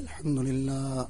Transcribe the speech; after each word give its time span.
الحمد 0.00 0.38
لله. 0.38 1.08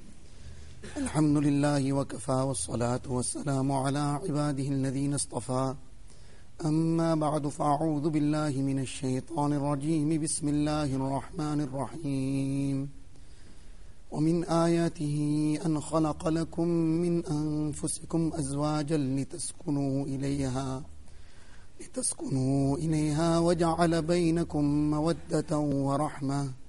الحمد 1.02 1.36
لله 1.36 1.92
وكفى 1.92 2.32
والصلاة 2.32 3.00
والسلام 3.08 3.72
على 3.72 3.98
عباده 3.98 4.68
الذين 4.68 5.14
اصطفى. 5.14 5.74
أما 6.64 7.14
بعد 7.14 7.48
فأعوذ 7.48 8.08
بالله 8.10 8.52
من 8.68 8.78
الشيطان 8.78 9.52
الرجيم. 9.52 10.22
بسم 10.22 10.48
الله 10.48 10.84
الرحمن 10.84 11.60
الرحيم. 11.60 12.88
ومن 14.10 14.44
آياته 14.44 15.16
أن 15.66 15.80
خلق 15.80 16.28
لكم 16.28 16.68
من 17.04 17.26
أنفسكم 17.26 18.30
أزواجا 18.34 18.96
لتسكنوا 18.96 20.06
إليها 20.06 20.82
لتسكنوا 21.80 22.76
إليها 22.76 23.38
وجعل 23.38 24.02
بينكم 24.02 24.64
مودة 24.90 25.58
ورحمة. 25.58 26.59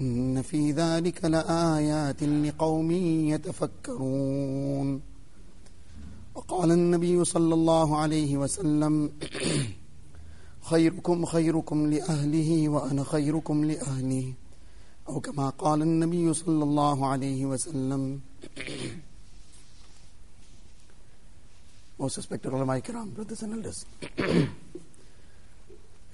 إن 0.00 0.42
في 0.42 0.72
ذلك 0.72 1.24
لآيات 1.24 2.22
لقوم 2.22 2.90
يتفكرون 3.32 5.00
وقال 6.34 6.72
النبي 6.72 7.24
صلى 7.24 7.54
الله 7.54 7.98
عليه 7.98 8.36
وسلم 8.36 9.12
خيركم 10.62 11.24
خيركم 11.24 11.90
لأهله 11.90 12.68
وأنا 12.68 13.04
خيركم 13.04 13.64
لأهلي 13.64 14.34
أو 15.08 15.20
كما 15.20 15.50
قال 15.50 15.82
النبي 15.82 16.34
صلى 16.34 16.64
الله 16.64 17.06
عليه 17.06 17.46
وسلم 17.46 18.20
Most 21.98 22.16
respected 22.16 22.52
ulama 22.52 22.80
kiram, 22.80 23.14
brothers 23.14 23.42
and 23.44 23.52
elders. 23.54 23.86
We're 24.18 24.48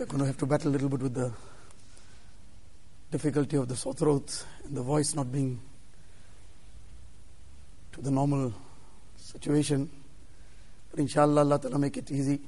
going 0.05 0.19
to 0.19 0.27
have 0.27 0.37
to 0.37 0.45
battle 0.45 0.71
a 0.71 0.73
little 0.73 0.91
bit 0.91 1.01
with 1.01 1.15
the 1.15 1.33
difficulty 3.11 3.57
of 3.57 3.69
the 3.69 3.77
sore 3.77 3.95
throat 3.95 4.45
and 4.65 4.77
the 4.77 4.83
voice 4.83 5.15
not 5.15 5.33
being 5.33 5.61
to 7.93 8.01
the 8.03 8.11
normal 8.11 8.53
situation. 9.17 9.91
But 10.91 11.01
inshallah, 11.01 11.41
Allah 11.41 11.59
Ta'ala 11.59 11.79
make 11.79 11.97
it 11.97 12.11
easy 12.11 12.41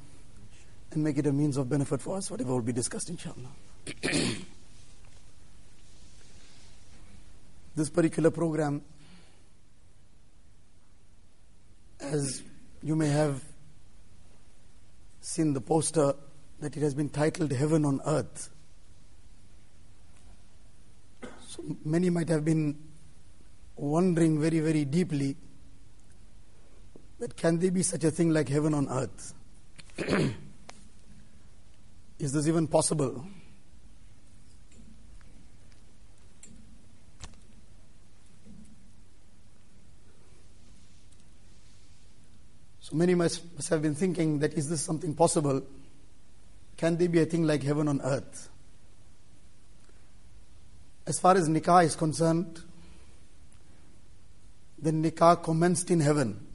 and 0.93 1.05
make 1.05 1.19
it 1.19 1.27
a 1.27 1.33
means 1.33 1.57
of 1.57 1.69
benefit 1.69 2.01
for 2.03 2.17
us, 2.17 2.31
whatever 2.31 2.53
will 2.53 2.63
be 2.63 2.73
discussed, 2.73 3.11
inshallah. 3.11 3.51
this 7.77 7.91
particular 7.91 8.31
program, 8.31 8.83
as 12.01 12.43
you 12.83 12.97
may 12.97 13.09
have 13.09 13.45
seen 15.21 15.53
the 15.53 15.61
poster, 15.61 16.15
that 16.61 16.77
it 16.77 16.81
has 16.83 16.95
been 16.95 17.09
titled 17.09 17.53
Heaven 17.53 17.85
on 17.85 18.01
Earth. 18.05 18.51
So 21.47 21.50
many 21.85 22.11
might 22.11 22.29
have 22.29 22.45
been 22.45 22.79
wondering 23.77 24.41
very, 24.41 24.61
very 24.61 24.85
deeply 24.85 25.37
that 27.19 27.37
can 27.37 27.59
there 27.59 27.71
be 27.71 27.83
such 27.83 28.05
a 28.05 28.11
thing 28.11 28.31
like 28.31 28.49
heaven 28.49 28.75
on 28.75 28.89
earth? 28.89 29.35
Is 32.19 32.33
this 32.33 32.49
even 32.49 32.67
possible? 32.67 33.25
So 42.81 42.97
many 42.97 43.15
must, 43.15 43.43
must 43.55 43.69
have 43.69 43.83
been 43.83 43.95
thinking 43.95 44.41
that 44.41 44.55
is 44.55 44.69
this 44.69 44.83
something 44.83 45.15
possible? 45.15 45.63
Can 46.77 46.97
there 46.97 47.09
be 47.09 47.21
a 47.21 47.25
thing 47.25 47.47
like 47.47 47.63
heaven 47.63 47.87
on 47.87 48.01
earth? 48.03 48.49
As 51.11 51.19
far 51.19 51.37
as 51.37 51.49
nikah 51.49 51.85
is 51.85 51.97
concerned, 51.97 52.61
the 54.81 54.93
nikah 54.93 55.43
commenced 55.43 55.91
in 55.91 55.99
heaven. 55.99 56.47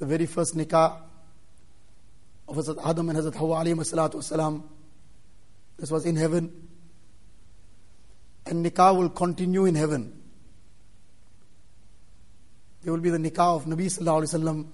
The 0.00 0.06
very 0.06 0.26
first 0.26 0.56
nikah 0.56 0.96
of 2.48 2.56
Hazrat 2.56 2.84
Adam 2.84 3.10
and 3.10 3.18
Hazrat 3.20 3.36
Hawa 3.36 3.64
alayhi 3.64 3.76
salatu 3.76 4.16
wasalam, 4.16 4.64
this 5.76 5.92
was 5.92 6.04
in 6.04 6.16
heaven. 6.16 6.52
And 8.44 8.66
nikah 8.66 8.98
will 8.98 9.08
continue 9.08 9.66
in 9.66 9.76
heaven. 9.76 10.20
There 12.82 12.92
will 12.92 13.00
be 13.00 13.10
the 13.10 13.18
nikah 13.18 13.54
of 13.54 13.66
Nabi 13.66 13.86
sallallahu 13.86 14.24
alayhi 14.24 14.34
wasallam 14.34 14.66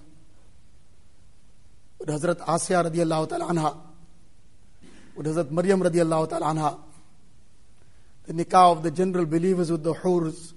with 1.99 2.09
Hazrat 2.09 2.39
Asya 2.47 2.83
radiallahu 2.89 3.29
ta'ala 3.29 3.45
anha, 3.45 3.77
with 5.15 5.27
Hazrat 5.27 5.51
Maryam 5.51 5.81
radiallahu 5.81 6.29
ta'ala 6.31 6.47
anha, 6.47 6.79
the 8.31 8.45
nikah 8.45 8.71
of 8.71 8.83
the 8.83 8.91
general 8.91 9.25
believers 9.25 9.71
with 9.71 9.83
the 9.83 9.93
hurs. 9.93 10.53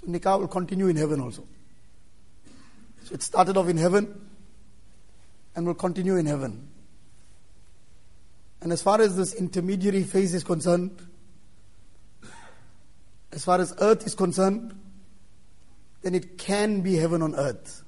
So 0.00 0.06
nikah 0.06 0.38
will 0.38 0.48
continue 0.48 0.88
in 0.88 0.96
heaven 0.96 1.20
also. 1.20 1.46
So 3.04 3.14
it 3.14 3.22
started 3.22 3.56
off 3.56 3.68
in 3.68 3.76
heaven 3.76 4.28
and 5.54 5.66
will 5.66 5.74
continue 5.74 6.16
in 6.16 6.26
heaven. 6.26 6.68
And 8.62 8.72
as 8.72 8.80
far 8.80 9.00
as 9.00 9.14
this 9.14 9.34
intermediary 9.34 10.04
phase 10.04 10.32
is 10.32 10.42
concerned, 10.42 11.06
as 13.30 13.44
far 13.44 13.60
as 13.60 13.74
earth 13.80 14.06
is 14.06 14.14
concerned, 14.14 14.74
then 16.02 16.14
it 16.14 16.38
can 16.38 16.80
be 16.80 16.96
heaven 16.96 17.20
on 17.20 17.34
earth. 17.34 17.82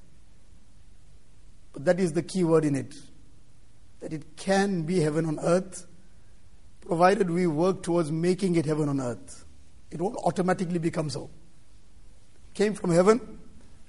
But 1.72 1.87
that 1.87 1.98
is 1.98 2.12
the 2.12 2.22
key 2.22 2.44
word 2.44 2.66
in 2.66 2.75
it. 2.75 2.94
That 4.00 4.12
it 4.12 4.37
can 4.37 4.82
be 4.82 5.00
heaven 5.00 5.25
on 5.25 5.38
earth 5.41 5.87
provided 6.87 7.31
we 7.31 7.47
work 7.47 7.83
towards 7.83 8.11
making 8.11 8.57
it 8.57 8.67
heaven 8.67 8.89
on 8.89 9.01
earth. 9.01 9.45
It 9.91 10.01
won't 10.01 10.17
automatically 10.17 10.79
become 10.79 11.11
so. 11.11 11.31
Came 12.55 12.75
from 12.75 12.91
heaven 12.91 13.39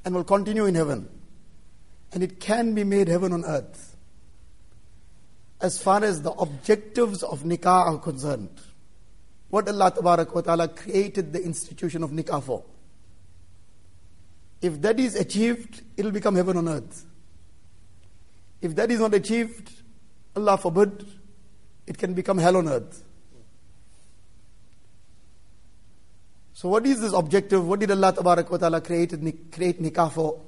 and 0.06 0.16
will 0.16 0.24
continue 0.24 0.66
in 0.66 0.76
heaven. 0.76 1.10
And 2.14 2.24
it 2.24 2.40
can 2.40 2.74
be 2.74 2.84
made 2.84 3.08
heaven 3.08 3.34
on 3.34 3.44
earth. 3.46 3.96
As 5.60 5.82
far 5.82 6.04
as 6.04 6.22
the 6.22 6.32
objectives 6.32 7.24
of 7.24 7.44
nikah 7.44 7.66
are 7.66 7.98
concerned, 7.98 8.62
what 9.50 9.68
Allah 9.68 9.94
wa 10.02 10.16
ta'ala 10.16 10.68
created 10.68 11.34
the 11.34 11.44
institution 11.44 12.04
of 12.04 12.12
nikah 12.12 12.44
for. 12.44 12.64
If 14.62 14.82
that 14.82 15.00
is 15.00 15.16
achieved, 15.16 15.82
it 15.96 16.04
will 16.04 16.12
become 16.12 16.36
heaven 16.36 16.58
on 16.58 16.68
earth. 16.68 17.06
If 18.62 18.76
that 18.76 18.92
is 18.92 19.00
not 19.00 19.14
achieved, 19.14 19.72
Allah 20.36 20.58
forbid, 20.58 21.06
it 21.87 21.99
can 21.99 22.15
become 22.15 22.39
hell 22.39 22.57
on 22.57 22.69
earth. 22.69 23.03
So, 26.55 26.69
what 26.69 26.87
is 26.87 27.01
this 27.01 27.13
objective? 27.13 27.67
What 27.67 27.81
did 27.81 27.91
Allah 27.91 28.13
Ta'ala 28.13 28.81
create, 28.81 29.11
create 29.51 29.83
nikah 29.83 30.13
for? 30.13 30.41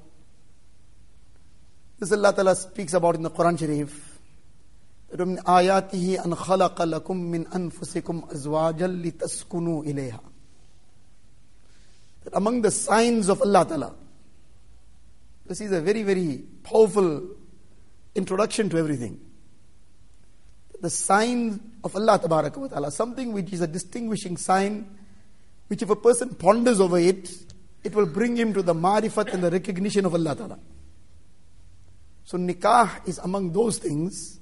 This 1.99 2.11
Allah 2.11 2.33
Ta'ala 2.33 2.55
speaks 2.55 2.93
about 2.93 3.15
in 3.15 3.23
the 3.23 3.31
Quran 3.31 3.59
Sharif. 3.59 4.11
من 5.13 5.39
آياته 5.47 6.25
أن 6.25 6.35
خلق 6.35 6.81
لكم 6.81 7.17
من 7.17 7.47
أنفسكم 7.47 8.23
أزواجا 8.31 8.87
لتسكنوا 8.87 9.83
إليها. 9.83 10.19
That 12.23 12.33
among 12.33 12.61
the 12.61 12.71
signs 12.71 13.29
of 13.29 13.41
Allah 13.41 13.65
Ta'ala, 13.65 13.95
this 15.45 15.61
is 15.61 15.71
a 15.71 15.79
very, 15.79 16.03
very 16.03 16.43
powerful 16.63 17.21
introduction 18.15 18.69
to 18.69 18.77
everything 18.77 19.19
the 20.81 20.89
sign 20.89 21.59
of 21.83 21.95
Allah 21.95 22.19
Ta'ala, 22.19 22.91
something 22.91 23.33
which 23.33 23.51
is 23.53 23.61
a 23.61 23.67
distinguishing 23.67 24.37
sign, 24.37 24.85
which 25.67 25.81
if 25.81 25.89
a 25.89 25.95
person 25.95 26.29
ponders 26.35 26.79
over 26.79 26.99
it, 26.99 27.31
it 27.83 27.95
will 27.95 28.05
bring 28.05 28.35
him 28.35 28.53
to 28.53 28.61
the 28.61 28.73
marifat 28.73 29.33
and 29.33 29.43
the 29.43 29.49
recognition 29.49 30.05
of 30.05 30.13
Allah 30.13 30.35
Ta'ala. 30.35 30.59
So 32.23 32.37
nikah 32.37 33.07
is 33.07 33.19
among 33.19 33.51
those 33.53 33.77
things 33.77 34.39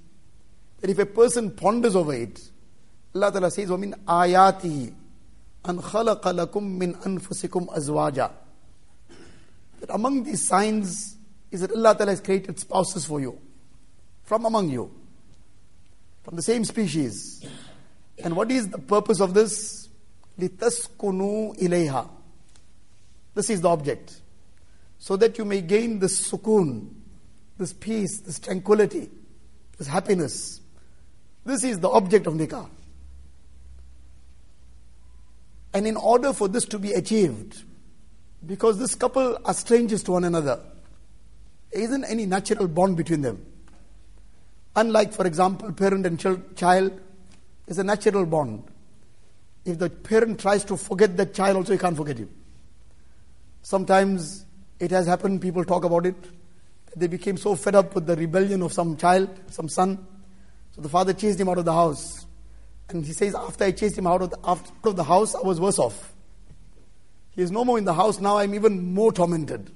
that 0.80 0.90
if 0.90 1.00
a 1.00 1.06
person 1.06 1.52
ponders 1.52 1.96
over 1.96 2.14
it, 2.14 2.42
Allah 3.16 3.32
Ta'ala 3.32 3.52
says, 3.52 3.70
وَمِنْ 3.70 4.04
آيَاتِهِ 4.06 4.94
أَنْ 5.66 5.82
خَلَقَ 5.82 6.22
لَكُم 6.22 6.80
مِّنْ 6.80 6.96
أَنفُسِكُمْ 7.04 7.74
أَزْوَاجًا 7.78 8.32
That 9.82 9.90
among 9.92 10.24
these 10.24 10.46
signs 10.46 11.16
is 11.52 11.62
that 11.62 11.72
Allah 11.72 11.96
Ta'ala 11.96 12.12
has 12.12 12.22
created 12.22 12.60
spouses 12.60 13.06
for 13.06 13.22
you, 13.22 13.40
from 14.24 14.46
among 14.46 14.70
you 14.70 14.92
from 16.24 16.36
the 16.36 16.42
same 16.42 16.66
species. 16.66 17.46
And 18.24 18.36
what 18.36 18.52
is 18.52 18.70
the 18.70 18.78
purpose 18.78 19.20
of 19.20 19.34
this? 19.34 19.90
لِتَسْكُنُوا 20.40 21.60
إِلَيْهَا 21.60 22.10
This 23.36 23.50
is 23.50 23.62
the 23.62 23.70
object. 23.70 24.22
So 24.98 25.18
that 25.18 25.38
you 25.38 25.46
may 25.46 25.62
gain 25.62 26.00
this 26.00 26.32
sukoon, 26.32 26.90
this 27.58 27.74
peace, 27.74 28.20
this 28.20 28.40
tranquility, 28.40 29.10
this 29.78 29.88
happiness. 29.88 30.62
This 31.46 31.64
is 31.64 31.80
the 31.80 31.90
object 31.90 32.26
of 32.26 32.36
nikah. 32.36 32.70
And 35.74 35.88
in 35.88 35.98
order 35.98 36.34
for 36.34 36.48
this 36.48 36.66
to 36.66 36.80
be 36.80 36.94
achieved, 36.94 37.64
because 38.46 38.78
this 38.78 38.96
couple 38.96 39.38
are 39.44 39.54
strangers 39.54 40.04
to 40.04 40.12
one 40.12 40.24
another, 40.24 40.60
there 41.72 41.82
isn't 41.82 42.04
any 42.06 42.26
natural 42.26 42.68
bond 42.68 42.96
between 42.96 43.22
them. 43.22 43.46
Unlike, 44.79 45.13
for 45.13 45.27
example, 45.27 45.73
parent 45.73 46.07
and 46.07 46.57
child, 46.57 46.93
is 47.67 47.79
a 47.79 47.85
natural 47.85 48.25
bond. 48.25 48.63
if 49.65 49.77
the 49.77 49.91
parent 49.91 50.39
tries 50.41 50.65
to 50.65 50.77
forget 50.77 51.17
that 51.17 51.35
child, 51.35 51.57
also 51.57 51.73
he 51.73 51.79
can't 51.79 51.97
forget 51.97 52.17
him. 52.17 52.31
Sometimes 53.63 54.47
it 54.79 54.93
has 54.93 55.07
happened, 55.07 55.43
people 55.43 55.65
talk 55.65 55.85
about 55.85 56.07
it. 56.07 56.15
They 56.97 57.09
became 57.09 57.37
so 57.37 57.57
fed 57.57 57.75
up 57.75 57.95
with 57.97 58.07
the 58.07 58.15
rebellion 58.15 58.63
of 58.63 58.73
some 58.73 58.97
child, 58.97 59.29
some 59.51 59.69
son. 59.69 60.07
So 60.71 60.81
the 60.81 60.89
father 60.89 61.13
chased 61.13 61.41
him 61.41 61.49
out 61.49 61.59
of 61.59 61.65
the 61.65 61.75
house. 61.75 62.27
And 62.89 63.05
he 63.05 63.13
says, 63.13 63.35
after 63.35 63.65
I 63.65 63.73
chased 63.73 63.99
him 63.99 64.07
out 64.07 64.23
of 64.23 64.31
the, 64.31 64.39
out 64.49 64.63
of 64.85 64.95
the 64.95 65.05
house, 65.05 65.35
I 65.35 65.41
was 65.41 65.61
worse 65.61 65.81
off. 65.81 66.15
He 67.31 67.43
is 67.43 67.51
no 67.51 67.65
more 67.65 67.79
in 67.79 67.85
the 67.85 67.95
house, 67.95 68.21
now 68.21 68.39
I'm 68.39 68.55
even 68.55 68.95
more 68.95 69.13
tormented. 69.13 69.73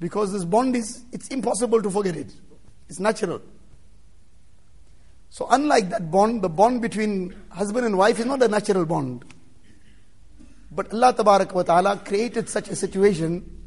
Because 0.00 0.32
this 0.32 0.44
bond 0.44 0.74
is, 0.74 1.04
it's 1.12 1.28
impossible 1.28 1.80
to 1.82 1.90
forget 1.90 2.16
it. 2.16 2.32
It's 2.88 2.98
natural. 2.98 3.40
So, 5.29 5.47
unlike 5.49 5.89
that 5.89 6.11
bond, 6.11 6.41
the 6.41 6.49
bond 6.49 6.81
between 6.81 7.33
husband 7.49 7.85
and 7.85 7.97
wife 7.97 8.19
is 8.19 8.25
not 8.25 8.41
a 8.43 8.47
natural 8.47 8.85
bond. 8.85 9.23
But 10.71 10.93
Allah 10.93 11.15
wa 11.53 11.63
ta'ala 11.63 11.97
created 11.97 12.49
such 12.49 12.69
a 12.69 12.75
situation. 12.75 13.65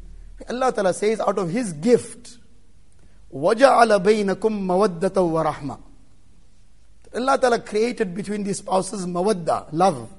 Allah 0.49 0.71
ta'ala 0.71 0.93
says, 0.93 1.19
out 1.19 1.37
of 1.37 1.49
His 1.49 1.73
gift, 1.73 2.37
وَجَعَلَ 3.33 4.03
بَيْنَكُمْ 4.03 4.39
مَوَدَّةً 4.39 5.09
وَرَحْمَةً 5.09 5.79
Allah 7.15 7.37
Ta'ala 7.39 7.59
created 7.59 8.13
between 8.13 8.43
these 8.43 8.57
spouses 8.57 9.05
mawadda, 9.05 9.69
love, 9.71 10.09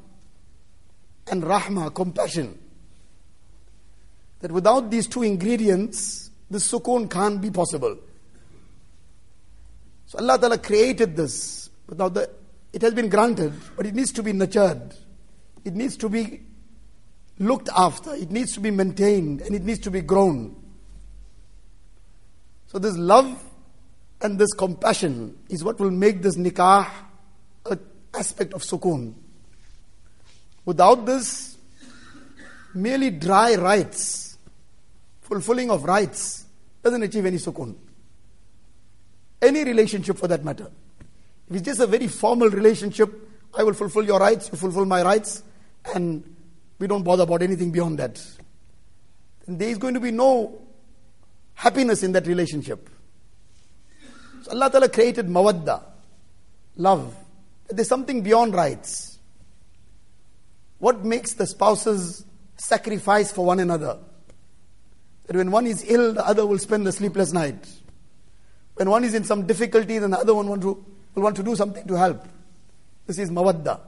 and 1.31 1.43
rahma, 1.43 1.95
compassion. 1.95 2.59
That 4.41 4.51
without 4.51 4.91
these 4.91 5.07
two 5.07 5.23
ingredients, 5.23 6.31
this 6.51 6.71
sukoon 6.71 7.11
can't 7.11 7.41
be 7.41 7.51
possible. 7.51 7.99
So 10.12 10.20
Allah 10.20 10.38
Ta'ala 10.38 10.58
created 10.58 11.16
this. 11.16 11.70
But 11.88 11.98
now 11.98 12.10
the, 12.10 12.30
it 12.74 12.82
has 12.82 12.94
been 12.94 13.08
granted, 13.08 13.54
but 13.78 13.86
it 13.86 13.96
needs 13.96 14.12
to 14.12 14.22
be 14.22 14.34
nurtured. 14.34 14.94
It 15.64 15.74
needs 15.74 15.96
to 15.96 16.10
be 16.10 16.42
looked 17.40 17.70
after. 17.74 18.14
It 18.14 18.30
needs 18.30 18.52
to 18.56 18.60
be 18.60 18.72
maintained 18.72 19.40
and 19.40 19.56
it 19.56 19.64
needs 19.64 19.80
to 19.80 19.90
be 19.90 20.02
grown. 20.02 20.54
So 22.68 22.78
this 22.78 22.98
love 22.98 23.42
and 24.20 24.38
this 24.38 24.52
compassion 24.52 25.38
is 25.48 25.64
what 25.64 25.80
will 25.80 25.92
make 25.92 26.22
this 26.22 26.36
nikah 26.36 26.90
an 27.68 27.80
aspect 28.14 28.52
of 28.52 28.64
sukoon. 28.64 29.14
Without 30.66 31.06
this, 31.06 31.56
merely 32.74 33.12
dry 33.12 33.56
rights, 33.56 34.38
fulfilling 35.22 35.72
of 35.72 35.86
rights, 35.86 36.48
doesn't 36.84 37.02
achieve 37.02 37.26
any 37.26 37.38
sukoon. 37.38 37.78
Any 39.42 39.64
relationship 39.64 40.18
for 40.18 40.28
that 40.28 40.46
matter. 40.46 40.70
If 41.50 41.58
it's 41.58 41.66
just 41.66 41.80
a 41.80 41.88
very 41.88 42.08
formal 42.08 42.50
relationship, 42.50 43.12
I 43.58 43.64
will 43.64 43.74
fulfill 43.74 44.04
your 44.04 44.20
rights, 44.20 44.50
you 44.52 44.58
fulfill 44.58 44.86
my 44.86 45.02
rights, 45.04 45.44
and 45.94 46.24
we 46.80 46.88
don't 46.88 47.04
bother 47.04 47.24
about 47.24 47.42
anything 47.42 47.72
beyond 47.72 48.00
that. 48.00 48.24
There 49.48 49.68
is 49.70 49.78
going 49.78 49.96
to 49.96 50.00
be 50.00 50.12
no 50.12 50.62
happiness 51.56 52.04
in 52.04 52.14
that 52.14 52.28
relationship. 52.28 52.90
So 54.44 54.52
Allah 54.52 54.72
Ta'ala 54.72 54.90
created 54.90 55.28
mawadda, 55.28 55.84
love. 56.78 57.16
There's 57.70 57.88
something 57.88 58.22
beyond 58.22 58.54
rights. 58.54 59.20
What 60.80 61.04
makes 61.04 61.34
the 61.34 61.46
spouses 61.46 62.26
sacrifice 62.58 63.32
for 63.32 63.46
one 63.46 63.60
another? 63.60 63.98
That 65.28 65.36
when 65.36 65.52
one 65.52 65.68
is 65.68 65.84
ill, 65.88 66.14
the 66.14 66.26
other 66.26 66.46
will 66.46 66.58
spend 66.58 66.88
a 66.88 66.92
sleepless 66.92 67.34
night. 67.34 67.68
When 68.76 68.90
one 68.90 69.04
is 69.04 69.14
in 69.14 69.24
some 69.24 69.46
difficulty, 69.46 70.00
then 70.00 70.12
the 70.12 70.20
other 70.20 70.34
one 70.34 70.48
want 70.48 70.62
to, 70.62 70.86
will 71.16 71.24
want 71.24 71.36
to 71.38 71.44
do 71.44 71.56
something 71.56 71.88
to 71.88 71.94
help. 71.96 72.28
This 73.06 73.20
is 73.20 73.30
mawadda. 73.30 73.80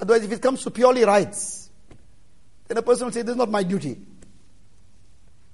Otherwise, 0.00 0.24
if 0.24 0.32
it 0.32 0.42
comes 0.42 0.62
to 0.64 0.70
purely 0.70 1.04
rights, 1.04 1.70
then 2.68 2.76
a 2.76 2.82
person 2.82 3.06
will 3.06 3.12
say, 3.12 3.22
This 3.22 3.32
is 3.32 3.36
not 3.36 3.50
my 3.50 3.62
duty. 3.62 3.98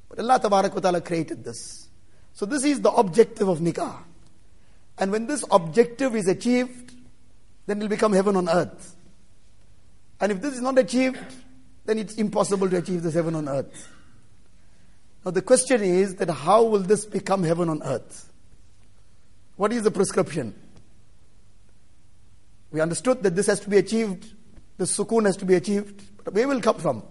But 0.09 0.21
Allah 0.21 0.71
Ta'ala 0.71 1.01
created 1.01 1.45
this. 1.45 1.89
So, 2.33 2.47
this 2.47 2.65
is 2.65 2.81
the 2.81 2.91
objective 2.91 3.49
of 3.49 3.59
nikah. 3.59 3.97
And 4.99 5.13
when 5.13 5.27
this 5.27 5.45
objective 5.51 6.17
is 6.17 6.29
achieved, 6.29 6.95
then 7.67 7.79
it 7.79 7.83
will 7.83 7.89
become 7.89 8.13
heaven 8.13 8.37
on 8.37 8.49
earth. 8.49 8.97
And 10.21 10.33
if 10.33 10.41
this 10.41 10.55
is 10.55 10.61
not 10.61 10.79
achieved, 10.79 11.19
then 11.85 11.99
it's 11.99 12.15
impossible 12.15 12.69
to 12.71 12.79
achieve 12.79 13.03
this 13.03 13.15
heaven 13.15 13.35
on 13.35 13.49
earth. 13.49 13.89
Now 15.25 15.31
the 15.31 15.43
question 15.43 15.83
is 15.83 16.17
that 16.17 16.31
how 16.31 16.65
will 16.65 16.81
this 16.81 17.05
become 17.05 17.43
heaven 17.43 17.69
on 17.69 17.83
earth? 17.83 18.28
What 19.58 19.72
is 19.72 19.84
the 19.84 19.92
prescription? 19.92 20.56
We 22.72 22.82
understood 22.82 23.22
that 23.24 23.36
this 23.36 23.48
has 23.48 23.60
to 23.62 23.70
be 23.70 23.78
achieved, 23.78 24.34
the 24.78 24.86
sukoon 24.86 25.26
has 25.26 25.38
to 25.38 25.46
be 25.46 25.54
achieved, 25.54 26.02
but 26.24 26.34
where 26.34 26.48
will 26.48 26.58
it 26.58 26.64
come 26.64 26.78
from? 26.80 27.04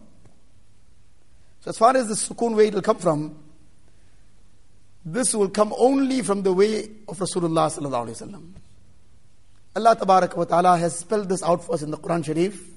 So 1.61 1.71
as 1.71 1.79
far 1.79 1.97
as 1.97 2.09
the 2.09 2.15
sukoon 2.15 2.57
where 2.57 2.67
it 2.67 2.75
will 2.75 2.83
come 2.83 2.99
from, 2.99 3.39
this 5.05 5.35
will 5.35 5.49
come 5.49 5.73
only 5.79 6.23
from 6.23 6.43
the 6.43 6.53
way 6.53 6.85
of 7.09 7.19
Rasulullah 7.19 7.71
sallallahu 7.71 8.09
alaihi 8.09 8.23
wasallam. 8.23 8.53
Allah 9.75 9.97
tabarak 9.97 10.37
wa 10.37 10.45
ta'ala 10.45 10.77
has 10.79 10.99
spelled 10.99 11.29
this 11.29 11.43
out 11.43 11.65
for 11.65 11.75
us 11.75 11.83
in 11.83 11.91
the 11.91 11.97
Quran 11.97 12.25
Sharif. 12.25 12.69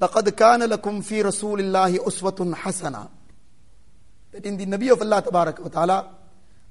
لَقَدْ 0.00 0.28
كَانَ 0.30 0.68
لَكُمْ 0.68 1.02
فِي 1.02 1.22
رَسُولِ 1.22 1.60
اللَّهِ 1.60 1.98
أُسْوَةٌ 1.98 2.54
حَسَنَةٌ 2.54 3.08
That 4.32 4.44
in 4.44 4.56
the 4.56 4.66
Nabi 4.66 4.92
of 4.92 5.00
Allah 5.00 5.22
tabarak 5.22 5.58
wa 5.60 5.68
ta'ala, 5.68 6.10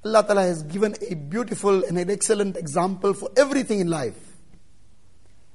Allah 0.05 0.25
ta'ala 0.25 0.43
has 0.43 0.63
given 0.63 0.95
a 1.09 1.15
beautiful 1.15 1.85
and 1.85 1.99
an 1.99 2.11
excellent 2.11 2.57
example 2.57 3.15
for 3.15 3.31
everything 3.37 3.81
in 3.81 3.89
life. 3.89 4.19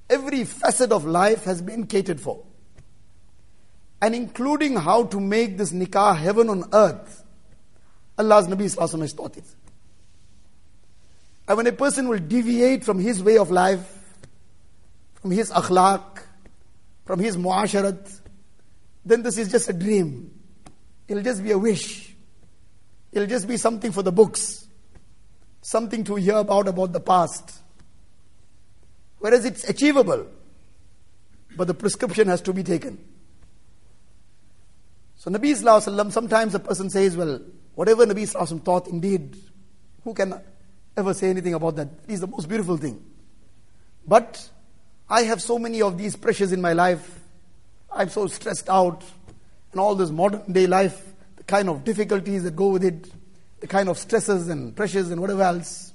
Every 0.09 0.43
facet 0.43 0.91
of 0.91 1.05
life 1.05 1.45
has 1.45 1.61
been 1.61 1.87
catered 1.87 2.19
for. 2.19 2.43
And 4.01 4.13
including 4.13 4.75
how 4.75 5.05
to 5.05 5.19
make 5.19 5.57
this 5.57 5.71
nikah 5.71 6.17
heaven 6.17 6.49
on 6.49 6.65
earth 6.73 7.23
Allah's 8.17 8.47
Nabi 8.47 8.63
has 9.01 9.13
taught 9.13 9.37
it. 9.37 9.45
And 11.47 11.57
when 11.57 11.67
a 11.67 11.71
person 11.71 12.07
will 12.07 12.19
deviate 12.19 12.83
from 12.83 12.99
his 12.99 13.21
way 13.23 13.37
of 13.37 13.51
life, 13.51 13.99
from 15.15 15.31
his 15.31 15.51
akhlaq, 15.51 16.21
from 17.05 17.19
his 17.19 17.35
muasharat, 17.35 18.19
then 19.03 19.23
this 19.23 19.37
is 19.37 19.51
just 19.51 19.67
a 19.69 19.73
dream. 19.73 20.31
It'll 21.07 21.23
just 21.23 21.43
be 21.43 21.51
a 21.51 21.57
wish. 21.57 22.12
It'll 23.13 23.27
just 23.27 23.47
be 23.47 23.57
something 23.57 23.91
for 23.91 24.03
the 24.03 24.11
books, 24.11 24.67
something 25.61 26.03
to 26.03 26.15
hear 26.15 26.35
about 26.35 26.67
about 26.67 26.91
the 26.91 26.99
past. 26.99 27.59
Whereas 29.19 29.45
it's 29.45 29.69
achievable, 29.69 30.27
but 31.55 31.67
the 31.67 31.73
prescription 31.73 32.27
has 32.27 32.41
to 32.41 32.53
be 32.53 32.63
taken. 32.63 33.01
So 35.15 35.31
Nabi 35.31 35.51
Sallallahu 35.51 36.11
sometimes 36.11 36.53
a 36.53 36.59
person 36.59 36.89
says, 36.89 37.15
well, 37.15 37.39
Whatever 37.75 38.05
Nabi 38.05 38.23
Sallallahu 38.23 38.63
taught, 38.63 38.87
indeed, 38.87 39.35
who 40.03 40.13
can 40.13 40.39
ever 40.95 41.13
say 41.13 41.29
anything 41.29 41.53
about 41.53 41.75
that? 41.77 41.87
It 42.07 42.13
is 42.13 42.19
the 42.19 42.27
most 42.27 42.47
beautiful 42.47 42.77
thing. 42.77 43.03
But 44.05 44.47
I 45.09 45.23
have 45.23 45.41
so 45.41 45.57
many 45.57 45.81
of 45.81 45.97
these 45.97 46.15
pressures 46.15 46.51
in 46.51 46.61
my 46.61 46.73
life. 46.73 47.19
I'm 47.91 48.09
so 48.09 48.27
stressed 48.27 48.69
out. 48.69 49.03
And 49.71 49.79
all 49.79 49.95
this 49.95 50.11
modern 50.11 50.51
day 50.51 50.67
life, 50.67 51.12
the 51.45 51.51
kind 51.51 51.69
of 51.69 51.83
difficulties 51.83 52.43
that 52.43 52.55
go 52.55 52.69
with 52.69 52.83
it, 52.83 53.11
the 53.59 53.67
kind 53.67 53.89
of 53.89 53.97
stresses 53.97 54.49
and 54.49 54.75
pressures 54.75 55.11
and 55.11 55.19
whatever 55.19 55.43
else. 55.43 55.93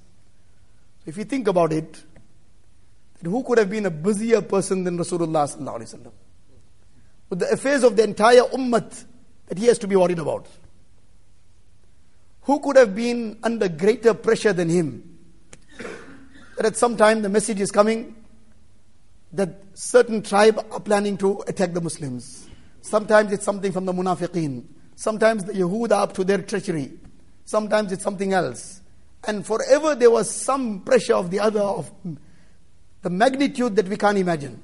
If 1.07 1.17
you 1.17 1.25
think 1.25 1.49
about 1.49 1.73
it, 1.73 2.02
who 3.23 3.43
could 3.43 3.59
have 3.59 3.71
been 3.71 3.87
a 3.87 3.90
busier 3.90 4.43
person 4.43 4.85
than 4.85 4.99
Rasulullah 4.99 6.12
with 7.31 7.38
the 7.40 7.50
affairs 7.50 7.83
of 7.83 7.97
the 7.97 8.05
entire 8.05 8.43
ummah 8.43 9.05
that 9.47 9.59
he 9.59 9.67
has 9.67 9.78
to 9.78 9.88
be 9.88 9.97
worried 9.97 10.19
about? 10.19 10.47
Who 12.43 12.61
could 12.61 12.76
have 12.76 12.95
been 12.95 13.38
under 13.43 13.69
greater 13.69 14.14
pressure 14.14 14.52
than 14.52 14.69
him? 14.69 15.19
That 16.57 16.67
at 16.67 16.76
some 16.76 16.97
time 16.97 17.23
the 17.23 17.28
message 17.28 17.61
is 17.61 17.71
coming 17.71 18.14
that 19.33 19.62
certain 19.75 20.23
tribe 20.23 20.64
are 20.71 20.81
planning 20.81 21.17
to 21.19 21.43
attack 21.47 21.73
the 21.73 21.81
Muslims. 21.81 22.49
Sometimes 22.81 23.33
it's 23.33 23.45
something 23.45 23.73
from 23.73 23.85
the 23.85 23.93
munafiqeen. 23.93 24.64
Sometimes 24.99 25.45
the 25.45 25.52
Yahud 25.52 25.93
are 25.93 26.02
up 26.02 26.14
to 26.14 26.25
their 26.25 26.38
treachery. 26.38 26.90
Sometimes 27.45 27.93
it's 27.93 28.02
something 28.02 28.33
else. 28.33 28.81
And 29.23 29.47
forever 29.47 29.95
there 29.95 30.11
was 30.11 30.28
some 30.28 30.81
pressure 30.81 31.14
of 31.14 31.31
the 31.31 31.38
other 31.38 31.61
of 31.61 31.88
the 33.02 33.09
magnitude 33.09 33.76
that 33.76 33.87
we 33.87 33.97
can't 33.97 34.19
imagine. 34.19 34.61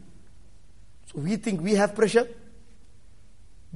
So 1.06 1.20
we 1.20 1.36
think 1.36 1.60
we 1.60 1.74
have 1.74 1.94
pressure. 1.94 2.26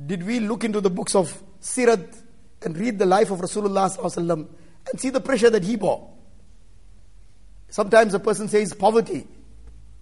Did 0.05 0.25
we 0.25 0.41
look 0.41 0.65
into 0.65 0.81
the 0.81 0.91
books 0.91 1.15
of 1.15 1.41
Sirat 1.61 2.23
and 2.65 2.77
read 2.77 2.99
the 2.99 3.07
life 3.07 3.31
of 3.31 3.39
Rasulullah 3.39 4.49
and 4.91 5.01
see 5.01 5.11
the 5.11 5.21
pressure 5.21 5.51
that 5.51 5.63
he 5.63 5.77
bore. 5.77 6.11
Sometimes 7.69 8.15
a 8.15 8.19
person 8.19 8.49
says 8.49 8.75
poverty. 8.75 9.29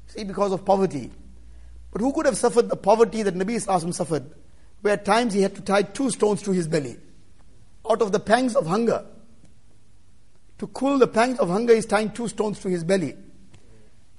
See, 0.06 0.24
because 0.24 0.52
of 0.52 0.64
poverty. 0.64 1.10
But 1.92 2.00
who 2.00 2.14
could 2.14 2.24
have 2.24 2.38
suffered 2.38 2.70
the 2.70 2.76
poverty 2.76 3.24
that 3.24 3.34
Nabi 3.34 3.56
Sallallahu 3.56 3.92
suffered? 3.92 4.24
Where 4.82 4.94
at 4.94 5.04
times 5.04 5.34
he 5.34 5.42
had 5.42 5.54
to 5.56 5.62
tie 5.62 5.82
two 5.82 6.10
stones 6.10 6.42
to 6.42 6.52
his 6.52 6.68
belly. 6.68 6.96
Out 7.88 8.02
of 8.02 8.12
the 8.12 8.20
pangs 8.20 8.54
of 8.56 8.66
hunger. 8.66 9.04
To 10.58 10.66
cool 10.68 10.98
the 10.98 11.06
pangs 11.06 11.38
of 11.38 11.48
hunger, 11.48 11.74
he's 11.74 11.86
tying 11.86 12.10
two 12.10 12.28
stones 12.28 12.60
to 12.60 12.68
his 12.68 12.84
belly. 12.84 13.14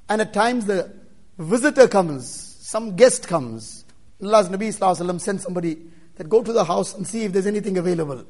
And 0.10 0.22
at 0.22 0.34
times 0.34 0.66
the 0.66 0.94
visitor 1.38 1.88
comes, 1.88 2.28
some 2.28 2.96
guest 2.96 3.28
comes. 3.28 3.86
Allah's 4.22 4.50
Nabi 4.50 4.70
Sallallahu 4.70 5.22
sent 5.22 5.42
somebody 5.42 5.78
that 6.16 6.30
go 6.30 6.42
to 6.42 6.52
the 6.52 6.64
house 6.64 6.96
and 6.96 7.06
see 7.06 7.24
if 7.24 7.34
there's 7.34 7.48
anything 7.48 7.78
available. 7.78 8.26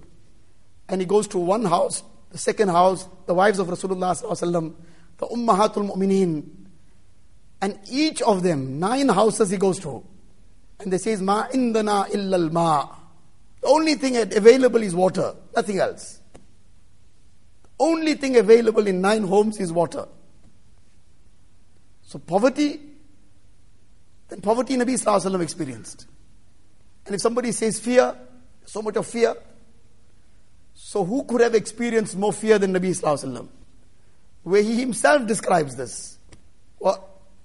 And 0.90 1.02
he 1.02 1.08
goes 1.08 1.28
to 1.30 1.38
one 1.38 1.66
house, 1.66 2.04
the 2.32 2.38
second 2.38 2.70
house, 2.70 3.08
the 3.26 3.34
wives 3.34 3.60
of 3.60 3.68
Rasulullah 3.68 4.74
the 5.18 5.26
Ummahatul 5.26 5.90
Mu'mineen. 5.90 6.46
And 7.62 7.80
each 7.90 8.22
of 8.22 8.44
them, 8.44 8.80
nine 8.80 9.10
houses 9.10 9.50
he 9.50 9.58
goes 9.58 9.80
to. 9.80 10.06
And 10.81 10.93
they 10.93 10.99
says, 10.99 11.23
Ma 11.23 11.47
indana 11.53 12.07
illal 12.13 12.51
ma. 12.51 12.89
The 13.61 13.69
only 13.69 13.95
thing 13.95 14.17
available 14.17 14.83
is 14.83 14.95
water, 14.95 15.35
nothing 15.55 15.79
else. 15.79 16.21
The 17.63 17.69
only 17.79 18.15
thing 18.15 18.37
available 18.37 18.87
in 18.87 19.01
nine 19.01 19.23
homes 19.23 19.61
is 19.61 19.73
water. 19.73 20.07
So 22.03 22.19
poverty, 22.19 22.81
then 24.29 24.41
poverty 24.41 24.77
Nabi 24.77 24.95
Sallallahu 25.01 25.43
experienced. 25.43 26.07
And 27.07 27.15
if 27.15 27.21
somebody 27.21 27.53
says 27.53 27.79
fear, 27.79 28.17
so 28.65 28.83
much 28.83 28.97
of 28.97 29.07
fear, 29.07 29.37
so 30.75 31.05
who 31.05 31.25
could 31.25 31.41
have 31.41 31.55
experienced 31.55 32.17
more 32.17 32.33
fear 32.33 32.59
than 32.59 32.73
Nabi 32.73 32.91
Sallallahu 32.91 33.49
Where 34.43 34.63
he 34.63 34.81
himself 34.81 35.27
describes 35.27 35.77
this. 35.77 36.19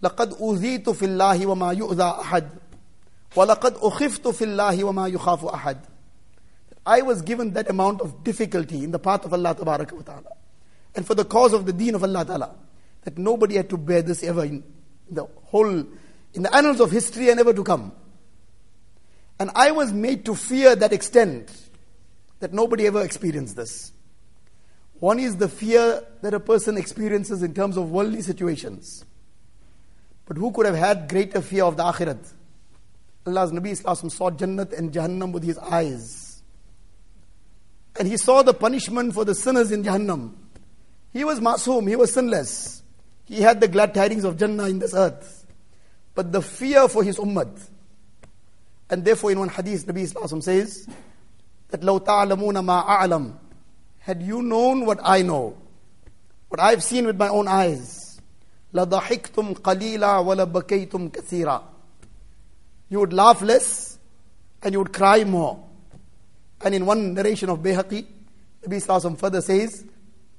لقد 0.01 0.33
أوذيت 0.33 0.89
في 0.89 1.05
الله 1.05 1.45
وما 1.45 1.71
يؤذى 1.71 2.03
أحد 2.03 2.49
وَلَقَدْ 3.35 3.77
أُخِفْتُ 3.77 4.27
فِي 4.27 4.45
اللَّهِ 4.45 4.83
وَمَا 4.83 5.13
يُخَافُ 5.13 5.51
أَحَدٍ 5.51 5.77
I 6.85 7.01
was 7.01 7.21
given 7.21 7.51
that 7.53 7.69
amount 7.69 7.99
of 8.01 8.23
difficulty 8.23 8.83
in 8.83 8.91
the 8.91 8.99
path 8.99 9.25
of 9.25 9.33
Allah 9.33 9.55
wa 9.59 9.77
ta'ala. 9.77 10.31
And 10.95 11.05
for 11.05 11.15
the 11.15 11.25
cause 11.25 11.51
of 11.51 11.65
the 11.65 11.73
deen 11.73 11.95
of 11.95 12.03
Allah 12.03 12.23
ta'ala. 12.23 12.55
That 13.03 13.17
nobody 13.17 13.55
had 13.55 13.69
to 13.69 13.77
bear 13.77 14.01
this 14.01 14.23
ever 14.23 14.45
in 14.45 14.63
the 15.09 15.25
whole, 15.43 15.85
in 16.33 16.43
the 16.43 16.55
annals 16.55 16.79
of 16.79 16.91
history 16.91 17.29
and 17.29 17.39
ever 17.39 17.53
to 17.53 17.63
come. 17.63 17.91
And 19.39 19.51
I 19.53 19.71
was 19.71 19.93
made 19.93 20.25
to 20.25 20.35
fear 20.35 20.75
that 20.75 20.93
extent 20.93 21.51
that 22.39 22.53
nobody 22.53 22.87
ever 22.87 23.03
experienced 23.03 23.55
this. 23.55 23.91
One 24.99 25.19
is 25.19 25.37
the 25.37 25.49
fear 25.49 26.03
that 26.21 26.33
a 26.33 26.39
person 26.39 26.77
experiences 26.77 27.43
in 27.43 27.53
terms 27.53 27.77
of 27.77 27.91
worldly 27.91 28.21
situations. 28.21 29.05
But 30.25 30.37
who 30.37 30.51
could 30.51 30.65
have 30.65 30.75
had 30.75 31.07
greater 31.09 31.41
fear 31.41 31.65
of 31.65 31.77
the 31.77 31.83
akhirat? 31.83 32.33
Allah's 33.25 33.51
Nabi 33.51 33.71
Islam 33.71 34.09
saw 34.09 34.31
Jannat 34.31 34.77
and 34.77 34.91
Jahannam 34.91 35.31
with 35.31 35.43
his 35.43 35.57
eyes. 35.57 36.41
And 37.99 38.07
he 38.07 38.17
saw 38.17 38.43
the 38.43 38.53
punishment 38.53 39.13
for 39.13 39.25
the 39.25 39.35
sinners 39.35 39.71
in 39.71 39.83
Jahannam. 39.83 40.33
He 41.11 41.23
was 41.23 41.39
masoom, 41.39 41.87
he 41.89 41.95
was 41.95 42.13
sinless. 42.13 42.83
He 43.25 43.41
had 43.41 43.59
the 43.59 43.67
glad 43.67 43.93
tidings 43.93 44.23
of 44.23 44.37
Jannah 44.37 44.67
in 44.67 44.79
this 44.79 44.93
earth. 44.93 45.45
But 46.15 46.31
the 46.31 46.41
fear 46.41 46.87
for 46.87 47.03
his 47.03 47.17
ummah. 47.17 47.59
And 48.89 49.03
therefore, 49.03 49.31
in 49.31 49.39
one 49.39 49.49
hadith, 49.49 49.85
Nabi 49.85 50.03
Islam 50.03 50.41
says 50.41 50.87
that 51.69 51.81
لو 51.81 51.99
تعلمون 51.99 52.59
ما 52.63 52.83
أعلم 52.87 53.33
had 54.07 54.23
you 54.23 54.41
known 54.41 54.85
what 54.85 54.99
I 55.03 55.21
know, 55.21 55.57
what 56.47 56.61
I've 56.61 56.81
seen 56.81 57.05
with 57.05 57.17
my 57.17 57.27
own 57.27 57.49
eyes, 57.49 58.21
لضحكتم 58.73 59.53
قليلا 59.53 60.17
ولبكيتم 60.17 61.09
كثيرا 61.09 61.63
you 62.91 62.99
would 62.99 63.13
laugh 63.13 63.41
less 63.41 63.97
and 64.63 64.73
you 64.73 64.79
would 64.79 64.93
cry 64.93 65.23
more. 65.23 65.63
And 66.61 66.73
in 66.73 66.85
one 66.85 67.13
narration 67.13 67.49
of 67.49 67.59
Bayhaqi, 67.59 68.05
Nabi 68.65 68.83
Sallallahu 68.83 69.17
further 69.19 69.41
says, 69.41 69.85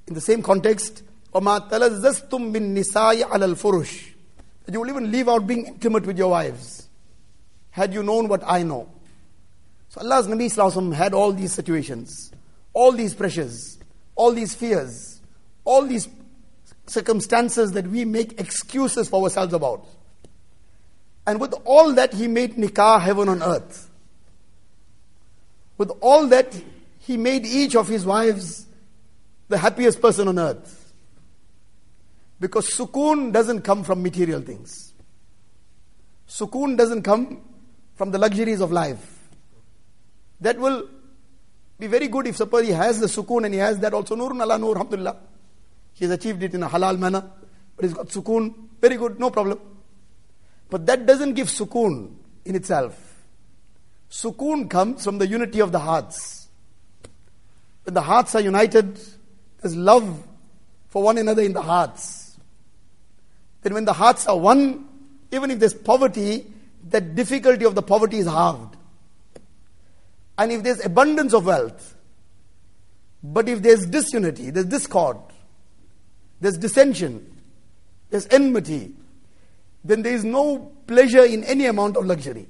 in 0.06 0.14
the 0.14 0.20
same 0.20 0.42
context, 0.42 1.02
وَمَا 1.34 1.70
تَلَزَّزْتُم 1.70 2.52
بِالنِّسَاءِ 2.52 3.22
عَلَى 3.22 3.54
الْفُرُشِ 3.54 4.12
That 4.64 4.72
you 4.72 4.80
will 4.80 4.88
even 4.88 5.10
leave 5.12 5.28
out 5.28 5.46
being 5.46 5.66
intimate 5.66 6.06
with 6.06 6.18
your 6.18 6.30
wives. 6.30 6.88
Had 7.70 7.92
you 7.92 8.02
known 8.02 8.28
what 8.28 8.42
I 8.44 8.62
know. 8.62 8.88
So 9.90 10.00
Allah's 10.00 10.26
Nabi 10.26 10.46
Sallallahu 10.46 10.94
had 10.94 11.14
all 11.14 11.32
these 11.32 11.52
situations, 11.52 12.32
all 12.72 12.92
these 12.92 13.14
pressures, 13.14 13.78
all 14.14 14.32
these 14.32 14.54
fears, 14.54 15.20
all 15.64 15.82
these 15.82 16.08
circumstances 16.86 17.72
that 17.72 17.86
we 17.86 18.04
make 18.04 18.40
excuses 18.40 19.08
for 19.08 19.22
ourselves 19.22 19.52
about. 19.52 19.86
And 21.25 21.39
with 21.39 21.53
all 21.65 21.93
that, 21.93 22.13
he 22.13 22.27
made 22.27 22.55
nikah 22.55 23.01
heaven 23.01 23.29
on 23.29 23.41
earth. 23.41 23.89
With 25.77 25.91
all 26.01 26.27
that, 26.27 26.53
he 26.99 27.17
made 27.17 27.45
each 27.45 27.75
of 27.75 27.87
his 27.87 28.05
wives 28.05 28.65
the 29.47 29.57
happiest 29.57 30.01
person 30.01 30.27
on 30.27 30.39
earth. 30.39 30.93
Because 32.39 32.69
sukoon 32.69 33.31
doesn't 33.31 33.61
come 33.61 33.83
from 33.83 34.03
material 34.03 34.41
things. 34.41 34.93
Sukoon 36.27 36.77
doesn't 36.77 37.03
come 37.03 37.41
from 37.95 38.11
the 38.11 38.17
luxuries 38.17 38.59
of 38.59 38.71
life. 38.71 39.29
That 40.41 40.59
will 40.59 40.89
be 41.79 41.87
very 41.87 42.07
good 42.07 42.27
if 42.27 42.35
suppose 42.35 42.65
he 42.65 42.73
has 42.73 42.99
the 42.99 43.07
sukoon 43.07 43.45
and 43.45 43.53
he 43.53 43.59
has 43.59 43.79
that 43.79 43.93
also. 43.93 44.15
Nurun 44.15 44.41
Allah 44.41 44.57
nur, 44.57 44.71
alhamdulillah. 44.71 45.17
He 45.93 46.05
has 46.05 46.11
achieved 46.11 46.43
it 46.43 46.53
in 46.53 46.63
a 46.63 46.69
halal 46.69 46.97
manner. 46.97 47.23
But 47.75 47.85
he's 47.85 47.93
got 47.93 48.07
sukoon. 48.07 48.53
Very 48.81 48.97
good, 48.97 49.19
no 49.19 49.29
problem. 49.29 49.59
But 50.73 50.87
that 50.87 51.05
doesn't 51.05 51.35
give 51.35 51.49
sukoon 51.49 52.15
in 52.45 52.55
itself. 52.55 52.99
Sukoon 54.09 54.67
comes 54.67 55.03
from 55.03 55.19
the 55.19 55.27
unity 55.27 55.59
of 55.59 55.71
the 55.71 55.77
hearts. 55.77 56.47
When 57.83 57.93
the 57.93 58.01
hearts 58.01 58.33
are 58.33 58.41
united, 58.41 58.99
there's 59.61 59.75
love 59.75 60.27
for 60.87 61.03
one 61.03 61.19
another 61.19 61.43
in 61.43 61.53
the 61.53 61.61
hearts. 61.61 62.39
Then 63.61 63.75
when 63.75 63.85
the 63.85 63.93
hearts 63.93 64.25
are 64.25 64.35
one, 64.35 64.89
even 65.31 65.51
if 65.51 65.59
there's 65.59 65.75
poverty, 65.75 66.51
the 66.89 67.01
difficulty 67.01 67.65
of 67.65 67.75
the 67.75 67.83
poverty 67.83 68.17
is 68.17 68.25
halved. 68.25 68.75
And 70.39 70.51
if 70.51 70.63
there's 70.63 70.83
abundance 70.83 71.35
of 71.35 71.45
wealth, 71.45 71.95
but 73.23 73.47
if 73.47 73.61
there's 73.61 73.85
disunity, 73.85 74.49
there's 74.49 74.65
discord, 74.65 75.17
there's 76.41 76.57
dissension, 76.57 77.31
there's 78.09 78.25
enmity, 78.31 78.95
then 79.83 80.01
there 80.01 80.13
is 80.13 80.23
no 80.23 80.71
pleasure 80.87 81.23
in 81.23 81.43
any 81.43 81.65
amount 81.65 81.97
of 81.97 82.05
luxury. 82.05 82.47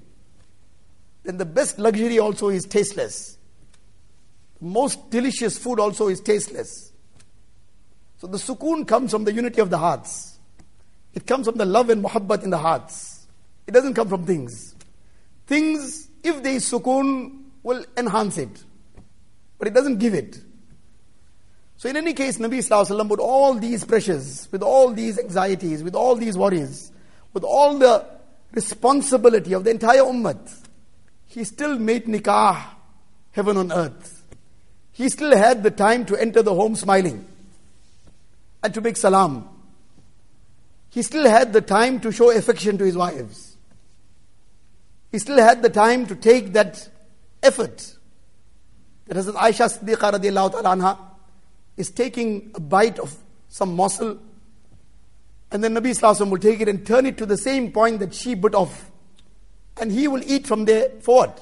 Then 1.23 1.37
the 1.37 1.45
best 1.45 1.79
luxury 1.79 2.19
also 2.19 2.49
is 2.49 2.65
tasteless. 2.65 3.37
The 4.59 4.65
most 4.67 5.09
delicious 5.09 5.57
food 5.57 5.79
also 5.79 6.09
is 6.09 6.19
tasteless. 6.19 6.91
So 8.17 8.27
the 8.27 8.37
sukoon 8.37 8.87
comes 8.87 9.11
from 9.11 9.23
the 9.23 9.33
unity 9.33 9.61
of 9.61 9.69
the 9.69 9.77
hearts. 9.77 10.37
It 11.13 11.25
comes 11.25 11.47
from 11.47 11.57
the 11.57 11.65
love 11.65 11.89
and 11.89 12.03
muhabbat 12.03 12.43
in 12.43 12.49
the 12.49 12.57
hearts. 12.57 13.27
It 13.67 13.71
doesn't 13.71 13.93
come 13.93 14.09
from 14.09 14.25
things. 14.25 14.75
Things, 15.47 16.09
if 16.23 16.41
there 16.43 16.53
is 16.53 16.69
sukoon, 16.69 17.43
will 17.63 17.85
enhance 17.97 18.37
it. 18.37 18.63
But 19.57 19.67
it 19.69 19.73
doesn't 19.73 19.97
give 19.97 20.13
it. 20.13 20.39
So 21.77 21.89
in 21.89 21.97
any 21.97 22.13
case, 22.13 22.37
Nabi 22.37 22.59
Sallallahu 22.59 23.09
with 23.09 23.19
all 23.19 23.55
these 23.55 23.83
pressures, 23.83 24.47
with 24.51 24.61
all 24.63 24.93
these 24.93 25.19
anxieties, 25.19 25.83
with 25.83 25.95
all 25.95 26.15
these 26.15 26.37
worries, 26.37 26.91
with 27.33 27.43
all 27.43 27.77
the 27.77 28.05
responsibility 28.53 29.53
of 29.53 29.63
the 29.63 29.71
entire 29.71 30.01
ummah, 30.01 30.37
he 31.25 31.43
still 31.43 31.79
made 31.79 32.05
nikah 32.05 32.63
heaven 33.31 33.57
on 33.57 33.71
earth. 33.71 34.23
He 34.91 35.09
still 35.09 35.35
had 35.35 35.63
the 35.63 35.71
time 35.71 36.05
to 36.05 36.15
enter 36.15 36.43
the 36.43 36.53
home 36.53 36.75
smiling 36.75 37.27
and 38.61 38.73
to 38.73 38.81
make 38.81 38.95
salam. 38.95 39.49
He 40.89 41.01
still 41.01 41.27
had 41.27 41.53
the 41.53 41.61
time 41.61 41.99
to 42.01 42.11
show 42.11 42.29
affection 42.29 42.77
to 42.77 42.85
his 42.85 42.95
wives. 42.95 43.57
He 45.11 45.17
still 45.17 45.39
had 45.39 45.63
the 45.63 45.69
time 45.69 46.05
to 46.07 46.15
take 46.15 46.53
that 46.53 46.87
effort. 47.41 47.95
That 49.07 49.17
Hazrat 49.17 49.33
Aisha 49.33 49.79
Siddiqa 49.79 50.97
is 51.77 51.89
taking 51.89 52.51
a 52.53 52.59
bite 52.59 52.99
of 52.99 53.15
some 53.49 53.75
morsel 53.75 54.19
and 55.53 55.63
then 55.63 55.75
Nabi 55.75 55.91
Sallallahu 55.91 56.31
will 56.31 56.39
take 56.39 56.61
it 56.61 56.67
and 56.67 56.83
turn 56.85 57.05
it 57.05 57.15
to 57.19 57.27
the 57.27 57.37
same 57.37 57.71
point 57.71 57.99
that 57.99 58.15
she 58.15 58.33
bit 58.33 58.55
off. 58.55 58.89
And 59.79 59.91
he 59.91 60.07
will 60.07 60.23
eat 60.25 60.47
from 60.47 60.65
there 60.65 60.89
forward. 61.01 61.33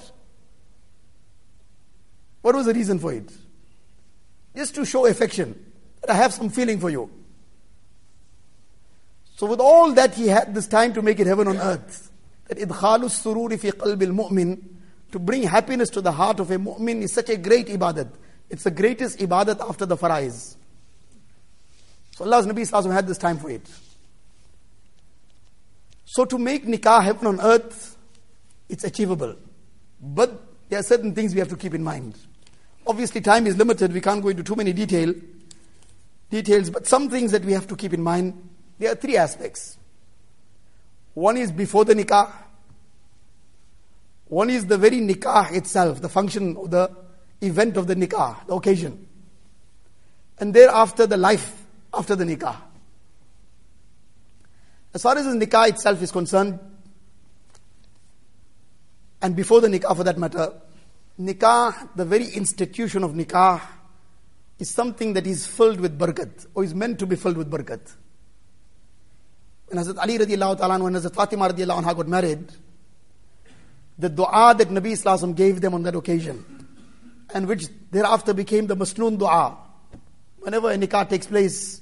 What 2.42 2.56
was 2.56 2.66
the 2.66 2.74
reason 2.74 3.00
for 3.00 3.14
it? 3.14 3.32
Just 4.54 4.76
to 4.76 4.84
show 4.84 5.06
affection. 5.06 5.58
That 6.02 6.10
I 6.10 6.16
have 6.16 6.34
some 6.34 6.50
feeling 6.50 6.78
for 6.78 6.90
you. 6.90 7.10
So 9.38 9.46
with 9.48 9.62
all 9.62 9.94
that, 9.94 10.14
he 10.14 10.28
had 10.28 10.54
this 10.54 10.68
time 10.68 10.94
to 10.94 11.02
make 11.02 11.22
it 11.22 11.28
heaven 11.28 11.48
on 11.48 11.58
earth. 11.58 12.12
That 12.50 12.58
idkhalu 12.58 13.06
sururi 13.06 13.58
fi 13.58 13.72
qalbil 13.72 14.14
mu'min, 14.14 14.62
to 15.14 15.20
bring 15.20 15.44
happiness 15.44 15.90
to 15.92 16.02
the 16.02 16.12
heart 16.12 16.42
of 16.42 16.52
a 16.52 16.58
mu'min 16.58 17.02
is 17.02 17.14
such 17.14 17.30
a 17.30 17.38
great 17.38 17.68
ibadat. 17.68 18.10
It's 18.50 18.64
the 18.64 18.72
greatest 18.72 19.20
ibadat 19.20 19.62
after 19.62 19.86
the 19.86 19.96
farais. 19.96 20.58
So 22.18 22.26
Allah's 22.26 22.46
Nabi 22.46 22.70
Sallallahu 22.70 22.92
had 22.92 23.08
this 23.08 23.18
time 23.18 23.38
for 23.38 23.50
it. 23.50 23.66
So 26.12 26.26
to 26.26 26.38
make 26.38 26.66
nikah 26.66 27.02
happen 27.02 27.26
on 27.26 27.40
earth, 27.40 27.98
it's 28.68 28.84
achievable. 28.84 29.34
But 30.02 30.42
there 30.68 30.78
are 30.78 30.84
certain 30.84 31.16
things 31.16 31.34
we 31.34 31.40
have 31.40 31.48
to 31.48 31.56
keep 31.56 31.74
in 31.74 31.86
mind. 31.86 32.18
Obviously, 32.86 33.22
time 33.22 33.48
is 33.48 33.56
limited. 33.56 33.94
We 33.94 34.02
can't 34.02 34.22
go 34.22 34.28
into 34.28 34.44
too 34.44 34.58
many 34.58 34.74
detail 34.74 35.14
details, 36.30 36.70
but 36.70 36.86
some 36.86 37.10
things 37.10 37.32
that 37.32 37.46
we 37.46 37.54
have 37.54 37.66
to 37.68 37.78
keep 37.78 37.94
in 37.94 38.02
mind. 38.02 38.50
There 38.78 38.92
are 38.92 38.96
three 38.96 39.16
aspects. 39.16 39.78
One 41.14 41.38
is 41.38 41.50
before 41.50 41.86
the 41.86 41.94
nikah, 41.94 42.30
One 44.28 44.50
is 44.50 44.66
the 44.66 44.78
very 44.78 45.00
nikah 45.00 45.54
itself, 45.54 46.02
the 46.02 46.10
function 46.10 46.56
the 46.70 46.92
event 47.40 47.78
of 47.78 47.88
the 47.88 47.96
nikah, 47.96 48.46
the 48.48 48.56
occasion. 48.56 49.08
And 50.40 50.54
thereafter, 50.54 51.08
the 51.08 51.16
life 51.16 51.64
after 51.94 52.18
the 52.18 52.26
nikah. 52.26 52.58
As 54.94 55.02
far 55.04 55.18
as 55.18 55.26
the 55.26 55.32
nikah 55.32 55.70
itself 55.70 56.02
is 56.02 56.12
concerned, 56.12 56.60
and 59.22 59.36
before 59.36 59.62
the 59.62 59.68
nikah 59.68 59.96
for 59.96 60.04
that 60.04 60.18
matter, 60.18 60.54
nikah, 61.20 61.96
the 61.96 62.06
very 62.06 62.28
institution 62.28 63.04
of 63.04 63.12
nikah, 63.12 63.62
is 64.60 64.70
something 64.70 65.14
that 65.14 65.26
is 65.26 65.48
filled 65.48 65.80
with 65.80 65.98
barakat, 65.98 66.46
or 66.54 66.64
is 66.64 66.76
meant 66.76 67.00
to 67.00 67.06
be 67.06 67.16
filled 67.16 67.38
with 67.38 67.50
barakat. 67.50 67.80
When 69.68 69.84
Hazrat 69.84 69.98
Ali 69.98 70.18
radiallahu 70.20 70.58
ta'ala, 70.58 70.84
when 70.84 70.94
Hazrat 70.94 71.16
Fatima 71.16 71.50
radiallahu 71.50 71.84
anha 71.84 71.96
got 71.96 72.08
married, 72.08 72.52
the 73.98 74.10
dua 74.10 74.54
that 74.58 74.68
Nabi 74.68 74.92
Islam 74.92 75.34
gave 75.34 75.62
them 75.62 75.74
on 75.74 75.84
that 75.84 75.96
occasion, 75.96 76.44
and 77.34 77.48
which 77.48 77.66
thereafter 77.92 78.34
became 78.34 78.68
the 78.68 78.76
masnoon 78.76 79.18
dua. 79.18 79.58
Whenever 80.40 80.72
a 80.72 80.78
nikah 80.78 81.08
takes 81.08 81.28
place, 81.28 81.81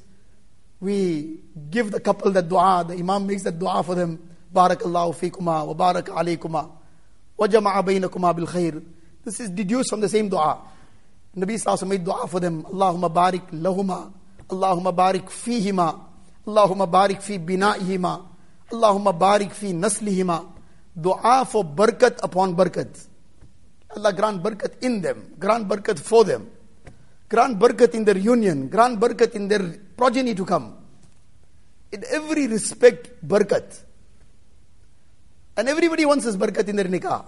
we 0.82 1.40
give 1.70 1.92
the 1.92 2.00
couple 2.00 2.32
that 2.32 2.48
dua, 2.48 2.86
the 2.88 2.96
imam 2.96 3.28
makes 3.28 3.44
that 3.44 3.60
dua 3.60 3.84
for 3.84 3.96
them. 3.96 4.20
Barakallahu 4.54 5.14
fikuma 5.14 5.68
wa 5.68 5.74
barak 5.74 6.06
alaykuma 6.08 6.72
wa 7.38 7.48
jama'a 7.48 7.84
bainakuma 7.84 8.36
bil 8.36 8.48
khair. 8.48 8.84
This 9.24 9.40
is 9.40 9.50
deduced 9.50 9.90
from 9.90 10.02
the 10.02 10.10
same 10.10 10.30
dua. 10.30 10.58
Nabi 11.36 11.56
Sallallahu 11.56 11.88
made 11.88 12.04
dua 12.04 12.28
for 12.28 12.40
them. 12.40 12.64
Allahumma 12.64 13.14
barik 13.14 13.48
lahuma. 13.52 14.12
Allahumma 14.50 14.96
barik 14.96 15.30
fihima. 15.30 16.00
Allahumma 16.48 16.90
barik 16.90 17.22
fi 17.22 17.38
bina'ihima. 17.38 18.26
Allahumma 18.72 19.14
barik 19.14 19.52
fi 19.52 19.74
naslihima. 19.74 20.48
Dua 21.00 21.46
for 21.46 21.64
barakat 21.64 22.20
upon 22.24 22.56
barakat. 22.56 23.08
Allah 23.96 24.14
grant 24.14 24.42
barakat 24.42 24.82
in 24.82 25.02
them. 25.02 25.34
Grant 25.38 25.68
barakat 25.68 26.00
for 26.00 26.24
them. 26.24 26.50
Grant 27.30 27.60
barakat 27.60 27.94
in 27.94 28.06
their 28.06 28.18
union. 28.18 28.68
Grant 28.68 29.00
barakat 29.00 29.36
in 29.36 29.48
their 29.48 29.62
progeny 30.00 30.34
to 30.34 30.46
come. 30.46 30.78
In 31.92 32.04
every 32.10 32.48
respect, 32.48 33.10
barakat. 33.28 33.84
And 35.58 35.68
everybody 35.68 36.06
wants 36.06 36.24
this 36.26 36.38
barakat 36.38 36.70
in 36.70 36.78
their 36.78 36.86
nikah. 36.86 37.26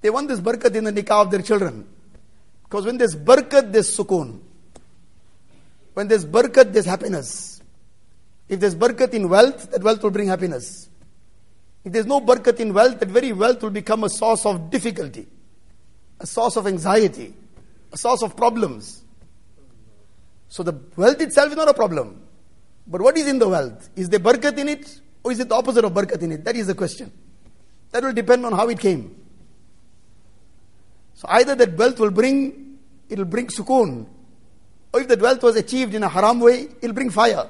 They 0.00 0.08
want 0.08 0.28
this 0.28 0.40
barakat 0.40 0.74
in 0.74 0.84
the 0.84 0.92
nikah 0.92 1.22
of 1.22 1.30
their 1.30 1.42
children. 1.42 1.86
Because 2.62 2.86
when 2.86 2.96
there's 2.96 3.14
barakat, 3.14 3.72
there's 3.72 3.94
sukoon. 3.94 4.40
When 5.92 6.08
there's 6.08 6.24
barakat, 6.24 6.72
there's 6.72 6.86
happiness. 6.86 7.60
If 8.48 8.60
there's 8.60 8.74
barakat 8.74 9.12
in 9.12 9.28
wealth, 9.28 9.70
that 9.72 9.82
wealth 9.82 10.02
will 10.02 10.10
bring 10.10 10.28
happiness. 10.28 10.88
If 11.84 11.92
there's 11.92 12.06
no 12.06 12.20
barakat 12.20 12.60
in 12.60 12.72
wealth, 12.72 12.98
that 13.00 13.08
very 13.08 13.32
wealth 13.32 13.62
will 13.62 13.70
become 13.70 14.04
a 14.04 14.08
source 14.08 14.46
of 14.46 14.70
difficulty, 14.70 15.26
a 16.20 16.26
source 16.26 16.56
of 16.56 16.66
anxiety, 16.66 17.34
a 17.92 17.98
source 17.98 18.22
of 18.22 18.36
problems. 18.36 19.02
So 20.48 20.62
the 20.62 20.74
wealth 20.96 21.20
itself 21.20 21.50
is 21.50 21.56
not 21.56 21.68
a 21.68 21.74
problem. 21.74 22.22
But 22.86 23.02
what 23.02 23.16
is 23.18 23.28
in 23.28 23.38
the 23.38 23.48
wealth? 23.48 23.90
Is 23.96 24.08
there 24.08 24.18
barakat 24.18 24.56
in 24.58 24.68
it? 24.68 25.00
Or 25.22 25.32
is 25.32 25.40
it 25.40 25.48
the 25.48 25.54
opposite 25.54 25.84
of 25.84 25.92
barakat 25.92 26.22
in 26.22 26.32
it? 26.32 26.44
That 26.44 26.56
is 26.56 26.66
the 26.66 26.74
question. 26.74 27.12
That 27.90 28.02
will 28.02 28.12
depend 28.12 28.46
on 28.46 28.52
how 28.52 28.68
it 28.68 28.80
came. 28.80 29.14
So 31.14 31.26
either 31.30 31.54
that 31.54 31.76
wealth 31.76 31.98
will 32.00 32.10
bring, 32.10 32.78
it 33.08 33.18
will 33.18 33.24
bring 33.24 33.48
sukoon. 33.48 34.06
Or 34.92 35.00
if 35.00 35.08
that 35.08 35.20
wealth 35.20 35.42
was 35.42 35.56
achieved 35.56 35.94
in 35.94 36.02
a 36.02 36.08
haram 36.08 36.40
way, 36.40 36.68
it 36.80 36.86
will 36.86 36.94
bring 36.94 37.10
fire. 37.10 37.48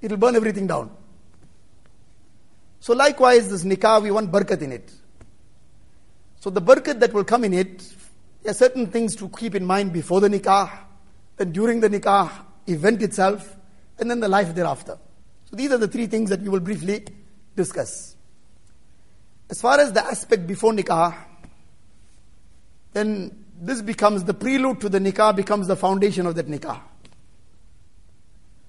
It 0.00 0.10
will 0.10 0.18
burn 0.18 0.34
everything 0.34 0.66
down. 0.66 0.90
So 2.80 2.92
likewise, 2.92 3.48
this 3.50 3.64
nikah, 3.64 4.02
we 4.02 4.10
want 4.10 4.30
barakat 4.32 4.62
in 4.62 4.72
it. 4.72 4.92
So 6.40 6.50
the 6.50 6.60
barakat 6.60 7.00
that 7.00 7.12
will 7.12 7.24
come 7.24 7.44
in 7.44 7.54
it, 7.54 7.78
there 8.42 8.50
are 8.50 8.54
certain 8.54 8.86
things 8.88 9.16
to 9.16 9.28
keep 9.28 9.54
in 9.54 9.64
mind 9.64 9.92
before 9.92 10.20
the 10.20 10.28
nikah, 10.28 10.70
then 11.36 11.52
during 11.52 11.80
the 11.80 11.88
nikah 11.88 12.30
event 12.66 13.02
itself, 13.02 13.56
and 13.98 14.10
then 14.10 14.20
the 14.20 14.28
life 14.28 14.54
thereafter. 14.54 14.98
So 15.50 15.56
these 15.56 15.70
are 15.72 15.78
the 15.78 15.88
three 15.88 16.06
things 16.06 16.30
that 16.30 16.40
we 16.40 16.48
will 16.48 16.60
briefly 16.60 17.04
discuss. 17.56 18.16
As 19.50 19.60
far 19.60 19.78
as 19.78 19.92
the 19.92 20.04
aspect 20.04 20.46
before 20.46 20.72
nikah, 20.72 21.14
then 22.92 23.44
this 23.60 23.82
becomes 23.82 24.24
the 24.24 24.34
prelude 24.34 24.80
to 24.80 24.88
the 24.88 24.98
nikah, 24.98 25.34
becomes 25.36 25.66
the 25.66 25.76
foundation 25.76 26.26
of 26.26 26.34
that 26.36 26.48
nikah. 26.48 26.80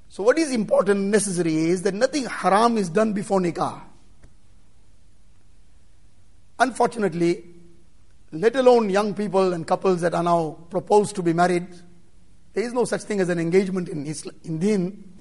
So, 0.10 0.23
what 0.23 0.38
is 0.38 0.51
important 0.51 0.99
and 0.99 1.12
necessary 1.12 1.56
is 1.56 1.82
that 1.84 1.93
nothing 1.93 2.25
haram 2.25 2.78
is 2.78 2.89
done 2.89 3.13
before 3.13 3.39
nikah. 3.39 3.82
Unfortunately, 6.60 7.43
let 8.32 8.56
alone 8.56 8.89
young 8.89 9.13
people 9.13 9.54
and 9.54 9.67
couples 9.67 10.01
that 10.01 10.13
are 10.13 10.23
now 10.23 10.58
proposed 10.69 11.15
to 11.15 11.23
be 11.23 11.34
married, 11.34 11.67
there 12.56 12.63
is 12.63 12.74
no 12.74 12.86
such 12.86 13.02
thing 13.02 13.20
as 13.20 13.28
an 13.28 13.38
engagement 13.38 13.89
in, 13.89 14.08
Islam, 14.08 14.34
in 14.46 14.60
deen. 14.60 15.13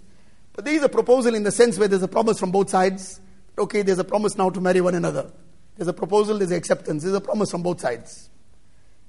But 0.53 0.65
there 0.65 0.75
is 0.75 0.85
a 0.85 0.89
proposal 0.89 1.35
in 1.35 1.43
the 1.43 1.51
sense 1.51 1.77
where 1.77 1.89
there's 1.89 2.05
a 2.05 2.09
promise 2.09 2.39
from 2.39 2.53
both 2.53 2.71
sides. 2.71 3.21
Okay, 3.59 3.83
there's 3.83 3.99
a 3.99 4.05
promise 4.05 4.39
now 4.39 4.51
to 4.51 4.61
marry 4.61 4.81
one 4.81 4.95
another. 4.95 5.33
There's 5.77 5.89
a 5.89 5.93
proposal, 5.93 6.39
there's 6.39 6.53
acceptance, 6.53 7.03
there's 7.03 7.17
a 7.17 7.21
promise 7.21 7.51
from 7.51 7.65
both 7.65 7.81
sides. 7.81 8.31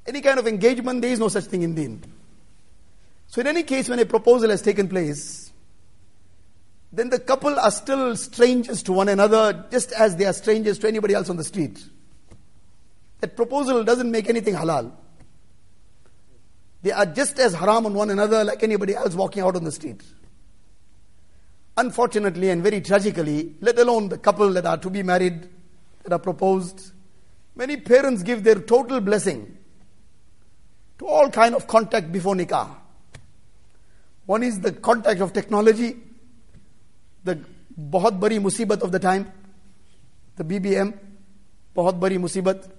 Any 0.07 0.21
kind 0.21 0.39
of 0.39 0.47
engagement, 0.47 1.03
there 1.03 1.11
is 1.11 1.19
no 1.19 1.27
such 1.27 1.45
thing 1.45 1.61
in 1.61 1.75
deen. 1.75 2.03
So, 3.27 3.41
in 3.41 3.47
any 3.47 3.61
case, 3.61 3.89
when 3.89 3.99
a 3.99 4.05
proposal 4.05 4.49
has 4.49 4.63
taken 4.63 4.89
place, 4.89 5.51
then 6.91 7.11
the 7.11 7.19
couple 7.19 7.59
are 7.59 7.71
still 7.71 8.15
strangers 8.15 8.81
to 8.83 8.93
one 8.93 9.09
another, 9.09 9.65
just 9.69 9.91
as 9.91 10.15
they 10.15 10.25
are 10.25 10.33
strangers 10.33 10.79
to 10.79 10.87
anybody 10.87 11.13
else 11.13 11.29
on 11.29 11.37
the 11.37 11.43
street. 11.43 11.83
That 13.19 13.35
proposal 13.35 13.83
doesn't 13.83 14.09
make 14.09 14.29
anything 14.29 14.55
halal. 14.55 14.93
They 16.84 16.92
are 16.92 17.06
just 17.06 17.38
as 17.38 17.54
haram 17.54 17.86
on 17.86 17.94
one 17.94 18.10
another 18.10 18.44
like 18.44 18.62
anybody 18.62 18.94
else 18.94 19.14
walking 19.14 19.42
out 19.42 19.56
on 19.56 19.64
the 19.64 19.72
street. 19.72 20.02
Unfortunately 21.76 22.50
and 22.50 22.62
very 22.62 22.80
tragically, 22.80 23.54
let 23.60 23.78
alone 23.78 24.08
the 24.08 24.18
couple 24.18 24.50
that 24.52 24.66
are 24.66 24.78
to 24.78 24.90
be 24.90 25.02
married, 25.02 25.48
that 26.02 26.12
are 26.12 26.18
proposed, 26.18 26.92
many 27.54 27.76
parents 27.76 28.22
give 28.22 28.44
their 28.44 28.56
total 28.56 29.00
blessing 29.00 29.56
to 30.98 31.06
all 31.06 31.30
kind 31.30 31.54
of 31.54 31.66
contact 31.66 32.12
before 32.12 32.34
nikah. 32.34 32.76
One 34.26 34.42
is 34.42 34.60
the 34.60 34.72
contact 34.72 35.20
of 35.20 35.32
technology, 35.32 35.96
the 37.24 37.40
बहुत 37.78 38.20
bari 38.20 38.38
musibat 38.38 38.82
of 38.82 38.92
the 38.92 38.98
time, 38.98 39.32
the 40.36 40.44
BBM, 40.44 40.96
बहुत 41.74 41.98
bari 41.98 42.16
musibat, 42.16 42.70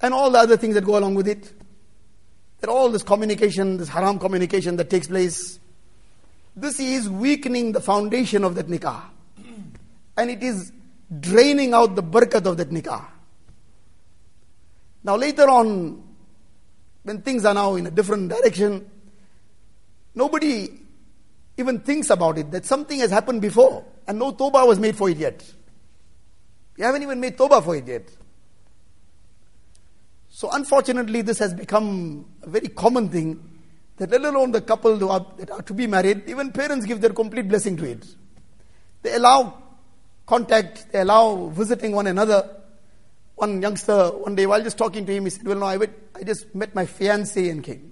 and 0.00 0.12
all 0.12 0.30
the 0.30 0.38
other 0.38 0.56
things 0.56 0.74
that 0.74 0.84
go 0.84 0.98
along 0.98 1.14
with 1.14 1.28
it. 1.28 1.52
That 2.59 2.69
all 2.69 2.89
this 2.89 3.03
communication, 3.03 3.77
this 3.77 3.89
haram 3.89 4.19
communication 4.19 4.77
that 4.77 4.89
takes 4.89 5.07
place, 5.07 5.59
this 6.55 6.79
is 6.79 7.09
weakening 7.09 7.71
the 7.71 7.81
foundation 7.81 8.43
of 8.43 8.55
that 8.55 8.67
nikah. 8.67 9.01
And 10.17 10.31
it 10.31 10.41
is 10.41 10.71
draining 11.19 11.73
out 11.73 11.95
the 11.95 12.03
barakat 12.03 12.45
of 12.45 12.57
that 12.57 12.71
nikah. 12.71 13.05
Now 15.03 15.15
later 15.15 15.47
on, 15.47 16.03
when 17.03 17.21
things 17.21 17.45
are 17.45 17.53
now 17.53 17.75
in 17.75 17.87
a 17.87 17.91
different 17.91 18.29
direction, 18.29 18.89
nobody 20.15 20.67
even 21.57 21.79
thinks 21.79 22.09
about 22.09 22.37
it 22.37 22.51
that 22.51 22.65
something 22.65 22.99
has 22.99 23.11
happened 23.11 23.41
before 23.41 23.85
and 24.07 24.19
no 24.19 24.31
toba 24.31 24.65
was 24.65 24.79
made 24.79 24.95
for 24.95 25.09
it 25.09 25.17
yet. 25.17 25.43
You 26.75 26.83
haven't 26.85 27.03
even 27.03 27.19
made 27.19 27.37
toba 27.37 27.61
for 27.61 27.75
it 27.75 27.87
yet. 27.87 28.09
So 30.37 30.51
unfortunately, 30.51 31.23
this 31.23 31.39
has 31.39 31.51
become 31.51 32.27
a 32.43 32.49
very 32.49 32.67
common 32.67 33.09
thing 33.09 33.59
that 33.95 34.11
let 34.11 34.23
alone 34.23 34.51
the 34.51 34.61
couple 34.61 34.95
who 34.95 35.09
are, 35.09 35.25
that 35.39 35.49
are 35.49 35.63
to 35.63 35.73
be 35.73 35.87
married, 35.87 36.29
even 36.29 36.51
parents 36.51 36.85
give 36.85 37.01
their 37.01 37.09
complete 37.09 37.47
blessing 37.47 37.75
to 37.77 37.85
it. 37.85 38.05
They 39.01 39.15
allow 39.15 39.63
contact, 40.27 40.91
they 40.91 40.99
allow 40.99 41.47
visiting 41.47 41.93
one 41.93 42.05
another. 42.05 42.55
One 43.33 43.63
youngster, 43.63 44.09
one 44.09 44.35
day, 44.35 44.45
while 44.45 44.61
just 44.61 44.77
talking 44.77 45.07
to 45.07 45.11
him, 45.11 45.23
he 45.23 45.31
said, 45.31 45.47
Well, 45.47 45.57
no, 45.57 45.65
I, 45.65 45.79
I 46.13 46.21
just 46.21 46.53
met 46.53 46.75
my 46.75 46.85
fiancée 46.85 47.49
and 47.49 47.63
came. 47.63 47.91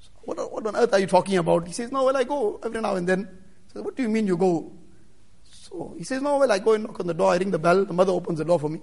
So 0.00 0.10
what, 0.24 0.52
what 0.52 0.66
on 0.66 0.76
earth 0.76 0.92
are 0.92 0.98
you 0.98 1.06
talking 1.06 1.38
about? 1.38 1.66
He 1.66 1.72
says, 1.72 1.90
No, 1.90 2.04
well, 2.04 2.18
I 2.18 2.24
go 2.24 2.60
every 2.62 2.82
now 2.82 2.96
and 2.96 3.08
then. 3.08 3.30
Said, 3.72 3.82
What 3.82 3.96
do 3.96 4.02
you 4.02 4.10
mean 4.10 4.26
you 4.26 4.36
go? 4.36 4.72
So 5.44 5.94
he 5.96 6.04
says, 6.04 6.20
No, 6.20 6.36
well, 6.36 6.52
I 6.52 6.58
go 6.58 6.74
and 6.74 6.84
knock 6.84 7.00
on 7.00 7.06
the 7.06 7.14
door, 7.14 7.32
I 7.32 7.38
ring 7.38 7.50
the 7.50 7.58
bell, 7.58 7.86
the 7.86 7.94
mother 7.94 8.12
opens 8.12 8.36
the 8.40 8.44
door 8.44 8.60
for 8.60 8.68
me. 8.68 8.82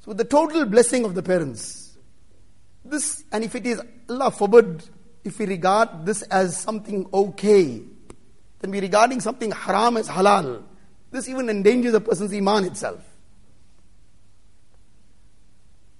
So, 0.00 0.12
the 0.12 0.24
total 0.24 0.64
blessing 0.64 1.04
of 1.04 1.14
the 1.14 1.22
parents. 1.22 1.96
This, 2.84 3.24
and 3.32 3.44
if 3.44 3.54
it 3.54 3.66
is, 3.66 3.82
Allah 4.08 4.30
forbid, 4.30 4.84
if 5.24 5.38
we 5.38 5.46
regard 5.46 6.06
this 6.06 6.22
as 6.22 6.56
something 6.56 7.06
okay, 7.12 7.82
then 8.60 8.70
we're 8.70 8.80
regarding 8.80 9.20
something 9.20 9.50
haram 9.50 9.96
as 9.96 10.08
halal. 10.08 10.62
This 11.10 11.28
even 11.28 11.48
endangers 11.48 11.94
a 11.94 12.00
person's 12.00 12.32
iman 12.32 12.64
itself. 12.64 13.04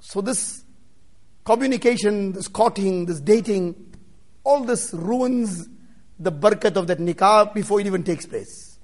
So, 0.01 0.21
this 0.21 0.65
communication, 1.45 2.33
this 2.33 2.49
courting, 2.49 3.07
this 3.07 3.21
dating, 3.21 3.95
all 4.45 4.65
this 4.65 4.95
ruins 4.95 5.69
the 6.19 6.33
barakat 6.33 6.77
of 6.77 6.87
that 6.87 6.99
nikah 6.99 7.53
before 7.53 7.81
it 7.81 7.87
even 7.87 8.03
takes 8.03 8.27
place. 8.27 8.79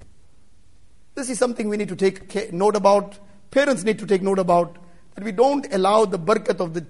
This 1.14 1.30
is 1.30 1.38
something 1.38 1.68
we 1.68 1.76
need 1.76 1.88
to 1.88 1.96
take 1.96 2.52
note 2.52 2.76
about. 2.76 3.18
Parents 3.50 3.84
need 3.84 3.98
to 4.00 4.06
take 4.06 4.22
note 4.22 4.38
about. 4.38 4.76
That 5.14 5.24
we 5.24 5.32
don't 5.32 5.72
allow 5.72 6.04
the 6.04 6.18
barakat 6.18 6.60
of 6.60 6.74
the 6.74 6.86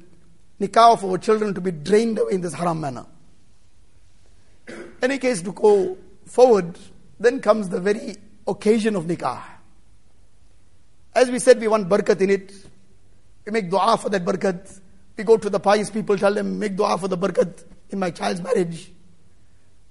nikah 0.61 0.93
of 0.93 1.05
our 1.05 1.19
children 1.19 1.55
to 1.55 1.61
be 1.61 1.71
drained 1.71 2.19
away 2.19 2.33
in 2.33 2.41
this 2.41 2.55
haram 2.55 2.81
manner. 2.81 3.07
Any 5.03 5.19
case, 5.19 5.43
to 5.43 5.53
go 5.53 5.99
forward, 6.27 6.79
then 7.21 7.41
comes 7.41 7.69
the 7.69 7.81
very 7.81 8.17
occasion 8.47 8.97
of 8.97 9.05
nikah. 9.05 9.43
As 11.15 11.31
we 11.31 11.39
said, 11.39 11.61
we 11.61 11.69
want 11.69 11.89
barakat 11.89 12.21
in 12.21 12.31
it. 12.31 12.53
We 13.45 13.53
make 13.53 13.71
dua 13.71 13.99
for 13.99 14.09
that 14.09 14.25
barakat. 14.25 14.81
We 15.17 15.25
go 15.25 15.37
to 15.37 15.51
the 15.51 15.61
pious 15.61 15.91
people, 15.91 16.17
tell 16.17 16.33
them, 16.33 16.59
make 16.59 16.77
dua 16.77 16.99
for 16.99 17.09
the 17.09 17.19
barakat 17.19 17.63
in 17.91 17.99
my 17.99 18.11
child's 18.11 18.41
marriage. 18.43 18.91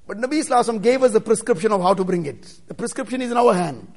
But 0.05 0.17
Nabi 0.17 0.39
Islam 0.39 0.79
gave 0.79 1.03
us 1.03 1.11
the 1.11 1.21
prescription 1.21 1.71
of 1.71 1.81
how 1.81 1.93
to 1.93 2.03
bring 2.03 2.25
it. 2.25 2.59
The 2.67 2.73
prescription 2.73 3.21
is 3.21 3.31
in 3.31 3.37
our 3.37 3.53
hand. 3.53 3.87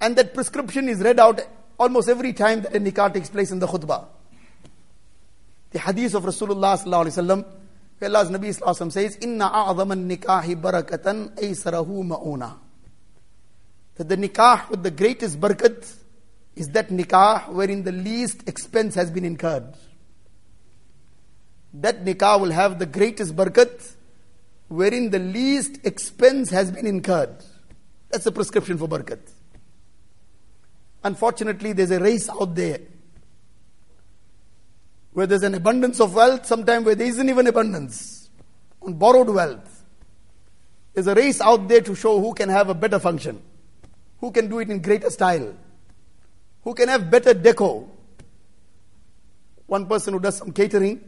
And 0.00 0.16
that 0.16 0.34
prescription 0.34 0.88
is 0.88 1.00
read 1.00 1.20
out 1.20 1.40
almost 1.80 2.10
every 2.10 2.34
time 2.34 2.60
that 2.60 2.76
a 2.76 2.78
nikah 2.78 3.12
takes 3.12 3.30
place 3.30 3.50
in 3.50 3.58
the 3.58 3.66
khutbah. 3.66 4.04
The 5.70 5.78
hadith 5.78 6.14
of 6.14 6.24
Rasulullah 6.24 6.76
sallallahu 6.76 7.06
alaihi 7.06 7.16
wasallam, 7.18 7.44
where 7.98 8.10
Allah's 8.10 8.30
Nabi 8.30 8.48
sallallahu 8.54 8.92
says, 8.92 9.16
"Inna 9.22 9.48
a'zaman 9.48 10.06
nikahi 10.14 10.60
barakatan 10.60 11.34
aysarahu 11.36 12.04
ma'una." 12.06 12.56
That 13.96 14.08
the 14.08 14.16
nikah 14.16 14.68
with 14.68 14.82
the 14.82 14.90
greatest 14.90 15.40
barakat 15.40 15.96
is 16.54 16.68
that 16.68 16.88
nikah 16.88 17.48
wherein 17.48 17.82
the 17.84 17.92
least 17.92 18.46
expense 18.46 18.94
has 18.94 19.10
been 19.10 19.24
incurred. 19.24 19.74
That 21.72 22.04
nikah 22.04 22.40
will 22.40 22.50
have 22.50 22.78
the 22.78 22.86
greatest 22.86 23.34
barakat 23.34 23.94
wherein 24.68 25.10
the 25.10 25.18
least 25.18 25.78
expense 25.84 26.50
has 26.50 26.70
been 26.70 26.86
incurred. 26.86 27.36
That's 28.10 28.24
the 28.24 28.32
prescription 28.32 28.76
for 28.76 28.88
barakat. 28.88 29.20
Unfortunately, 31.02 31.72
there's 31.72 31.90
a 31.90 32.00
race 32.00 32.28
out 32.28 32.54
there 32.54 32.80
where 35.12 35.26
there's 35.26 35.42
an 35.42 35.54
abundance 35.54 36.00
of 36.00 36.14
wealth, 36.14 36.46
sometimes 36.46 36.84
where 36.84 36.94
there 36.94 37.06
isn't 37.06 37.28
even 37.28 37.46
abundance, 37.46 38.30
on 38.82 38.94
borrowed 38.94 39.28
wealth. 39.28 39.84
There's 40.94 41.06
a 41.06 41.14
race 41.14 41.40
out 41.40 41.68
there 41.68 41.80
to 41.80 41.94
show 41.94 42.20
who 42.20 42.34
can 42.34 42.48
have 42.48 42.68
a 42.68 42.74
better 42.74 42.98
function, 42.98 43.40
who 44.20 44.30
can 44.30 44.48
do 44.48 44.58
it 44.58 44.70
in 44.70 44.80
greater 44.82 45.10
style, 45.10 45.54
who 46.62 46.74
can 46.74 46.88
have 46.88 47.10
better 47.10 47.34
deco. 47.34 47.88
One 49.66 49.86
person 49.86 50.14
who 50.14 50.20
does 50.20 50.36
some 50.36 50.52
catering 50.52 51.00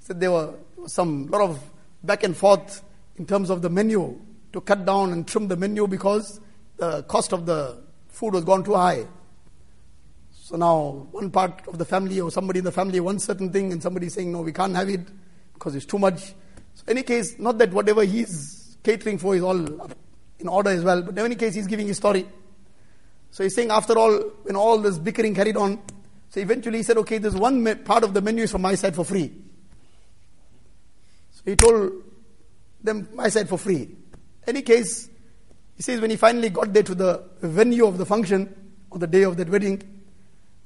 said 0.00 0.18
there 0.18 0.32
were 0.32 0.54
some 0.86 1.28
lot 1.28 1.42
of 1.42 1.62
back 2.02 2.24
and 2.24 2.36
forth 2.36 2.82
in 3.16 3.26
terms 3.26 3.50
of 3.50 3.62
the 3.62 3.68
menu 3.68 4.18
to 4.52 4.60
cut 4.60 4.84
down 4.84 5.12
and 5.12 5.26
trim 5.28 5.48
the 5.48 5.56
menu 5.56 5.86
because 5.86 6.40
the 6.76 7.02
cost 7.04 7.32
of 7.32 7.46
the 7.46 7.82
food 8.08 8.34
was 8.34 8.44
gone 8.44 8.64
too 8.64 8.74
high. 8.74 9.06
So 10.48 10.56
now 10.56 11.06
one 11.10 11.30
part 11.30 11.68
of 11.68 11.76
the 11.76 11.84
family 11.84 12.22
or 12.22 12.30
somebody 12.30 12.60
in 12.60 12.64
the 12.64 12.72
family 12.72 13.00
wants 13.00 13.24
certain 13.26 13.52
thing 13.52 13.70
and 13.70 13.82
somebody 13.82 14.06
is 14.06 14.14
saying, 14.14 14.32
no, 14.32 14.40
we 14.40 14.50
can't 14.50 14.74
have 14.74 14.88
it 14.88 15.06
because 15.52 15.74
it's 15.74 15.84
too 15.84 15.98
much. 15.98 16.32
So 16.72 16.84
any 16.88 17.02
case, 17.02 17.38
not 17.38 17.58
that 17.58 17.70
whatever 17.70 18.02
he's 18.02 18.78
catering 18.82 19.18
for 19.18 19.36
is 19.36 19.42
all 19.42 19.58
in 20.38 20.48
order 20.48 20.70
as 20.70 20.82
well, 20.82 21.02
but 21.02 21.18
in 21.18 21.22
any 21.22 21.34
case, 21.34 21.54
he's 21.54 21.66
giving 21.66 21.86
his 21.86 21.98
story. 21.98 22.26
So 23.30 23.42
he's 23.42 23.54
saying, 23.54 23.70
after 23.70 23.98
all, 23.98 24.18
when 24.44 24.56
all 24.56 24.78
this 24.78 24.98
bickering 24.98 25.34
carried 25.34 25.58
on, 25.58 25.82
so 26.30 26.40
eventually 26.40 26.78
he 26.78 26.82
said, 26.82 26.96
okay, 26.96 27.18
there's 27.18 27.36
one 27.36 27.84
part 27.84 28.02
of 28.02 28.14
the 28.14 28.22
menu 28.22 28.44
is 28.44 28.50
from 28.50 28.62
my 28.62 28.74
side 28.74 28.94
for 28.94 29.04
free. 29.04 29.30
So 31.32 31.42
he 31.44 31.56
told 31.56 31.92
them 32.82 33.06
my 33.12 33.28
side 33.28 33.50
for 33.50 33.58
free. 33.58 33.90
Any 34.46 34.62
case, 34.62 35.10
he 35.76 35.82
says 35.82 36.00
when 36.00 36.08
he 36.08 36.16
finally 36.16 36.48
got 36.48 36.72
there 36.72 36.84
to 36.84 36.94
the 36.94 37.22
venue 37.42 37.84
of 37.84 37.98
the 37.98 38.06
function 38.06 38.72
on 38.90 38.98
the 38.98 39.06
day 39.06 39.24
of 39.24 39.36
that 39.36 39.50
wedding, 39.50 39.96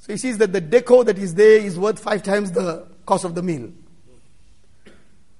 so 0.02 0.12
he 0.12 0.16
sees 0.16 0.36
that 0.38 0.52
the 0.52 0.60
deco 0.60 1.06
that 1.06 1.16
is 1.16 1.36
there 1.36 1.60
is 1.60 1.78
worth 1.78 2.00
five 2.00 2.24
times 2.24 2.50
the 2.50 2.88
cost 3.06 3.24
of 3.24 3.36
the 3.36 3.42
meal. 3.42 3.70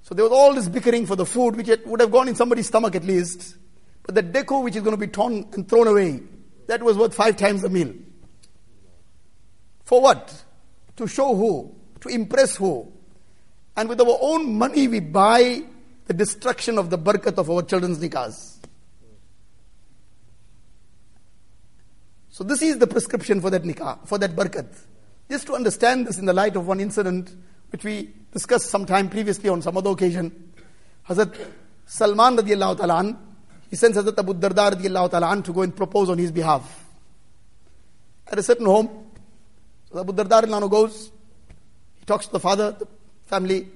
So 0.03 0.15
there 0.15 0.23
was 0.23 0.31
all 0.31 0.53
this 0.53 0.69
bickering 0.69 1.05
for 1.05 1.17
the 1.17 1.25
food, 1.25 1.57
which 1.57 1.69
would 1.85 1.99
have 1.99 2.11
gone 2.11 2.29
in 2.29 2.35
somebody's 2.35 2.67
stomach 2.67 2.95
at 2.95 3.03
least. 3.03 3.57
But 4.03 4.15
the 4.15 4.23
deco, 4.23 4.63
which 4.63 4.77
is 4.77 4.81
going 4.81 4.93
to 4.93 4.97
be 4.97 5.07
torn 5.07 5.45
and 5.51 5.67
thrown 5.67 5.87
away, 5.87 6.21
that 6.67 6.81
was 6.81 6.97
worth 6.97 7.13
five 7.13 7.35
times 7.35 7.61
the 7.61 7.69
meal. 7.69 7.93
For 9.83 10.01
what? 10.01 10.33
To 10.95 11.07
show 11.07 11.35
who? 11.35 11.75
To 11.99 12.07
impress 12.07 12.55
who? 12.55 12.89
And 13.75 13.89
with 13.89 13.99
our 13.99 14.17
own 14.21 14.57
money, 14.57 14.87
we 14.87 15.01
buy 15.01 15.61
the 16.05 16.13
destruction 16.13 16.77
of 16.77 16.89
the 16.89 16.97
barakat 16.97 17.37
of 17.37 17.49
our 17.49 17.63
children's 17.63 17.99
nikahs. 17.99 18.52
So 22.33 22.43
this 22.43 22.63
is 22.63 22.79
the 22.79 22.87
prescription 22.87 23.39
for 23.41 23.51
that 23.51 23.61
nikah, 23.61 24.07
for 24.07 24.17
that 24.17 24.35
barakat. 24.35 24.65
Just 25.29 25.45
to 25.45 25.53
understand 25.53 26.07
this 26.07 26.17
in 26.17 26.25
the 26.25 26.33
light 26.33 26.55
of 26.55 26.65
one 26.65 26.79
incident 26.79 27.31
which 27.69 27.83
we 27.83 28.09
discussed 28.31 28.71
some 28.71 28.87
time 28.87 29.07
previously 29.07 29.49
on 29.49 29.61
some 29.61 29.77
other 29.77 29.91
occasion. 29.91 30.51
Hazrat 31.07 31.37
Salman 31.85 32.37
radiallahu 32.37 32.77
ta'ala 32.77 33.15
he 33.69 33.75
sends 33.75 33.99
Hazrat 33.99 34.17
Abu 34.17 34.33
Darda 34.33 34.71
radiallahu 34.71 35.11
ta'ala 35.11 35.43
to 35.43 35.53
go 35.53 35.61
and 35.61 35.75
propose 35.75 36.09
on 36.09 36.17
his 36.17 36.31
behalf. 36.31 36.83
At 38.27 38.39
a 38.39 38.43
certain 38.43 38.65
home, 38.65 38.89
so 39.91 39.99
Abu 39.99 40.13
Darda 40.13 40.71
goes, 40.71 41.11
he 41.99 42.05
talks 42.05 42.25
to 42.25 42.31
the 42.31 42.39
father, 42.39 42.71
the 42.71 42.87
family, 43.27 43.67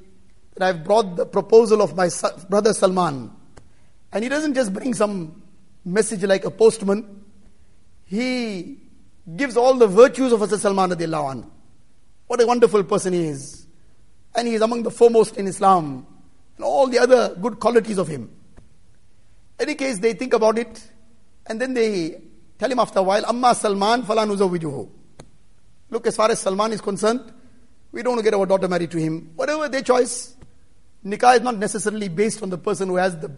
that 0.55 0.67
I've 0.67 0.83
brought 0.83 1.15
the 1.15 1.27
proposal 1.27 1.83
of 1.83 1.95
my 1.95 2.09
brother 2.49 2.73
Salman. 2.73 3.29
And 4.11 4.23
he 4.23 4.29
doesn't 4.31 4.55
just 4.55 4.73
bring 4.73 4.95
some 4.95 5.43
message 5.85 6.23
like 6.23 6.43
a 6.43 6.49
postman 6.49 7.25
he 8.07 8.77
gives 9.35 9.57
all 9.57 9.75
the 9.75 9.87
virtues 9.87 10.31
of 10.31 10.39
Hazrat 10.39 10.59
Salman 10.59 10.91
radiallahu 10.91 11.45
What 12.27 12.41
a 12.41 12.47
wonderful 12.47 12.83
person 12.83 13.13
he 13.13 13.25
is. 13.25 13.67
And 14.33 14.47
he 14.47 14.53
is 14.53 14.61
among 14.61 14.83
the 14.83 14.91
foremost 14.91 15.37
in 15.37 15.47
Islam. 15.47 16.07
And 16.55 16.65
all 16.65 16.87
the 16.87 16.99
other 16.99 17.35
good 17.35 17.59
qualities 17.59 17.97
of 17.97 18.07
him. 18.07 18.29
In 19.59 19.67
Any 19.67 19.75
case, 19.75 19.99
they 19.99 20.13
think 20.13 20.33
about 20.33 20.57
it. 20.57 20.81
And 21.47 21.59
then 21.59 21.73
they 21.73 22.21
tell 22.57 22.71
him 22.71 22.79
after 22.79 22.99
a 22.99 23.03
while, 23.03 23.25
Amma 23.25 23.53
Salman 23.53 24.03
falanuzawijuhu. 24.03 24.89
Look, 25.89 26.07
as 26.07 26.15
far 26.15 26.31
as 26.31 26.39
Salman 26.39 26.71
is 26.71 26.81
concerned, 26.81 27.33
we 27.91 28.03
don't 28.03 28.13
want 28.13 28.19
to 28.19 28.23
get 28.23 28.33
our 28.37 28.45
daughter 28.45 28.67
married 28.67 28.91
to 28.91 28.97
him. 28.97 29.31
Whatever 29.35 29.67
their 29.67 29.81
choice. 29.81 30.35
Nikah 31.05 31.37
is 31.37 31.41
not 31.41 31.57
necessarily 31.57 32.07
based 32.07 32.41
on 32.41 32.49
the 32.49 32.57
person 32.57 32.89
who 32.89 32.95
has 32.95 33.17
the, 33.17 33.31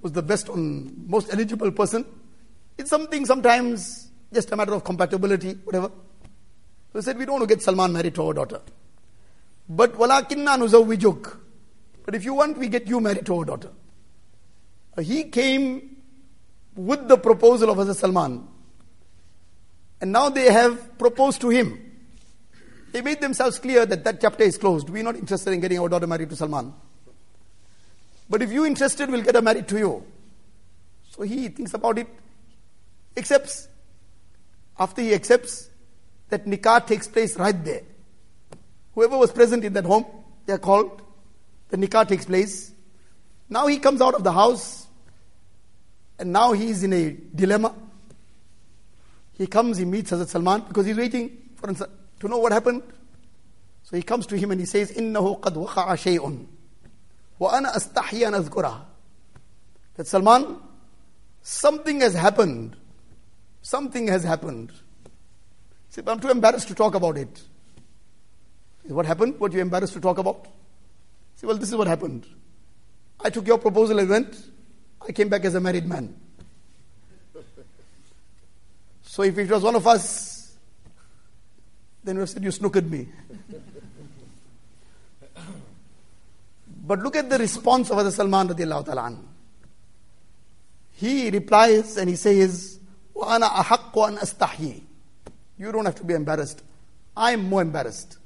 who's 0.00 0.12
the 0.12 0.22
best 0.22 0.48
on 0.48 1.08
most 1.08 1.32
eligible 1.32 1.70
person. 1.70 2.04
It's 2.78 2.90
something 2.90 3.26
sometimes 3.26 4.10
just 4.32 4.50
a 4.52 4.56
matter 4.56 4.74
of 4.74 4.84
compatibility, 4.84 5.54
whatever. 5.64 5.90
So 6.92 6.98
he 6.98 7.02
said, 7.02 7.18
we 7.18 7.24
don't 7.24 7.38
want 7.38 7.48
to 7.48 7.54
get 7.54 7.62
Salman 7.62 7.92
married 7.92 8.14
to 8.16 8.26
our 8.26 8.34
daughter. 8.34 8.60
But 9.68 9.94
walakinna 9.94 10.58
nuzawwijuk. 10.58 11.36
But 12.04 12.14
if 12.14 12.24
you 12.24 12.34
want, 12.34 12.58
we 12.58 12.68
get 12.68 12.86
you 12.86 13.00
married 13.00 13.26
to 13.26 13.38
our 13.38 13.44
daughter. 13.44 13.70
Uh, 14.96 15.02
he 15.02 15.24
came 15.24 15.96
with 16.74 17.08
the 17.08 17.16
proposal 17.16 17.70
of 17.70 17.78
Hazrat 17.78 17.96
Salman. 17.96 18.46
And 20.00 20.12
now 20.12 20.28
they 20.28 20.52
have 20.52 20.98
proposed 20.98 21.40
to 21.42 21.48
him. 21.48 21.78
They 22.92 23.00
made 23.00 23.20
themselves 23.20 23.58
clear 23.58 23.86
that 23.86 24.04
that 24.04 24.20
chapter 24.20 24.44
is 24.44 24.58
closed. 24.58 24.90
We're 24.90 25.02
not 25.02 25.16
interested 25.16 25.52
in 25.52 25.60
getting 25.60 25.78
our 25.78 25.88
daughter 25.88 26.06
married 26.06 26.28
to 26.30 26.36
Salman. 26.36 26.74
But 28.28 28.42
if 28.42 28.52
you're 28.52 28.66
interested, 28.66 29.10
we'll 29.10 29.22
get 29.22 29.34
her 29.34 29.42
married 29.42 29.68
to 29.68 29.78
you. 29.78 30.04
So 31.10 31.22
he 31.22 31.48
thinks 31.48 31.72
about 31.74 31.98
it, 31.98 32.08
accepts. 33.16 33.68
After 34.78 35.02
he 35.02 35.14
accepts, 35.14 35.68
that 36.28 36.46
nikah 36.46 36.86
takes 36.86 37.06
place 37.06 37.36
right 37.36 37.64
there. 37.64 37.82
Whoever 38.94 39.18
was 39.18 39.32
present 39.32 39.64
in 39.64 39.72
that 39.74 39.84
home, 39.84 40.06
they 40.46 40.54
are 40.54 40.58
called. 40.58 41.02
The 41.68 41.76
nikah 41.76 42.08
takes 42.08 42.24
place. 42.24 42.72
Now 43.48 43.66
he 43.66 43.78
comes 43.78 44.00
out 44.00 44.14
of 44.14 44.24
the 44.24 44.32
house, 44.32 44.86
and 46.18 46.32
now 46.32 46.52
he 46.52 46.70
is 46.70 46.82
in 46.82 46.92
a 46.92 47.10
dilemma. 47.34 47.74
He 49.36 49.46
comes, 49.46 49.78
he 49.78 49.84
meets 49.84 50.10
Hazrat 50.10 50.28
Salman 50.28 50.64
because 50.68 50.86
he's 50.86 50.96
waiting 50.96 51.36
for 51.56 51.68
him 51.68 51.76
to 52.20 52.28
know 52.28 52.38
what 52.38 52.52
happened. 52.52 52.82
So 53.82 53.96
he 53.96 54.02
comes 54.02 54.26
to 54.26 54.36
him 54.36 54.50
and 54.52 54.60
he 54.60 54.66
says, 54.66 54.92
"Innahu 54.92 55.40
qad 55.40 55.54
waqa'a 55.54 55.96
shay'un, 55.96 56.46
wa 57.38 57.48
ana 57.48 57.70
astahi 57.70 58.26
an 58.26 58.86
That 59.94 60.06
Salman, 60.06 60.58
something 61.42 62.00
has 62.00 62.14
happened 62.14 62.76
Something 63.62 64.08
has 64.08 64.24
happened. 64.24 64.72
See, 65.90 66.00
but 66.00 66.12
I'm 66.12 66.20
too 66.20 66.30
embarrassed 66.30 66.68
to 66.68 66.74
talk 66.74 66.94
about 66.94 67.16
it. 67.16 67.42
What 68.84 69.06
happened? 69.06 69.38
What 69.38 69.52
you're 69.52 69.62
embarrassed 69.62 69.92
to 69.94 70.00
talk 70.00 70.18
about? 70.18 70.46
See, 71.36 71.46
well, 71.46 71.56
this 71.56 71.68
is 71.68 71.76
what 71.76 71.86
happened. 71.86 72.26
I 73.20 73.30
took 73.30 73.46
your 73.46 73.58
proposal 73.58 73.98
and 74.00 74.08
went. 74.08 74.36
I 75.06 75.12
came 75.12 75.28
back 75.28 75.44
as 75.44 75.54
a 75.54 75.60
married 75.60 75.86
man. 75.86 76.14
So 79.02 79.22
if 79.22 79.38
it 79.38 79.48
was 79.48 79.62
one 79.62 79.76
of 79.76 79.86
us, 79.86 80.56
then 82.02 82.16
we 82.16 82.20
have 82.20 82.30
said, 82.30 82.42
You 82.42 82.50
snookered 82.50 82.88
me. 82.88 83.08
but 86.84 86.98
look 86.98 87.14
at 87.16 87.30
the 87.30 87.38
response 87.38 87.90
of 87.90 87.98
Hazrat 87.98 88.12
Salman 88.12 88.48
radiallahu 88.48 88.86
ta'ala. 88.86 89.18
He 90.92 91.30
replies 91.30 91.96
and 91.96 92.08
he 92.08 92.16
says, 92.16 92.80
وَأَنَا 93.15 93.47
أَحَقُّ 93.47 93.93
أَنْ 93.93 94.17
أَسْتَحْيِي 94.17 94.81
You 95.57 95.71
don't 95.71 95.85
have 95.85 95.95
to 95.95 96.03
be 96.03 96.13
embarrassed. 96.13 96.61
I 97.15 97.31
am 97.31 97.49
more 97.49 97.61
embarrassed. 97.61 98.17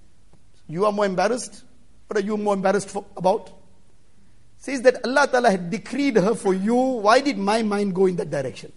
You 0.67 0.85
are 0.85 0.91
more 0.91 1.05
embarrassed? 1.05 1.63
What 2.07 2.17
are 2.17 2.25
you 2.25 2.35
more 2.37 2.53
embarrassed 2.53 2.89
for, 2.89 3.05
about? 3.15 3.49
Says 4.57 4.81
that 4.81 5.05
Allah 5.05 5.27
Ta'ala 5.27 5.49
had 5.51 5.69
decreed 5.69 6.17
her 6.17 6.35
for 6.35 6.53
you. 6.53 6.75
Why 6.75 7.21
did 7.21 7.37
my 7.37 7.63
mind 7.63 7.95
go 7.95 8.05
in 8.05 8.15
that 8.17 8.29
direction? 8.29 8.71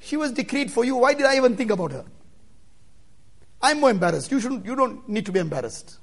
She 0.00 0.16
was 0.16 0.32
decreed 0.32 0.70
for 0.70 0.84
you. 0.84 0.96
Why 0.96 1.14
did 1.14 1.26
I 1.26 1.36
even 1.36 1.56
think 1.56 1.70
about 1.70 1.92
her? 1.92 2.04
I'm 3.62 3.80
more 3.80 3.90
embarrassed. 3.90 4.30
You, 4.30 4.40
shouldn't, 4.40 4.66
you 4.66 4.76
don't 4.76 5.08
need 5.08 5.24
to 5.26 5.32
be 5.32 5.38
embarrassed. 5.38 5.98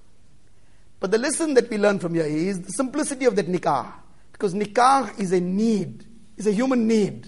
But 0.99 1.11
the 1.11 1.19
lesson 1.19 1.53
that 1.53 1.69
we 1.69 1.77
learn 1.77 1.99
from 1.99 2.15
here 2.15 2.25
is 2.25 2.61
the 2.61 2.71
simplicity 2.71 3.25
of 3.25 3.35
that 3.35 3.47
nikah. 3.47 3.91
Because 4.31 4.55
nikah 4.55 5.19
is 5.19 5.31
a 5.31 5.39
need, 5.39 6.05
is 6.37 6.47
a 6.47 6.51
human 6.51 6.87
need. 6.87 7.27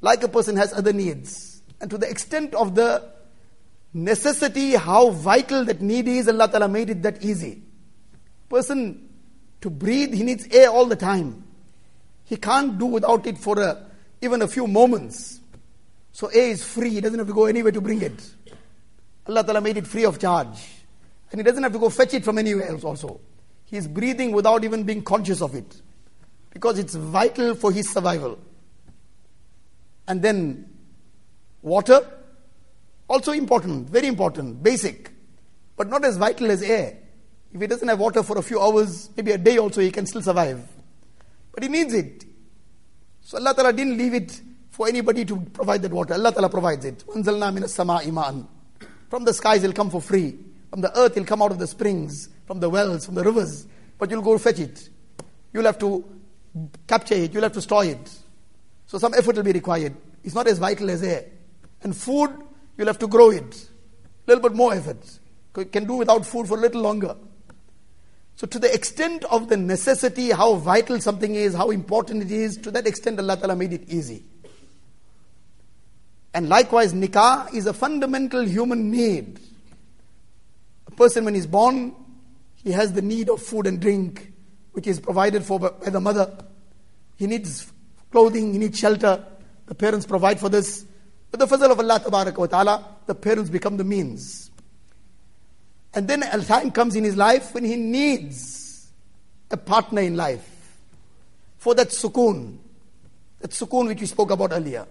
Like 0.00 0.22
a 0.22 0.28
person 0.28 0.56
has 0.56 0.72
other 0.72 0.92
needs. 0.92 1.62
And 1.80 1.90
to 1.90 1.98
the 1.98 2.08
extent 2.08 2.54
of 2.54 2.74
the 2.74 3.10
necessity, 3.92 4.72
how 4.72 5.10
vital 5.10 5.64
that 5.64 5.80
need 5.80 6.08
is, 6.08 6.28
Allah 6.28 6.48
Ta'ala 6.48 6.68
made 6.68 6.90
it 6.90 7.02
that 7.02 7.24
easy. 7.24 7.62
Person 8.48 9.08
to 9.60 9.70
breathe, 9.70 10.14
he 10.14 10.22
needs 10.22 10.46
air 10.50 10.68
all 10.68 10.86
the 10.86 10.96
time. 10.96 11.44
He 12.24 12.36
can't 12.36 12.78
do 12.78 12.86
without 12.86 13.26
it 13.26 13.38
for 13.38 13.60
a, 13.60 13.86
even 14.20 14.42
a 14.42 14.48
few 14.48 14.66
moments. 14.66 15.40
So 16.12 16.28
air 16.28 16.48
is 16.48 16.64
free, 16.64 16.90
he 16.90 17.00
doesn't 17.00 17.18
have 17.18 17.28
to 17.28 17.34
go 17.34 17.46
anywhere 17.46 17.72
to 17.72 17.80
bring 17.80 18.02
it. 18.02 18.30
Allah 19.26 19.44
Ta'ala 19.44 19.60
made 19.60 19.76
it 19.76 19.86
free 19.86 20.04
of 20.04 20.18
charge. 20.18 20.58
And 21.30 21.40
he 21.40 21.42
doesn't 21.42 21.62
have 21.62 21.72
to 21.72 21.78
go 21.78 21.90
fetch 21.90 22.14
it 22.14 22.24
from 22.24 22.38
anywhere 22.38 22.68
else 22.68 22.84
also. 22.84 23.20
He 23.66 23.76
is 23.76 23.86
breathing 23.86 24.32
without 24.32 24.64
even 24.64 24.84
being 24.84 25.02
conscious 25.02 25.42
of 25.42 25.54
it. 25.54 25.82
Because 26.50 26.78
it's 26.78 26.94
vital 26.94 27.54
for 27.54 27.70
his 27.70 27.90
survival. 27.90 28.38
And 30.08 30.22
then 30.22 30.68
water, 31.62 32.00
also 33.08 33.32
important, 33.32 33.88
very 33.90 34.06
important, 34.06 34.62
basic, 34.62 35.10
but 35.76 35.88
not 35.88 36.04
as 36.04 36.16
vital 36.16 36.50
as 36.50 36.62
air. 36.62 36.96
If 37.52 37.60
he 37.60 37.66
doesn't 37.66 37.86
have 37.86 38.00
water 38.00 38.22
for 38.22 38.38
a 38.38 38.42
few 38.42 38.60
hours, 38.60 39.10
maybe 39.16 39.32
a 39.32 39.38
day 39.38 39.58
also, 39.58 39.80
he 39.80 39.90
can 39.90 40.06
still 40.06 40.22
survive. 40.22 40.66
But 41.52 41.62
he 41.62 41.68
needs 41.68 41.94
it. 41.94 42.24
So 43.20 43.38
Allah 43.38 43.54
Ta'ala 43.54 43.72
didn't 43.72 43.96
leave 43.96 44.14
it 44.14 44.40
for 44.70 44.88
anybody 44.88 45.24
to 45.26 45.36
provide 45.36 45.82
that 45.82 45.92
water. 45.92 46.14
Allah 46.14 46.32
Ta'ala 46.32 46.48
provides 46.48 46.84
it. 46.84 47.02
From 47.02 47.22
the 49.24 49.32
skies 49.32 49.62
it'll 49.62 49.74
come 49.74 49.90
for 49.90 50.00
free. 50.00 50.38
From 50.70 50.80
the 50.80 50.98
earth 50.98 51.12
it'll 51.12 51.26
come 51.26 51.42
out 51.42 51.50
of 51.50 51.58
the 51.58 51.66
springs, 51.66 52.28
from 52.46 52.60
the 52.60 52.68
wells, 52.70 53.06
from 53.06 53.14
the 53.14 53.24
rivers. 53.24 53.66
But 53.98 54.10
you'll 54.10 54.22
go 54.22 54.38
fetch 54.38 54.60
it. 54.60 54.88
You'll 55.52 55.64
have 55.64 55.78
to 55.80 56.04
capture 56.86 57.14
it, 57.14 57.32
you'll 57.32 57.42
have 57.42 57.52
to 57.52 57.60
store 57.60 57.84
it. 57.84 58.10
So 58.88 58.96
some 58.98 59.14
effort 59.14 59.36
will 59.36 59.42
be 59.44 59.52
required. 59.52 59.94
It's 60.24 60.34
not 60.34 60.48
as 60.48 60.58
vital 60.58 60.90
as 60.90 61.02
air. 61.02 61.26
And 61.82 61.94
food, 61.94 62.30
you'll 62.76 62.86
have 62.86 62.98
to 63.00 63.06
grow 63.06 63.30
it. 63.30 63.68
A 64.26 64.30
little 64.30 64.42
bit 64.42 64.56
more 64.56 64.74
effort. 64.74 65.20
You 65.56 65.66
can 65.66 65.84
do 65.84 65.94
without 65.94 66.24
food 66.24 66.48
for 66.48 66.56
a 66.56 66.60
little 66.60 66.80
longer. 66.80 67.14
So 68.36 68.46
to 68.46 68.58
the 68.58 68.72
extent 68.72 69.24
of 69.24 69.48
the 69.48 69.58
necessity, 69.58 70.30
how 70.30 70.54
vital 70.54 71.00
something 71.00 71.34
is, 71.34 71.54
how 71.54 71.70
important 71.70 72.22
it 72.22 72.30
is, 72.30 72.56
to 72.58 72.70
that 72.70 72.86
extent 72.86 73.18
Allah 73.18 73.36
Ta'ala 73.36 73.56
made 73.56 73.74
it 73.74 73.88
easy. 73.88 74.24
And 76.32 76.48
likewise, 76.48 76.94
nikah 76.94 77.52
is 77.52 77.66
a 77.66 77.74
fundamental 77.74 78.46
human 78.46 78.90
need. 78.90 79.38
A 80.86 80.92
person, 80.92 81.26
when 81.26 81.34
he's 81.34 81.46
born, 81.46 81.94
he 82.62 82.72
has 82.72 82.92
the 82.92 83.02
need 83.02 83.28
of 83.28 83.42
food 83.42 83.66
and 83.66 83.80
drink, 83.80 84.32
which 84.72 84.86
is 84.86 84.98
provided 84.98 85.44
for 85.44 85.58
by 85.58 85.90
the 85.90 86.00
mother. 86.00 86.38
He 87.16 87.26
needs 87.26 87.70
clothing, 88.10 88.52
he 88.52 88.58
needs 88.58 88.78
shelter. 88.78 89.24
The 89.66 89.74
parents 89.74 90.06
provide 90.06 90.40
for 90.40 90.48
this. 90.48 90.84
But 91.30 91.40
the 91.40 91.46
fazl 91.46 91.70
of 91.70 91.78
Allah 91.78 92.32
wa 92.36 92.46
ta'ala, 92.46 92.84
the 93.06 93.14
parents 93.14 93.50
become 93.50 93.76
the 93.76 93.84
means. 93.84 94.50
And 95.94 96.08
then 96.08 96.22
a 96.22 96.42
time 96.44 96.70
comes 96.70 96.96
in 96.96 97.04
his 97.04 97.16
life 97.16 97.54
when 97.54 97.64
he 97.64 97.76
needs 97.76 98.88
a 99.50 99.56
partner 99.56 100.02
in 100.02 100.16
life 100.16 100.46
for 101.56 101.74
that 101.74 101.88
sukoon, 101.88 102.58
that 103.40 103.50
sukoon 103.50 103.88
which 103.88 104.00
we 104.00 104.06
spoke 104.06 104.30
about 104.30 104.52
earlier. 104.52 104.86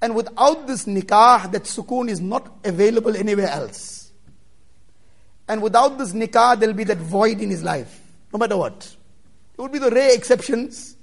And 0.00 0.14
without 0.14 0.66
this 0.66 0.84
nikah, 0.84 1.50
that 1.52 1.64
sukoon 1.64 2.08
is 2.08 2.20
not 2.20 2.58
available 2.64 3.16
anywhere 3.16 3.48
else. 3.48 4.12
And 5.48 5.62
without 5.62 5.96
this 5.96 6.12
nikah, 6.12 6.58
there'll 6.58 6.74
be 6.74 6.84
that 6.84 6.98
void 6.98 7.40
in 7.40 7.50
his 7.50 7.62
life, 7.62 8.00
no 8.32 8.38
matter 8.38 8.56
what. 8.56 8.96
It 9.56 9.60
would 9.60 9.72
be 9.72 9.78
the 9.78 9.90
rare 9.90 10.14
exceptions. 10.14 10.95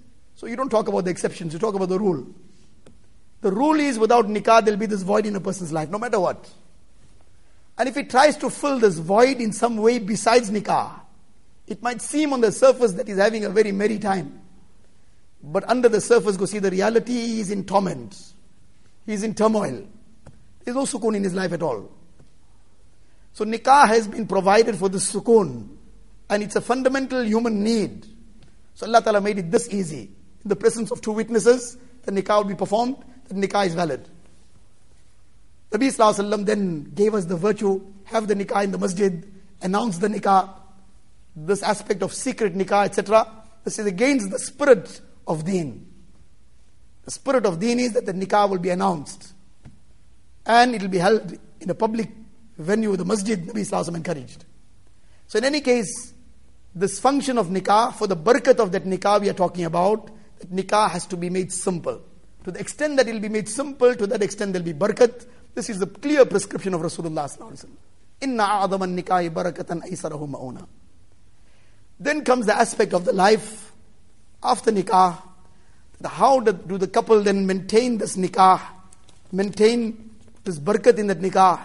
So 0.43 0.47
you 0.47 0.57
don't 0.57 0.67
talk 0.67 0.89
about 0.89 1.05
the 1.05 1.09
exceptions, 1.09 1.53
you 1.53 1.59
talk 1.59 1.73
about 1.73 1.87
the 1.87 1.97
rule. 1.97 2.27
The 3.39 3.49
rule 3.49 3.79
is 3.79 3.97
without 3.97 4.25
nikah, 4.25 4.61
there'll 4.61 4.77
be 4.77 4.87
this 4.87 5.01
void 5.01 5.25
in 5.25 5.37
a 5.37 5.39
person's 5.39 5.71
life, 5.71 5.89
no 5.89 5.97
matter 5.97 6.19
what. 6.19 6.51
And 7.77 7.87
if 7.87 7.95
he 7.95 8.03
tries 8.03 8.35
to 8.39 8.49
fill 8.49 8.77
this 8.77 8.97
void 8.97 9.37
in 9.37 9.53
some 9.53 9.77
way 9.77 9.99
besides 9.99 10.51
nikah, 10.51 10.99
it 11.65 11.81
might 11.81 12.01
seem 12.01 12.33
on 12.33 12.41
the 12.41 12.51
surface 12.51 12.91
that 12.91 13.07
he's 13.07 13.15
having 13.15 13.45
a 13.45 13.49
very 13.49 13.71
merry 13.71 13.97
time. 13.99 14.41
But 15.41 15.63
under 15.69 15.87
the 15.87 16.01
surface, 16.01 16.35
go 16.35 16.43
see 16.43 16.59
the 16.59 16.71
reality 16.71 17.39
is 17.39 17.49
in 17.49 17.63
torment. 17.63 18.33
He's 19.05 19.23
in 19.23 19.35
turmoil. 19.35 19.87
There's 20.65 20.75
no 20.75 20.83
sukoon 20.83 21.15
in 21.15 21.23
his 21.23 21.33
life 21.33 21.53
at 21.53 21.61
all. 21.61 21.89
So 23.31 23.45
nikah 23.45 23.87
has 23.87 24.09
been 24.09 24.27
provided 24.27 24.75
for 24.75 24.89
the 24.89 24.97
sukoon. 24.97 25.69
And 26.29 26.43
it's 26.43 26.57
a 26.57 26.61
fundamental 26.61 27.23
human 27.23 27.63
need. 27.63 28.07
So 28.73 28.87
Allah 28.87 29.01
Ta'ala 29.01 29.21
made 29.21 29.39
it 29.39 29.49
this 29.49 29.69
easy. 29.73 30.09
In 30.43 30.49
the 30.49 30.55
presence 30.55 30.91
of 30.91 31.01
two 31.01 31.11
witnesses, 31.11 31.77
the 32.03 32.11
nikah 32.11 32.37
will 32.37 32.49
be 32.49 32.55
performed, 32.55 32.97
the 33.29 33.35
nikah 33.35 33.65
is 33.65 33.73
valid. 33.73 34.07
Nabi 35.71 35.87
Sallallahu 35.87 36.45
then 36.45 36.83
gave 36.93 37.15
us 37.15 37.25
the 37.25 37.35
virtue, 37.35 37.81
have 38.05 38.27
the 38.27 38.35
nikah 38.35 38.63
in 38.63 38.71
the 38.71 38.77
masjid, 38.77 39.25
announce 39.61 39.97
the 39.97 40.07
nikah, 40.07 40.49
this 41.35 41.63
aspect 41.63 42.03
of 42.03 42.13
secret 42.13 42.55
nikah, 42.55 42.85
etc. 42.85 43.25
This 43.63 43.79
is 43.79 43.85
against 43.85 44.29
the 44.29 44.37
spirit 44.37 45.01
of 45.25 45.45
deen. 45.45 45.87
The 47.05 47.11
spirit 47.11 47.45
of 47.45 47.59
deen 47.59 47.79
is 47.79 47.93
that 47.93 48.05
the 48.05 48.13
nikah 48.13 48.49
will 48.49 48.59
be 48.59 48.69
announced. 48.69 49.33
And 50.45 50.75
it 50.75 50.81
will 50.81 50.89
be 50.89 50.99
held 50.99 51.39
in 51.59 51.69
a 51.69 51.75
public 51.75 52.09
venue, 52.57 52.95
the 52.95 53.05
masjid, 53.05 53.39
Nabi 53.39 53.61
Sallallahu 53.61 53.95
encouraged. 53.95 54.45
So 55.27 55.39
in 55.39 55.45
any 55.45 55.61
case, 55.61 56.13
this 56.75 56.99
function 56.99 57.37
of 57.37 57.47
nikah, 57.47 57.95
for 57.95 58.07
the 58.07 58.17
barakat 58.17 58.59
of 58.59 58.71
that 58.73 58.83
nikah 58.83 59.21
we 59.21 59.29
are 59.29 59.33
talking 59.33 59.65
about, 59.65 60.11
nikah 60.51 60.89
has 60.89 61.05
to 61.07 61.17
be 61.17 61.29
made 61.29 61.51
simple. 61.51 62.01
To 62.43 62.51
the 62.51 62.59
extent 62.59 62.97
that 62.97 63.07
it 63.07 63.13
will 63.13 63.19
be 63.19 63.29
made 63.29 63.47
simple, 63.47 63.95
to 63.95 64.07
that 64.07 64.21
extent 64.21 64.53
there 64.53 64.61
will 64.61 64.73
be 64.73 64.77
barakat. 64.77 65.25
This 65.55 65.69
is 65.69 65.79
the 65.79 65.87
clear 65.87 66.25
prescription 66.25 66.73
of 66.73 66.81
Rasulullah 66.81 67.65
Inna 68.21 68.43
a'adhaman 68.43 68.99
nikahi. 68.99 70.67
Then 71.99 72.23
comes 72.23 72.45
the 72.45 72.55
aspect 72.55 72.93
of 72.93 73.05
the 73.05 73.13
life 73.13 73.71
after 74.41 74.71
nikah, 74.71 75.21
how 76.03 76.39
do 76.41 76.77
the 76.77 76.87
couple 76.87 77.21
then 77.21 77.47
maintain 77.47 77.97
this 77.97 78.17
nikah, 78.17 78.59
maintain 79.31 80.11
this 80.43 80.59
barakat 80.59 80.97
in 80.97 81.07
that 81.07 81.21
nikah, 81.21 81.61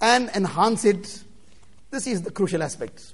and 0.00 0.30
enhance 0.30 0.84
it? 0.86 1.22
This 1.90 2.06
is 2.06 2.22
the 2.22 2.30
crucial 2.30 2.62
aspect. 2.62 3.12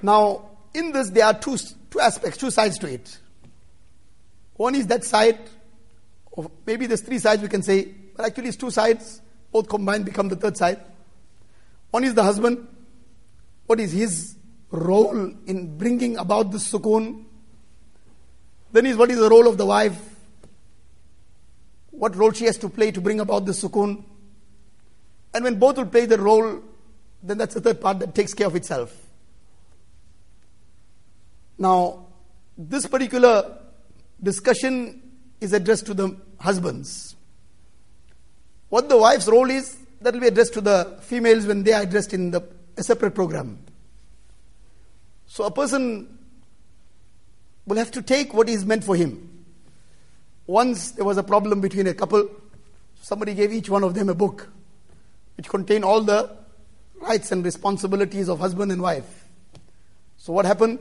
Now, 0.00 0.50
in 0.74 0.92
this, 0.92 1.10
there 1.10 1.26
are 1.26 1.34
two, 1.34 1.56
two 1.92 2.00
aspects, 2.00 2.38
two 2.38 2.50
sides 2.50 2.78
to 2.78 2.92
it. 2.92 3.18
One 4.54 4.74
is 4.74 4.88
that 4.88 5.04
side, 5.04 5.38
or 6.32 6.50
maybe 6.66 6.86
there's 6.86 7.02
three 7.02 7.18
sides 7.18 7.42
we 7.42 7.48
can 7.48 7.62
say, 7.62 7.94
but 8.16 8.26
actually 8.26 8.48
it's 8.48 8.56
two 8.56 8.70
sides, 8.70 9.22
both 9.52 9.68
combined 9.68 10.04
become 10.04 10.28
the 10.28 10.36
third 10.36 10.56
side. 10.56 10.80
One 11.90 12.02
is 12.02 12.14
the 12.14 12.24
husband. 12.24 12.66
What 13.66 13.78
is 13.78 13.92
his 13.92 14.36
role 14.70 15.32
in 15.46 15.78
bringing 15.78 16.16
about 16.16 16.50
the 16.50 16.58
sukoon 16.58 17.26
then 18.72 18.86
is 18.86 18.96
what 18.96 19.10
is 19.10 19.18
the 19.18 19.28
role 19.28 19.46
of 19.46 19.58
the 19.58 19.66
wife? 19.66 20.00
What 21.90 22.16
role 22.16 22.32
she 22.32 22.46
has 22.46 22.56
to 22.58 22.70
play 22.70 22.90
to 22.90 23.00
bring 23.00 23.20
about 23.20 23.44
the 23.44 23.52
sukoon? 23.52 24.02
And 25.34 25.44
when 25.44 25.58
both 25.58 25.76
will 25.76 25.86
play 25.86 26.06
the 26.06 26.18
role, 26.18 26.62
then 27.22 27.38
that's 27.38 27.54
the 27.54 27.60
third 27.60 27.80
part 27.80 27.98
that 27.98 28.14
takes 28.14 28.32
care 28.32 28.46
of 28.46 28.56
itself. 28.56 28.96
Now, 31.62 32.06
this 32.58 32.88
particular 32.88 33.56
discussion 34.20 35.00
is 35.40 35.52
addressed 35.52 35.86
to 35.86 35.94
the 35.94 36.16
husbands. 36.40 37.14
What 38.68 38.88
the 38.88 38.96
wife's 38.96 39.28
role 39.28 39.48
is, 39.48 39.78
that 40.00 40.12
will 40.12 40.22
be 40.22 40.26
addressed 40.26 40.54
to 40.54 40.60
the 40.60 40.98
females 41.02 41.46
when 41.46 41.62
they 41.62 41.72
are 41.72 41.82
addressed 41.82 42.14
in 42.14 42.32
the, 42.32 42.42
a 42.76 42.82
separate 42.82 43.14
program. 43.14 43.60
So 45.26 45.44
a 45.44 45.52
person 45.52 46.18
will 47.64 47.76
have 47.76 47.92
to 47.92 48.02
take 48.02 48.34
what 48.34 48.48
is 48.48 48.66
meant 48.66 48.82
for 48.82 48.96
him. 48.96 49.44
Once 50.48 50.90
there 50.90 51.04
was 51.04 51.16
a 51.16 51.22
problem 51.22 51.60
between 51.60 51.86
a 51.86 51.94
couple, 51.94 52.28
somebody 53.00 53.34
gave 53.34 53.52
each 53.52 53.70
one 53.70 53.84
of 53.84 53.94
them 53.94 54.08
a 54.08 54.14
book 54.14 54.48
which 55.36 55.48
contained 55.48 55.84
all 55.84 56.00
the 56.00 56.28
rights 56.96 57.30
and 57.30 57.44
responsibilities 57.44 58.28
of 58.28 58.40
husband 58.40 58.72
and 58.72 58.82
wife. 58.82 59.28
So 60.16 60.32
what 60.32 60.44
happened? 60.44 60.80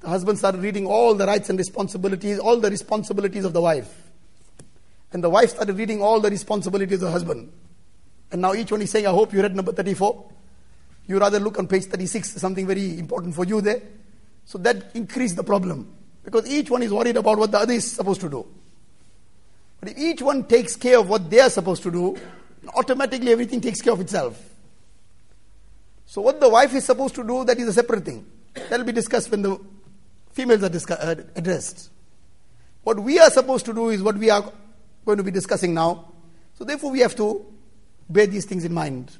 The 0.00 0.08
husband 0.08 0.38
started 0.38 0.62
reading 0.62 0.86
all 0.86 1.14
the 1.14 1.26
rights 1.26 1.50
and 1.50 1.58
responsibilities, 1.58 2.38
all 2.38 2.58
the 2.58 2.70
responsibilities 2.70 3.44
of 3.44 3.52
the 3.52 3.60
wife. 3.60 4.10
And 5.12 5.22
the 5.22 5.28
wife 5.28 5.50
started 5.50 5.76
reading 5.76 6.02
all 6.02 6.20
the 6.20 6.30
responsibilities 6.30 6.96
of 6.96 7.08
the 7.08 7.10
husband. 7.10 7.52
And 8.32 8.40
now 8.40 8.54
each 8.54 8.70
one 8.70 8.80
is 8.80 8.90
saying, 8.90 9.06
I 9.06 9.10
hope 9.10 9.32
you 9.32 9.42
read 9.42 9.54
number 9.54 9.72
34. 9.72 10.30
You 11.06 11.18
rather 11.18 11.40
look 11.40 11.58
on 11.58 11.66
page 11.66 11.84
36, 11.84 12.32
something 12.34 12.66
very 12.66 12.98
important 12.98 13.34
for 13.34 13.44
you 13.44 13.60
there. 13.60 13.82
So 14.44 14.58
that 14.58 14.92
increased 14.94 15.36
the 15.36 15.44
problem. 15.44 15.92
Because 16.24 16.48
each 16.48 16.70
one 16.70 16.82
is 16.82 16.92
worried 16.92 17.16
about 17.16 17.38
what 17.38 17.50
the 17.50 17.58
other 17.58 17.72
is 17.72 17.90
supposed 17.90 18.20
to 18.20 18.30
do. 18.30 18.46
But 19.80 19.90
if 19.90 19.98
each 19.98 20.22
one 20.22 20.44
takes 20.44 20.76
care 20.76 20.98
of 20.98 21.08
what 21.08 21.28
they 21.28 21.40
are 21.40 21.50
supposed 21.50 21.82
to 21.82 21.90
do, 21.90 22.16
automatically 22.74 23.32
everything 23.32 23.60
takes 23.60 23.80
care 23.80 23.92
of 23.92 24.00
itself. 24.00 24.40
So 26.06 26.22
what 26.22 26.40
the 26.40 26.48
wife 26.48 26.74
is 26.74 26.84
supposed 26.84 27.14
to 27.16 27.24
do, 27.24 27.44
that 27.44 27.58
is 27.58 27.68
a 27.68 27.72
separate 27.72 28.04
thing. 28.04 28.26
That 28.54 28.78
will 28.78 28.84
be 28.84 28.92
discussed 28.92 29.30
when 29.30 29.42
the 29.42 29.60
females 30.40 30.62
are 30.62 30.70
discuss- 30.70 30.98
uh, 30.98 31.22
addressed. 31.36 31.90
What 32.82 32.98
we 32.98 33.18
are 33.18 33.30
supposed 33.30 33.66
to 33.66 33.74
do 33.74 33.90
is 33.90 34.02
what 34.02 34.16
we 34.16 34.30
are 34.30 34.50
going 35.04 35.18
to 35.18 35.24
be 35.24 35.30
discussing 35.30 35.74
now. 35.74 36.12
So 36.54 36.64
therefore 36.64 36.90
we 36.90 37.00
have 37.00 37.14
to 37.16 37.44
bear 38.08 38.26
these 38.26 38.46
things 38.46 38.64
in 38.64 38.72
mind. 38.72 39.16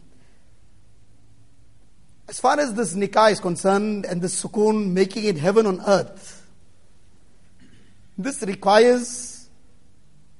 As 2.26 2.40
far 2.40 2.58
as 2.58 2.72
this 2.74 2.94
nikah 2.94 3.32
is 3.32 3.40
concerned 3.40 4.06
and 4.06 4.22
the 4.22 4.28
sukoon 4.28 4.92
making 4.92 5.24
it 5.24 5.36
heaven 5.36 5.66
on 5.66 5.82
earth, 5.86 6.46
this 8.16 8.42
requires 8.42 9.48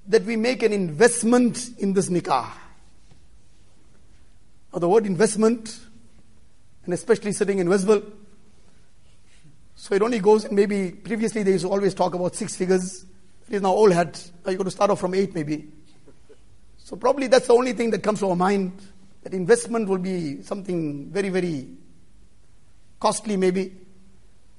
that 0.07 0.25
we 0.25 0.37
make 0.37 0.63
an 0.63 0.73
investment 0.73 1.71
in 1.79 1.93
this 1.93 2.09
nikah. 2.09 2.49
Now, 4.73 4.79
the 4.79 4.89
word 4.89 5.05
investment, 5.05 5.79
and 6.85 6.95
especially 6.95 7.33
sitting 7.33 7.59
in 7.59 7.69
Westville, 7.69 8.03
so 9.81 9.95
it 9.95 10.03
only 10.03 10.19
goes, 10.19 10.51
maybe 10.51 10.91
previously 10.91 11.43
they 11.43 11.53
used 11.53 11.65
to 11.65 11.71
always 11.71 11.95
talk 11.95 12.13
about 12.13 12.37
six 12.37 12.55
figures. 12.55 13.07
It 13.49 13.55
is 13.55 13.63
now 13.63 13.73
old 13.73 13.93
hat. 13.93 14.23
Now 14.45 14.51
you're 14.51 14.59
going 14.59 14.67
to 14.67 14.71
start 14.71 14.91
off 14.91 15.01
from 15.01 15.15
eight, 15.15 15.35
maybe. 15.35 15.69
So 16.77 16.97
probably 16.97 17.29
that's 17.29 17.47
the 17.47 17.55
only 17.55 17.73
thing 17.73 17.89
that 17.93 18.03
comes 18.03 18.21
to 18.21 18.29
our 18.29 18.37
mind. 18.37 18.79
That 19.23 19.33
investment 19.33 19.89
will 19.89 19.97
be 19.97 20.43
something 20.43 21.09
very, 21.09 21.31
very 21.31 21.67
costly, 23.01 23.39
maybe. 23.39 23.73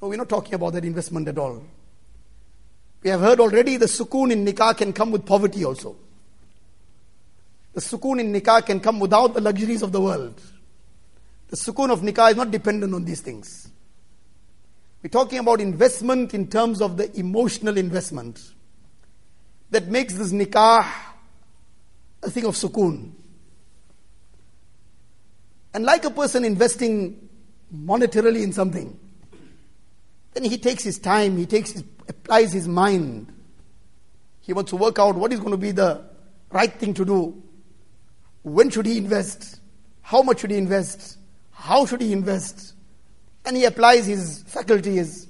No, 0.01 0.07
we're 0.07 0.17
not 0.17 0.27
talking 0.27 0.55
about 0.55 0.73
that 0.73 0.86
investment 0.86 1.27
at 1.27 1.38
all. 1.38 1.63
We 3.03 3.12
have 3.12 3.19
heard 3.19 3.39
already 3.39 3.77
the 3.77 3.86
sukoon 3.86 4.31
in 4.31 4.43
nikah 4.43 4.75
can 4.75 4.91
come 4.91 5.12
with 5.12 5.23
poverty 5.23 5.63
also. 5.63 5.97
The 7.73 7.81
sukoon 7.81 8.21
in 8.21 8.34
nikah 8.34 8.65
can 8.65 8.79
come 8.79 8.99
without 8.99 9.36
the 9.36 9.41
luxuries 9.41 9.84
of 9.84 9.91
the 9.91 10.01
world. 10.01 10.41
The 11.49 11.57
sukoon 11.57 11.91
of 11.91 12.01
nikah 12.01 12.31
is 12.31 12.38
not 12.38 12.49
dependent 12.49 12.95
on 12.95 13.05
these 13.05 13.21
things. 13.21 13.70
We're 15.03 15.09
talking 15.09 15.39
about 15.39 15.59
investment 15.61 16.33
in 16.33 16.47
terms 16.47 16.81
of 16.81 16.97
the 16.97 17.17
emotional 17.17 17.77
investment 17.77 18.39
that 19.71 19.87
makes 19.87 20.13
this 20.13 20.31
nikah 20.31 20.85
a 22.21 22.29
thing 22.29 22.45
of 22.45 22.55
sukoon. 22.55 23.13
And 25.73 25.85
like 25.85 26.05
a 26.05 26.11
person 26.11 26.45
investing 26.45 27.29
monetarily 27.73 28.43
in 28.43 28.53
something, 28.53 28.99
then 30.33 30.43
he 30.43 30.57
takes 30.57 30.83
his 30.83 30.99
time, 30.99 31.37
he 31.37 31.45
takes 31.45 31.71
his, 31.71 31.83
applies 32.07 32.53
his 32.53 32.67
mind. 32.67 33.33
He 34.41 34.53
wants 34.53 34.69
to 34.71 34.75
work 34.75 34.99
out 34.99 35.15
what 35.15 35.33
is 35.33 35.39
going 35.39 35.51
to 35.51 35.57
be 35.57 35.71
the 35.71 36.03
right 36.51 36.71
thing 36.71 36.93
to 36.95 37.05
do. 37.05 37.41
When 38.43 38.69
should 38.69 38.85
he 38.85 38.97
invest? 38.97 39.59
How 40.01 40.21
much 40.21 40.41
should 40.41 40.51
he 40.51 40.57
invest? 40.57 41.17
How 41.51 41.85
should 41.85 42.01
he 42.01 42.11
invest? 42.11 42.73
And 43.45 43.58
he 43.58 43.65
applies 43.65 44.06
his 44.06 44.43
faculties. 44.43 45.27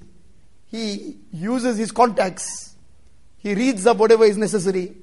He 0.67 1.17
uses 1.31 1.77
his 1.77 1.91
contacts. 1.91 2.75
He 3.37 3.53
reads 3.53 3.85
up 3.85 3.97
whatever 3.97 4.25
is 4.25 4.37
necessary. 4.37 4.95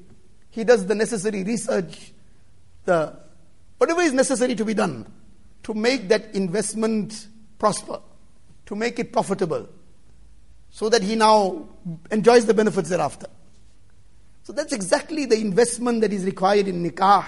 He 0.51 0.65
does 0.65 0.87
the 0.87 0.95
necessary 0.95 1.45
research. 1.45 2.13
The 2.85 3.17
whatever 3.79 4.01
is 4.03 4.13
necessary 4.13 4.55
to 4.55 4.65
be 4.65 4.75
done 4.75 5.07
to 5.65 5.75
make 5.75 6.09
that 6.09 6.35
investment 6.35 7.29
prosper, 7.59 8.01
to 8.67 8.75
make 8.75 8.99
it 8.99 9.13
profitable, 9.13 9.69
so 10.71 10.89
that 10.89 11.03
he 11.03 11.17
now 11.17 11.69
enjoys 12.11 12.47
the 12.47 12.55
benefits 12.55 12.89
thereafter. 12.89 13.27
So 14.45 14.53
that's 14.53 14.73
exactly 14.73 15.27
the 15.27 15.39
investment 15.39 16.01
that 16.01 16.13
is 16.13 16.25
required 16.25 16.69
in 16.69 16.83
nikah 16.83 17.25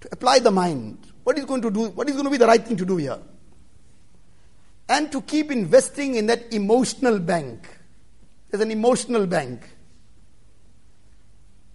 to 0.00 0.08
apply 0.12 0.40
the 0.40 0.50
mind. 0.50 0.98
What 1.24 1.38
is 1.38 1.46
going 1.46 1.62
to 1.62 1.70
do? 1.70 1.88
What 1.88 2.08
is 2.08 2.14
going 2.14 2.26
to 2.26 2.30
be 2.30 2.36
the 2.36 2.46
right 2.46 2.62
thing 2.62 2.76
to 2.76 2.84
do 2.84 2.96
here? 2.96 3.18
And 4.88 5.10
to 5.12 5.20
keep 5.22 5.50
investing 5.50 6.14
in 6.14 6.26
that 6.26 6.52
emotional 6.52 7.18
bank. 7.18 7.68
There's 8.50 8.62
an 8.62 8.70
emotional 8.70 9.26
bank. 9.26 9.68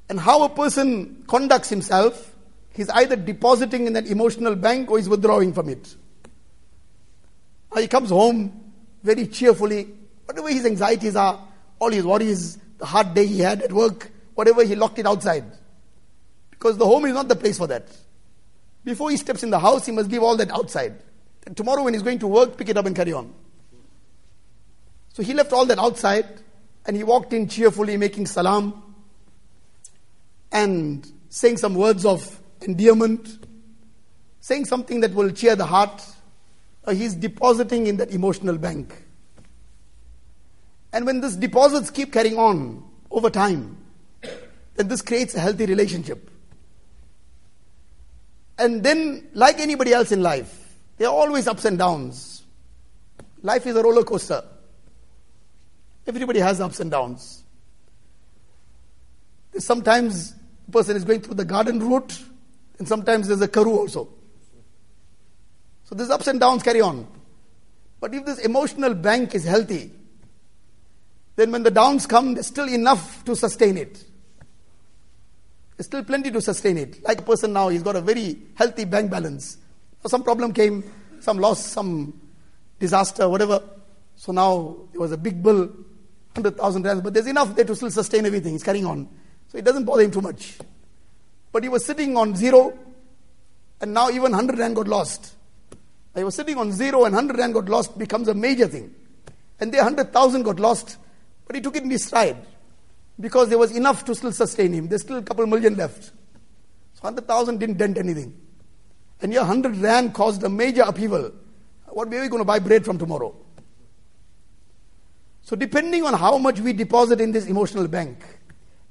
And 0.10 0.20
how 0.20 0.44
a 0.44 0.50
person 0.50 1.24
conducts 1.28 1.70
himself, 1.70 2.34
he's 2.74 2.90
either 2.90 3.16
depositing 3.16 3.88
in 3.88 3.94
that 3.94 4.08
emotional 4.08 4.56
bank 4.56 4.92
or 4.92 4.98
he's 4.98 5.10
withdrawing 5.10 5.54
from 5.54 5.70
it. 5.70 5.96
He 7.78 7.88
comes 7.88 8.10
home 8.10 8.74
very 9.04 9.28
cheerfully, 9.28 9.88
whatever 10.26 10.50
his 10.50 10.66
anxieties 10.66 11.16
are, 11.16 11.48
all 11.80 11.90
his 11.90 12.06
worries, 12.06 12.58
the 12.78 12.86
hard 12.86 13.14
day 13.14 13.26
he 13.26 13.40
had 13.40 13.62
at 13.62 13.72
work, 13.72 14.12
whatever 14.36 14.64
he 14.64 14.76
locked 14.76 15.00
it 15.00 15.08
outside. 15.08 15.46
Because 16.50 16.78
the 16.78 16.86
home 16.86 17.06
is 17.06 17.14
not 17.14 17.28
the 17.28 17.36
place 17.36 17.58
for 17.58 17.68
that. 17.68 17.88
Before 18.84 19.10
he 19.10 19.18
steps 19.18 19.44
in 19.44 19.50
the 19.50 19.60
house, 19.60 19.86
he 19.86 19.92
must 19.92 20.10
leave 20.10 20.24
all 20.24 20.36
that 20.38 20.52
outside. 20.52 20.96
Tomorrow, 21.56 21.84
when 21.84 21.94
he's 21.94 22.04
going 22.04 22.20
to 22.20 22.28
work, 22.28 22.58
pick 22.58 22.70
it 22.70 22.78
up 22.78 22.86
and 22.86 22.96
carry 22.96 23.14
on. 23.14 23.34
So 25.14 25.24
he 25.24 25.34
left 25.34 25.52
all 25.52 25.66
that 25.66 25.80
outside 25.80 26.28
and 26.86 26.96
he 26.96 27.04
walked 27.04 27.34
in 27.34 27.48
cheerfully, 27.48 27.98
making 27.98 28.28
salam 28.28 28.96
and 30.52 31.10
saying 31.30 31.58
some 31.58 31.76
words 31.76 32.06
of 32.06 32.40
endearment, 32.62 33.46
saying 34.40 34.66
something 34.66 35.02
that 35.02 35.14
will 35.14 35.32
cheer 35.32 35.56
the 35.56 35.66
heart. 35.66 36.04
Uh, 36.86 36.94
he's 36.94 37.16
depositing 37.16 37.88
in 37.88 37.98
that 37.98 38.12
emotional 38.12 38.58
bank. 38.58 39.06
And 40.94 41.06
when 41.06 41.22
these 41.22 41.36
deposits 41.36 41.90
keep 41.90 42.12
carrying 42.12 42.38
on 42.38 42.84
over 43.10 43.30
time, 43.30 43.78
then 44.76 44.88
this 44.88 45.02
creates 45.02 45.36
a 45.36 45.40
healthy 45.40 45.66
relationship. 45.66 46.30
And 48.58 48.84
then, 48.84 49.28
like 49.34 49.60
anybody 49.60 49.94
else 49.94 50.12
in 50.12 50.22
life, 50.22 50.61
there 51.02 51.10
are 51.10 51.16
always 51.16 51.48
ups 51.48 51.66
and 51.66 51.80
downs. 51.80 52.44
Life 53.42 53.66
is 53.66 53.76
a 53.76 53.82
roller 53.82 54.04
coaster. 54.04 54.44
Everybody 56.06 56.40
has 56.42 56.62
ups 56.62 56.80
and 56.80 56.92
downs. 56.92 57.44
Sometimes 59.58 60.36
a 60.68 60.72
person 60.72 60.96
is 60.96 61.04
going 61.04 61.22
through 61.22 61.34
the 61.34 61.46
garden 61.46 61.80
route, 61.80 62.22
and 62.78 62.88
sometimes 62.88 63.28
there's 63.28 63.42
a 63.42 63.48
karoo 63.48 63.80
also. 63.80 64.10
So 65.86 65.96
these 65.96 66.12
ups 66.12 66.28
and 66.28 66.40
downs 66.40 66.62
carry 66.62 66.82
on. 66.82 67.08
But 68.00 68.14
if 68.14 68.24
this 68.24 68.38
emotional 68.38 68.94
bank 68.94 69.34
is 69.34 69.44
healthy, 69.44 69.90
then 71.36 71.52
when 71.52 71.64
the 71.64 71.72
downs 71.72 72.06
come, 72.06 72.36
there's 72.36 72.46
still 72.46 72.70
enough 72.70 73.26
to 73.26 73.36
sustain 73.36 73.76
it. 73.76 74.06
There's 75.78 75.88
still 75.88 76.04
plenty 76.04 76.30
to 76.30 76.42
sustain 76.42 76.78
it. 76.78 77.04
Like 77.04 77.22
a 77.22 77.24
person 77.24 77.54
now, 77.54 77.70
he's 77.70 77.82
got 77.82 77.96
a 77.96 78.02
very 78.02 78.38
healthy 78.54 78.86
bank 78.86 79.10
balance. 79.10 79.58
Some 80.06 80.24
problem 80.24 80.54
came, 80.54 80.84
some 81.20 81.38
loss, 81.38 81.66
some 81.66 82.20
disaster, 82.80 83.30
whatever. 83.30 83.62
So 84.16 84.32
now 84.32 84.78
there 84.92 85.02
was 85.02 85.12
a 85.12 85.18
big 85.18 85.42
bill, 85.44 85.68
100,000 86.34 86.84
rands, 86.84 87.02
but 87.04 87.14
there's 87.14 87.28
enough 87.28 87.56
there 87.56 87.66
to 87.66 87.76
still 87.76 87.92
sustain 87.92 88.26
everything. 88.26 88.54
He's 88.54 88.64
carrying 88.64 88.86
on. 88.86 89.08
So 89.50 89.58
it 89.58 89.66
doesn't 89.66 89.86
bother 89.86 90.04
him 90.04 90.12
too 90.12 90.22
much. 90.22 90.58
But 91.52 91.64
he 91.64 91.70
was 91.70 91.86
sitting 91.86 92.18
on 92.18 92.36
zero, 92.36 92.78
and 93.80 93.94
now 93.94 94.10
even 94.10 94.32
100 94.32 94.58
rand 94.58 94.76
got 94.76 94.88
lost. 94.88 95.36
He 96.16 96.24
was 96.24 96.36
sitting 96.36 96.58
on 96.58 96.72
zero 96.72 97.06
and 97.06 97.16
100 97.16 97.38
rand 97.38 97.54
got 97.54 97.66
lost 97.70 97.98
becomes 97.98 98.28
a 98.28 98.34
major 98.34 98.68
thing. 98.68 98.94
And 99.60 99.72
the 99.72 99.78
100,000 99.78 100.44
got 100.44 100.60
lost, 100.60 100.98
but 101.46 101.56
he 101.56 101.62
took 101.62 101.76
it 101.76 101.84
in 101.84 101.92
his 101.92 102.06
stride 102.06 102.38
because 103.20 103.50
there 103.50 103.58
was 103.58 103.76
enough 103.76 104.04
to 104.06 104.16
still 104.16 104.32
sustain 104.32 104.74
him. 104.74 104.88
There's 104.88 105.02
still 105.02 105.18
a 105.18 105.22
couple 105.22 105.46
million 105.46 105.76
left. 105.76 106.04
So 106.04 107.02
100,000 107.02 107.60
didn't 107.60 107.78
dent 107.78 107.98
anything. 107.98 108.38
And 109.22 109.32
your 109.32 109.44
100 109.44 109.78
rand 109.78 110.14
caused 110.14 110.44
a 110.44 110.50
major 110.50 110.82
upheaval. 110.82 111.32
What 111.88 112.10
way 112.10 112.18
are 112.18 112.22
we 112.22 112.30
going 112.30 112.42
to 112.42 112.46
buy 112.46 112.60
bread 112.60 112.86
from 112.86 112.98
tomorrow? 112.98 113.36
So 115.44 115.56
depending 115.56 116.04
on 116.04 116.14
how 116.14 116.38
much 116.38 116.60
we 116.60 116.74
deposit 116.74 117.20
in 117.20 117.32
this 117.32 117.46
emotional 117.48 117.88
bank, 117.88 118.24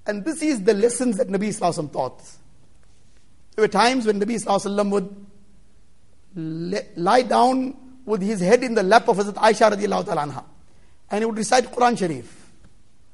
and 0.07 0.25
this 0.25 0.43
is 0.43 0.63
the 0.63 0.75
lessons 0.75 1.17
that 1.17 1.29
Nabi 1.29 1.49
Sallallahu 1.49 1.93
taught. 1.93 2.23
There 3.55 3.63
were 3.63 3.69
times 3.69 4.07
when 4.07 4.21
Nabi 4.21 4.43
Sallallahu 4.43 4.91
would 6.35 6.97
lie 6.97 7.23
down 7.23 7.77
with 8.05 8.23
his 8.23 8.41
head 8.41 8.63
in 8.63 8.75
the 8.75 8.83
lap 8.83 9.09
of 9.09 9.19
Hazrat 9.19 9.35
Aisha 9.35 9.71
radiallahu 9.73 10.05
anha, 10.07 10.45
and 11.11 11.21
he 11.21 11.27
would 11.27 11.39
recite 11.39 11.65
Quran 11.65 11.99
Sharif. 11.99 12.53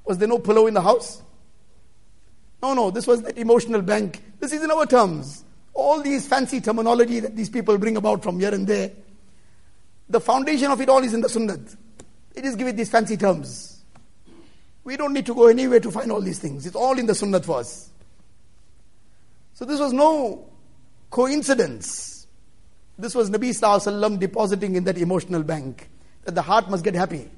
Was 0.04 0.18
there 0.18 0.28
no 0.28 0.38
pillow 0.38 0.66
in 0.66 0.74
the 0.74 0.82
house? 0.82 1.22
No, 2.62 2.74
no, 2.74 2.90
this 2.90 3.06
was 3.06 3.22
that 3.22 3.36
emotional 3.36 3.82
bank. 3.82 4.22
This 4.40 4.52
is 4.52 4.62
in 4.62 4.70
our 4.70 4.86
terms. 4.86 5.44
All 5.76 6.02
these 6.02 6.26
fancy 6.26 6.60
terminology 6.62 7.20
that 7.20 7.36
these 7.36 7.50
people 7.50 7.76
bring 7.76 7.98
about 7.98 8.22
from 8.22 8.40
here 8.40 8.52
and 8.52 8.66
there, 8.66 8.90
the 10.08 10.20
foundation 10.20 10.70
of 10.70 10.80
it 10.80 10.88
all 10.88 11.04
is 11.04 11.12
in 11.12 11.20
the 11.20 11.28
Sunnah. 11.28 11.58
They 12.32 12.40
just 12.40 12.56
give 12.56 12.66
it 12.66 12.76
these 12.76 12.90
fancy 12.90 13.16
terms. 13.16 13.82
We 14.84 14.96
don't 14.96 15.12
need 15.12 15.26
to 15.26 15.34
go 15.34 15.48
anywhere 15.48 15.80
to 15.80 15.90
find 15.90 16.10
all 16.10 16.20
these 16.20 16.38
things. 16.38 16.64
It's 16.64 16.76
all 16.76 16.98
in 16.98 17.06
the 17.06 17.14
Sunnah 17.14 17.42
for 17.42 17.58
us. 17.58 17.90
So 19.52 19.64
this 19.64 19.78
was 19.78 19.92
no 19.92 20.48
coincidence. 21.10 22.26
This 22.98 23.14
was 23.14 23.28
Nabi 23.30 23.50
Sallallahu 23.50 24.18
depositing 24.18 24.76
in 24.76 24.84
that 24.84 24.96
emotional 24.96 25.42
bank 25.42 25.90
that 26.24 26.34
the 26.34 26.42
heart 26.42 26.70
must 26.70 26.84
get 26.84 26.94
happy. 26.94 27.28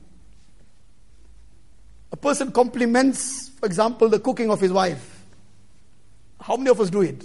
A 2.13 2.17
person 2.17 2.53
compliments, 2.53 3.49
for 3.49 3.67
example, 3.67 4.09
the 4.09 4.21
cooking 4.21 4.51
of 4.51 4.61
his 4.61 4.73
wife. 4.73 5.25
How 6.41 6.57
many 6.57 6.71
of 6.71 6.81
us 6.81 6.91
do 6.91 7.03
it? 7.03 7.25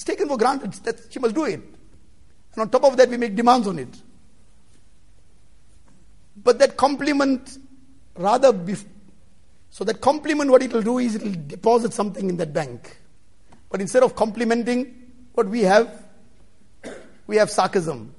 It's 0.00 0.04
taken 0.06 0.28
for 0.28 0.38
granted 0.38 0.72
that 0.84 0.98
she 1.10 1.18
must 1.18 1.34
do 1.34 1.44
it. 1.44 1.60
And 1.60 2.62
on 2.62 2.70
top 2.70 2.84
of 2.84 2.96
that, 2.96 3.10
we 3.10 3.18
make 3.18 3.36
demands 3.36 3.66
on 3.66 3.78
it. 3.78 4.00
But 6.42 6.58
that 6.58 6.78
compliment, 6.78 7.58
rather, 8.16 8.50
bef- 8.50 8.86
so 9.68 9.84
that 9.84 10.00
compliment, 10.00 10.50
what 10.50 10.62
it 10.62 10.72
will 10.72 10.80
do 10.80 10.96
is 11.00 11.16
it 11.16 11.22
will 11.22 11.36
deposit 11.46 11.92
something 11.92 12.30
in 12.30 12.38
that 12.38 12.54
bank. 12.54 12.96
But 13.68 13.82
instead 13.82 14.02
of 14.02 14.16
complimenting, 14.16 15.12
what 15.34 15.46
we 15.48 15.60
have, 15.64 16.02
we 17.26 17.36
have 17.36 17.50
sarcasm. 17.50 18.14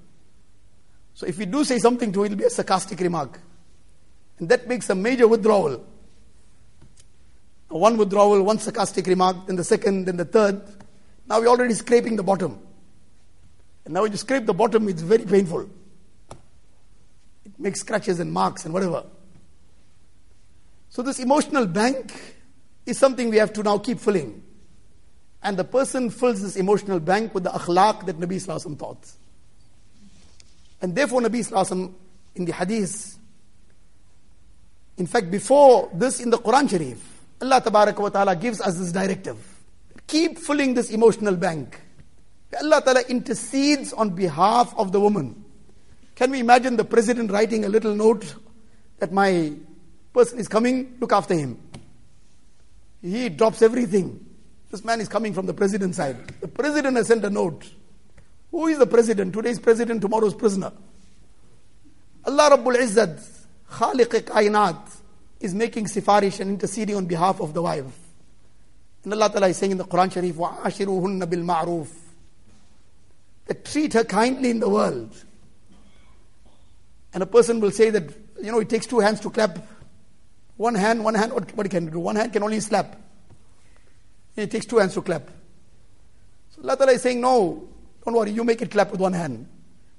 So 1.16 1.26
if 1.26 1.40
we 1.40 1.48
do 1.48 1.64
say 1.64 1.80
something 1.80 2.14
to 2.14 2.26
it, 2.26 2.28
it 2.28 2.30
will 2.30 2.38
be 2.38 2.44
a 2.44 2.52
sarcastic 2.52 3.00
remark. 3.00 3.40
And 4.38 4.48
that 4.50 4.68
makes 4.68 4.88
a 4.92 4.94
major 4.94 5.28
withdrawal. 5.28 5.84
One 7.70 7.98
withdrawal, 7.98 8.44
one 8.44 8.60
sarcastic 8.60 9.08
remark, 9.08 9.48
then 9.48 9.56
the 9.56 9.64
second, 9.64 10.06
then 10.06 10.18
the 10.18 10.26
third. 10.26 10.62
Now 11.32 11.40
we're 11.40 11.48
already 11.48 11.76
scraping 11.76 12.18
the 12.18 12.24
bottom. 12.24 12.60
And 13.86 13.94
now 13.94 14.02
when 14.02 14.12
you 14.12 14.18
scrape 14.18 14.46
the 14.46 14.54
bottom, 14.54 14.90
it's 14.90 15.02
very 15.02 15.24
painful. 15.24 15.62
It 17.46 17.58
makes 17.58 17.80
scratches 17.80 18.20
and 18.20 18.34
marks 18.34 18.66
and 18.66 18.74
whatever. 18.74 19.06
So 20.90 21.02
this 21.02 21.20
emotional 21.20 21.68
bank 21.68 22.36
is 22.86 22.98
something 22.98 23.30
we 23.30 23.38
have 23.38 23.54
to 23.54 23.64
now 23.64 23.78
keep 23.78 23.98
filling. 23.98 24.44
And 25.42 25.56
the 25.56 25.64
person 25.64 26.10
fills 26.10 26.42
this 26.42 26.58
emotional 26.58 27.00
bank 27.00 27.34
with 27.34 27.46
the 27.46 27.52
akhlaq 27.52 28.08
that 28.08 28.20
Nabi 28.20 28.36
Sallallahu 28.36 28.78
taught. 28.78 29.10
And 30.82 30.94
therefore 30.94 31.22
Nabi 31.22 31.50
Sallallahu 31.50 31.94
in 32.36 32.44
the 32.44 32.52
hadith, 32.52 33.18
in 34.98 35.08
fact 35.08 35.32
before 35.32 35.90
this 35.94 36.20
in 36.20 36.30
the 36.30 36.40
Quran 36.40 36.70
Sharif, 36.70 37.22
Allah 37.42 37.62
Ta'ala 37.62 38.36
gives 38.36 38.60
us 38.60 38.78
this 38.78 38.92
directive. 38.92 39.51
Keep 40.08 40.40
filling 40.40 40.74
this 40.74 40.90
emotional 40.90 41.36
bank. 41.36 41.80
Allah 42.62 42.82
Ta'ala 42.84 43.02
intercedes 43.08 43.94
on 43.94 44.10
behalf 44.10 44.74
of 44.78 44.92
the 44.92 45.00
woman. 45.00 45.46
Can 46.16 46.32
we 46.32 46.40
imagine 46.40 46.76
the 46.76 46.84
president 46.84 47.32
writing 47.32 47.66
a 47.66 47.70
little 47.70 47.96
note 47.96 48.36
that 49.00 49.12
my 49.12 49.54
person 50.14 50.38
is 50.38 50.48
coming, 50.48 50.98
look 51.00 51.14
after 51.14 51.34
him? 51.34 51.58
He 53.02 53.30
drops 53.30 53.62
everything. 53.62 54.24
This 54.70 54.86
man 54.86 55.02
is 55.02 55.08
coming 55.08 55.34
from 55.34 55.46
the 55.46 55.54
president's 55.54 55.98
side. 55.98 56.18
The 56.40 56.48
president 56.48 56.98
has 56.98 57.08
sent 57.08 57.26
a 57.26 57.30
note. 57.30 57.70
Who 58.52 58.68
is 58.68 58.78
the 58.78 58.86
president? 58.86 59.34
Today's 59.34 59.60
president, 59.60 60.02
tomorrow's 60.02 60.34
prisoner. 60.34 60.72
Allah 62.26 62.58
Rabbul 62.58 62.78
Izzat, 62.78 63.28
Khaliq 63.72 64.22
Kainat, 64.24 64.98
is 65.40 65.56
making 65.56 65.86
sifarish 65.86 66.40
and 66.40 66.52
interceding 66.52 66.96
on 66.96 67.06
behalf 67.06 67.42
of 67.42 67.54
the 67.54 67.62
wife. 67.62 67.98
And 69.05 69.13
Allah 69.15 69.31
Ta'ala 69.31 69.49
is 69.49 69.57
saying 69.57 69.73
in 69.73 69.79
the 69.79 69.85
Quran 69.85 70.13
Sharif, 70.13 70.35
وَعَاشِرُوهُنَّ 70.35 71.23
بِالْمَعْرُوفِ 71.23 71.89
That 73.47 73.65
treat 73.65 73.93
her 73.93 74.05
kindly 74.05 74.51
in 74.51 74.61
the 74.61 74.69
world. 74.69 75.15
And 77.15 77.23
a 77.23 77.27
person 77.27 77.61
will 77.61 77.71
say 77.71 77.91
that, 77.91 78.03
you 78.43 78.51
know, 78.51 78.59
it 78.59 78.69
takes 78.69 78.87
two 78.87 78.99
hands 78.99 79.21
to 79.21 79.31
clap. 79.31 79.59
One 80.57 80.75
hand, 80.75 81.05
one 81.05 81.15
hand, 81.15 81.33
what, 81.33 81.57
what 81.57 81.71
can 81.71 81.87
do? 81.87 82.01
One 82.01 82.17
hand 82.17 82.33
can 82.33 82.43
only 82.43 82.61
slap. 82.61 82.95
And 84.37 84.45
it 84.45 84.51
takes 84.51 84.67
two 84.67 84.79
hands 84.79 84.95
to 84.95 85.03
clap. 85.03 85.31
So 86.51 86.63
Allah 86.63 86.77
Ta'ala 86.77 86.93
is 86.93 87.03
saying, 87.03 87.21
no, 87.21 87.69
don't 88.05 88.15
worry, 88.15 88.33
you 88.33 88.45
make 88.45 88.61
it 88.61 88.71
clap 88.71 88.91
with 88.91 89.01
one 89.01 89.13
hand. 89.13 89.47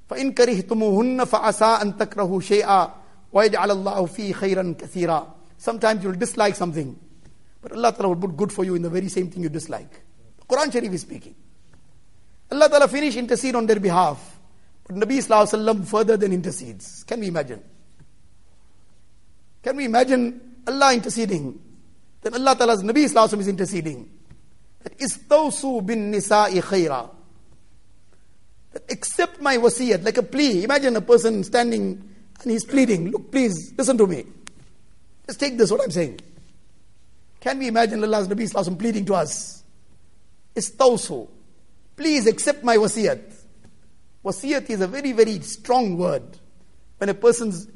فَإِن 0.10 0.34
كَرِهْتُمُهُنَّ 0.34 1.26
فَعَسَىٰ 1.26 1.82
أَن 1.82 1.98
تَكْرَهُ 1.98 2.42
شَيْئًا 2.42 2.92
وَيَجْعَلَ 3.34 3.72
اللَّهُ 3.72 4.08
فِي 4.08 4.34
خَيْرًا 4.34 4.76
كَثِيرًا 4.78 5.28
Sometimes 5.58 6.04
you'll 6.04 6.14
dislike 6.14 6.56
something. 6.56 6.98
But 7.63 7.73
Allah 7.73 7.93
Ta'ala 7.93 8.09
will 8.09 8.17
put 8.17 8.37
good 8.37 8.53
for 8.53 8.65
you 8.65 8.75
in 8.75 8.83
the 8.83 8.91
very 8.91 9.09
same 9.09 9.31
thing 9.31 9.43
you 9.43 9.49
dislike. 9.49 9.91
The 10.39 10.45
Quran 10.47 10.73
Sharif 10.73 10.93
is 10.93 11.01
speaking. 11.03 11.35
Allah 12.51 12.69
Ta'ala 12.69 12.89
finish 12.89 13.17
intercede 13.17 13.55
on 13.55 13.67
their 13.67 13.81
behalf. 13.81 14.39
But 14.85 14.97
Nabi 14.97 15.19
Sallallahu 15.19 15.47
Alaihi 15.47 15.75
Wasallam 15.75 15.87
further 15.87 16.17
than 16.17 16.33
intercedes. 16.33 17.05
Can 17.05 17.21
we 17.21 17.29
imagine? 17.29 17.63
Can 19.63 19.77
we 19.77 19.85
imagine 19.85 20.57
Allah 20.67 20.93
interceding? 20.93 21.59
Then 22.21 22.35
Allah 22.35 22.57
Ta'ala's 22.57 22.83
Nabi 22.83 23.05
Sallallahu 23.05 23.41
is 23.41 23.49
interceding. 23.49 24.11
That 24.83 24.99
istawsu 24.99 25.87
bin 25.87 26.13
nisa'i 26.13 26.61
khayra. 26.61 27.09
That 28.73 28.91
accept 28.91 29.41
my 29.41 29.57
wasiyat 29.57 30.05
like 30.05 30.19
a 30.19 30.23
plea. 30.23 30.65
Imagine 30.65 30.97
a 30.97 31.01
person 31.01 31.45
standing 31.45 32.09
and 32.43 32.51
he's 32.51 32.65
pleading, 32.65 33.11
look 33.11 33.31
please, 33.31 33.73
listen 33.77 33.97
to 33.99 34.07
me. 34.07 34.25
Just 35.27 35.39
take 35.39 35.57
this, 35.57 35.71
what 35.71 35.81
I'm 35.81 35.91
saying. 35.91 36.21
Can 37.43 37.59
we 37.59 37.67
imagine 37.67 38.03
Allah's 38.05 38.29
Nabi 38.29 38.49
Sallallahu 38.49 38.79
pleading 38.79 39.05
to 39.07 39.15
us? 39.15 39.65
Istawsu. 40.55 41.29
Please 41.97 42.29
accept 42.29 42.63
my 42.63 42.77
wasiyat. 42.77 43.21
Wasiyat 44.25 44.71
is 44.71 44.81
a 44.81 44.87
very, 44.87 45.11
very 45.11 45.41
strong 45.41 45.99
word. 45.99 46.23
When 46.99 47.09
a 47.09 47.15
person's 47.15 47.67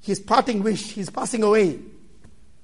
his 0.00 0.20
parting 0.20 0.62
wish, 0.62 0.92
he's 0.92 1.10
passing 1.10 1.42
away. 1.42 1.78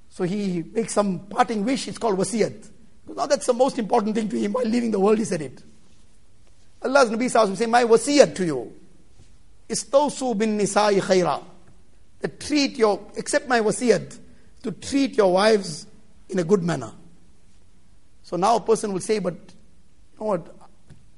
So 0.09 0.24
he 0.24 0.64
makes 0.72 0.94
some 0.94 1.18
parting 1.26 1.62
wish, 1.62 1.88
it's 1.88 1.98
called 1.98 2.16
wasiyat. 2.16 2.70
Now 3.14 3.26
that's 3.26 3.44
the 3.44 3.52
most 3.52 3.78
important 3.78 4.14
thing 4.14 4.30
to 4.30 4.38
him 4.38 4.54
while 4.54 4.64
leaving 4.64 4.90
the 4.90 4.98
world, 4.98 5.18
he 5.18 5.24
said 5.24 5.42
it. 5.42 5.62
Allah's 6.80 7.11
Nabi 7.11 7.26
Sallallahu 7.26 7.57
say, 7.59 7.66
My 7.66 7.84
wasiyat 7.84 8.34
to 8.34 8.46
you. 8.46 8.72
Istawsu 9.68 10.38
bin 10.38 10.59
nisa'i 10.59 11.02
khaira. 11.02 11.44
That 12.20 12.40
treat 12.40 12.78
your, 12.78 12.98
accept 13.18 13.46
my 13.46 13.61
wasiyat, 13.61 14.18
to 14.62 14.72
treat 14.72 15.18
your 15.18 15.34
wives 15.34 15.86
in 16.28 16.38
a 16.38 16.44
good 16.44 16.62
manner. 16.62 16.92
So 18.22 18.36
now 18.36 18.56
a 18.56 18.60
person 18.60 18.92
will 18.92 19.00
say, 19.00 19.18
but 19.18 19.34
you 19.34 20.20
know 20.20 20.26
what, 20.26 20.54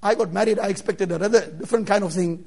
I 0.02 0.14
got 0.14 0.32
married, 0.32 0.58
I 0.58 0.68
expected 0.68 1.10
a 1.12 1.18
rather 1.18 1.50
different 1.50 1.86
kind 1.86 2.04
of 2.04 2.12
thing. 2.12 2.44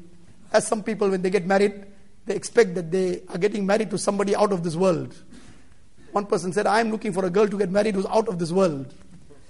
As 0.54 0.68
some 0.68 0.84
people, 0.84 1.10
when 1.10 1.22
they 1.22 1.30
get 1.30 1.46
married, 1.46 1.86
they 2.26 2.36
expect 2.36 2.76
that 2.76 2.92
they 2.92 3.24
are 3.30 3.38
getting 3.38 3.66
married 3.66 3.90
to 3.90 3.98
somebody 3.98 4.36
out 4.36 4.52
of 4.52 4.64
this 4.64 4.76
world. 4.76 5.16
One 6.12 6.26
person 6.26 6.54
said, 6.54 6.68
I 6.68 6.80
am 6.80 6.92
looking 6.92 7.14
for 7.14 7.26
a 7.26 7.30
girl 7.30 7.48
to 7.48 7.58
get 7.58 7.72
married 7.72 7.96
who's 7.96 8.06
out 8.06 8.28
of 8.28 8.38
this 8.38 8.52
world. 8.52 8.94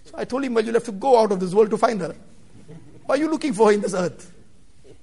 So 0.05 0.13
I 0.15 0.25
told 0.25 0.43
him, 0.43 0.53
well, 0.53 0.63
you'll 0.63 0.75
have 0.75 0.85
to 0.85 0.91
go 0.91 1.19
out 1.19 1.31
of 1.31 1.39
this 1.39 1.53
world 1.53 1.69
to 1.71 1.77
find 1.77 1.99
her. 2.01 2.15
Why 3.05 3.15
are 3.15 3.17
you 3.17 3.29
looking 3.29 3.53
for 3.53 3.67
her 3.67 3.73
in 3.73 3.81
this 3.81 3.93
earth? 3.93 4.31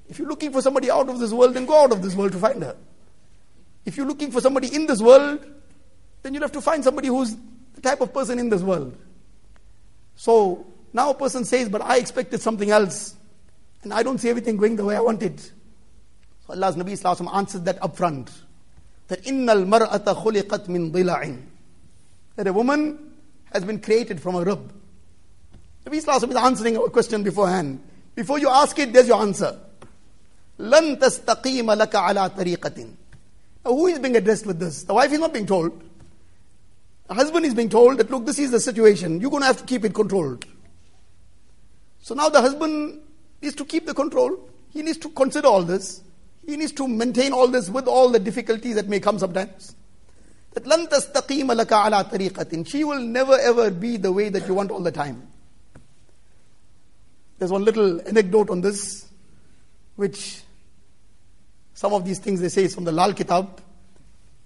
If 0.09 0.19
you're 0.19 0.29
looking 0.29 0.53
for 0.53 0.63
somebody 0.63 0.91
out 0.91 1.09
of 1.09 1.19
this 1.19 1.33
world, 1.33 1.55
then 1.55 1.67
go 1.67 1.83
out 1.83 1.93
of 1.93 2.01
this 2.01 2.15
world 2.15 2.33
to 2.33 2.39
find 2.39 2.63
her. 2.63 2.77
If 3.85 3.97
you're 3.97 4.07
looking 4.07 4.31
for 4.31 4.41
somebody 4.41 4.75
in 4.75 4.87
this 4.87 5.01
world, 5.01 5.45
then 6.23 6.33
you'll 6.33 6.43
have 6.43 6.53
to 6.53 6.61
find 6.61 6.83
somebody 6.83 7.09
who's 7.09 7.37
the 7.78 7.82
type 7.82 8.02
of 8.02 8.14
person 8.14 8.40
in 8.40 8.50
this 8.50 8.62
world. 8.62 8.96
So 10.16 10.66
now 10.94 11.10
a 11.10 11.14
person 11.14 11.44
says, 11.46 11.70
but 11.70 11.82
I 11.82 11.98
expected 11.98 12.42
something 12.42 12.70
else, 12.70 13.16
and 13.84 13.94
I 13.94 14.04
don't 14.04 14.20
see 14.20 14.30
everything 14.30 14.58
going 14.58 14.76
the 14.76 14.86
way 14.86 14.96
I 14.96 15.02
wanted. 15.02 15.40
So 15.40 15.52
Allah's 16.50 16.76
Nabi 16.76 16.94
Sallallahu 16.94 17.36
answered 17.36 17.66
that 17.66 17.80
upfront. 17.82 18.32
That 19.08 19.24
innal 19.24 19.66
mar'ata 19.66 20.16
khuliqat 20.16 20.68
min 20.70 20.92
dila'in. 20.92 21.42
That 22.36 22.48
a 22.48 22.54
woman 22.54 23.12
has 23.52 23.66
been 23.66 23.80
created 23.80 24.22
from 24.22 24.36
a 24.36 24.44
rib. 24.44 24.72
Nabi 25.86 26.04
Sallallahu 26.04 26.30
is 26.30 26.36
answering 26.36 26.78
a 26.78 26.90
question 26.90 27.24
beforehand. 27.24 27.82
Before 28.16 28.40
you 28.40 28.50
ask 28.50 28.78
it, 28.80 28.94
there's 28.94 29.08
your 29.08 29.22
answer. 29.22 29.60
لن 30.60 31.00
تستقيم 31.00 31.72
لك 31.72 31.96
على 31.96 32.30
طريقة. 32.30 32.88
Now 33.66 33.72
who 33.72 33.88
is 33.88 34.00
being 34.00 34.16
addressed 34.16 34.46
with 34.46 34.60
this? 34.60 34.84
The 34.84 34.94
wife 34.94 35.12
is 35.12 35.20
not 35.20 35.34
being 35.34 35.48
told. 35.48 35.84
The 37.08 37.14
husband 37.14 37.46
is 37.46 37.54
being 37.54 37.70
told 37.70 37.98
that, 37.98 38.10
look, 38.10 38.26
this 38.26 38.40
is 38.40 38.52
the 38.52 38.60
situation. 38.60 39.20
You're 39.20 39.30
going 39.30 39.42
to 39.42 39.48
have 39.48 39.58
to 39.58 39.66
keep 39.66 39.84
it 39.86 39.94
controlled. 39.94 40.46
So 42.02 42.16
now 42.16 42.30
the 42.30 42.42
husband 42.42 43.02
needs 43.42 43.56
to 43.56 43.66
keep 43.66 43.86
the 43.86 43.94
control. 43.94 44.50
He 44.70 44.82
needs 44.82 44.98
to 45.00 45.10
consider 45.10 45.48
all 45.48 45.64
this. 45.64 46.02
He 46.46 46.58
needs 46.58 46.72
to 46.74 46.88
maintain 46.88 47.32
all 47.32 47.48
this 47.48 47.70
with 47.70 47.88
all 47.88 48.10
the 48.10 48.20
difficulties 48.20 48.76
that 48.76 48.88
may 48.88 49.00
come 49.00 49.20
sometimes. 49.20 49.76
That 50.54 50.66
لن 50.66 50.90
تستقيم 50.90 51.52
لك 51.52 51.72
على 51.72 52.04
طريقة. 52.12 52.68
She 52.68 52.84
will 52.84 53.00
never 53.00 53.38
ever 53.40 53.72
be 53.72 53.98
the 53.98 54.12
way 54.12 54.30
that 54.30 54.48
you 54.48 54.54
want 54.54 54.72
all 54.72 54.82
the 54.82 54.92
time. 54.92 55.28
There's 57.40 57.52
one 57.52 57.64
little 57.66 58.02
anecdote 58.08 58.50
on 58.50 58.62
this, 58.62 59.08
which 59.96 60.42
some 61.74 61.94
of 61.94 62.06
these 62.06 62.20
things 62.20 62.40
they 62.40 62.50
say 62.50 62.66
is 62.66 62.76
from 62.76 62.84
the 62.84 62.92
Lal 62.92 63.14
Kitab, 63.14 63.62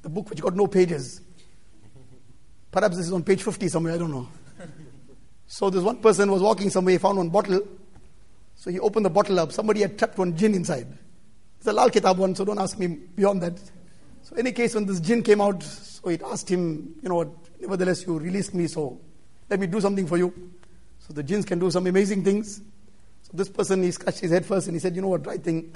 the 0.01 0.09
book 0.09 0.29
which 0.29 0.41
got 0.41 0.55
no 0.55 0.67
pages. 0.67 1.21
Perhaps 2.72 2.96
this 2.96 3.06
is 3.06 3.12
on 3.12 3.22
page 3.22 3.42
50 3.42 3.68
somewhere, 3.68 3.94
I 3.94 3.98
don't 3.98 4.10
know. 4.10 4.28
So 5.46 5.68
this 5.68 5.82
one 5.82 5.98
person 5.98 6.32
was 6.32 6.40
walking 6.40 6.70
somewhere, 6.70 6.92
he 6.92 6.98
found 6.98 7.18
one 7.18 7.28
bottle. 7.28 7.60
So 8.54 8.70
he 8.70 8.80
opened 8.80 9.04
the 9.04 9.10
bottle 9.10 9.38
up. 9.38 9.52
Somebody 9.52 9.82
had 9.82 9.98
trapped 9.98 10.16
one 10.16 10.34
jinn 10.34 10.54
inside. 10.54 10.86
It's 11.58 11.66
a 11.66 11.72
Lal 11.74 11.90
Kitab 11.90 12.16
one, 12.16 12.34
so 12.34 12.46
don't 12.46 12.58
ask 12.58 12.78
me 12.78 12.86
beyond 12.86 13.42
that. 13.42 13.58
So 14.22 14.34
in 14.34 14.46
any 14.46 14.52
case, 14.52 14.74
when 14.74 14.86
this 14.86 15.00
jinn 15.00 15.22
came 15.22 15.42
out, 15.42 15.62
so 15.62 16.08
it 16.08 16.22
asked 16.22 16.48
him, 16.48 16.94
you 17.02 17.10
know 17.10 17.16
what, 17.16 17.28
nevertheless 17.60 18.06
you 18.06 18.18
released 18.18 18.54
me, 18.54 18.66
so 18.66 18.98
let 19.50 19.60
me 19.60 19.66
do 19.66 19.78
something 19.78 20.06
for 20.06 20.16
you. 20.16 20.32
So 21.00 21.12
the 21.12 21.22
jinns 21.22 21.44
can 21.44 21.58
do 21.58 21.70
some 21.70 21.86
amazing 21.86 22.24
things. 22.24 22.62
So 23.20 23.32
this 23.34 23.50
person, 23.50 23.82
he 23.82 23.90
scratched 23.90 24.20
his 24.20 24.30
head 24.30 24.46
first 24.46 24.68
and 24.68 24.74
he 24.74 24.80
said, 24.80 24.96
you 24.96 25.02
know 25.02 25.08
what, 25.08 25.26
right 25.26 25.42
thing, 25.42 25.74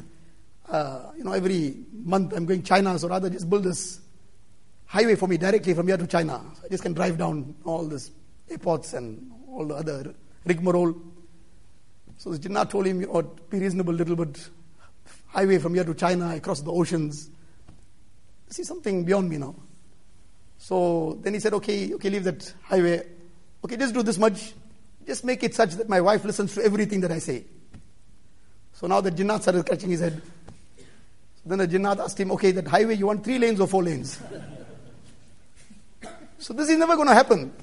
uh, 0.71 1.11
you 1.19 1.25
know, 1.25 1.33
every 1.33 1.77
month 1.93 2.33
I'm 2.33 2.47
going 2.47 2.63
China, 2.63 2.99
so 2.99 3.09
rather 3.09 3.29
just 3.29 3.51
build 3.51 3.65
this 3.65 4.01
highway 4.87 5.15
for 5.15 5.29
me 5.29 5.37
directly 5.37 5.75
from 5.75 5.89
here 5.89 5.97
to 5.97 6.07
China. 6.07 6.41
So 6.55 6.63
I 6.65 6.69
just 6.69 6.83
can 6.83 6.93
drive 6.93 7.19
down 7.19 7.55
all 7.65 7.87
these 7.87 8.11
airports 8.51 8.95
and 8.95 9.31
all 9.49 9.67
the 9.67 9.75
other 9.75 10.15
rigmarole. 10.45 10.95
So 12.19 12.31
the 12.31 12.39
Jinnah 12.39 12.71
told 12.71 12.87
him, 12.87 13.01
know, 13.01 13.23
be 13.51 13.59
reasonable 13.59 13.93
little 13.93 14.17
bit. 14.17 14.49
Highway 15.29 15.59
from 15.59 15.75
here 15.75 15.85
to 15.85 15.95
China, 15.95 16.35
across 16.35 16.61
the 16.61 16.73
oceans. 16.73 17.31
Is 18.49 18.67
something 18.67 19.05
beyond 19.05 19.29
me 19.29 19.39
now. 19.39 19.55
So 20.57 21.19
then 21.21 21.35
he 21.35 21.41
said, 21.41 21.53
okay, 21.55 21.93
okay, 21.95 22.09
leave 22.09 22.25
that 22.25 22.55
highway. 22.63 23.03
Okay, 23.65 23.77
just 23.77 23.93
do 23.93 24.03
this 24.03 24.19
much. 24.19 24.55
Just 25.05 25.25
make 25.25 25.43
it 25.43 25.55
such 25.55 25.75
that 25.75 25.89
my 25.89 26.01
wife 26.01 26.25
listens 26.25 26.55
to 26.55 26.65
everything 26.65 27.01
that 27.01 27.13
I 27.13 27.19
say. 27.19 27.45
So 28.73 28.87
now 28.87 29.01
the 29.01 29.11
Jinnah 29.11 29.43
started 29.43 29.67
scratching 29.67 29.91
his 29.91 30.01
head. 30.01 30.23
Then 31.45 31.59
the 31.59 31.69
Jinnat 31.69 31.99
asked 31.99 32.19
him, 32.19 32.33
okay, 32.33 32.51
that 32.53 32.67
highway, 32.67 32.97
you 32.97 33.07
want 33.07 33.23
three 33.23 33.39
lanes 33.39 33.61
or 33.61 33.67
four 33.67 33.83
lanes? 33.83 34.19
so 36.46 36.54
this 36.54 36.70
is 36.70 36.78
never 36.78 36.96
going 36.96 37.08
to 37.08 37.14
happen. 37.14 37.54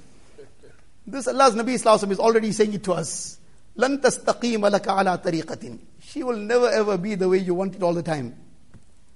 This 1.07 1.27
Allah's 1.27 1.55
Nabi 1.55 1.75
Islam 1.75 2.11
is 2.13 2.19
already 2.19 2.53
saying 2.53 2.75
it 2.75 2.85
to 2.85 2.93
us. 2.93 3.39
لن 3.77 4.01
تستقيم 4.01 4.67
لك 4.67 4.89
على 4.89 5.19
طريقة. 5.19 5.79
She 6.01 6.23
will 6.23 6.37
never 6.37 6.69
ever 6.69 6.99
be 6.99 7.15
the 7.15 7.29
way 7.29 7.39
you 7.39 7.55
want 7.55 7.75
it 7.75 7.83
all 7.83 7.95
the 7.95 8.03
time. 8.03 8.37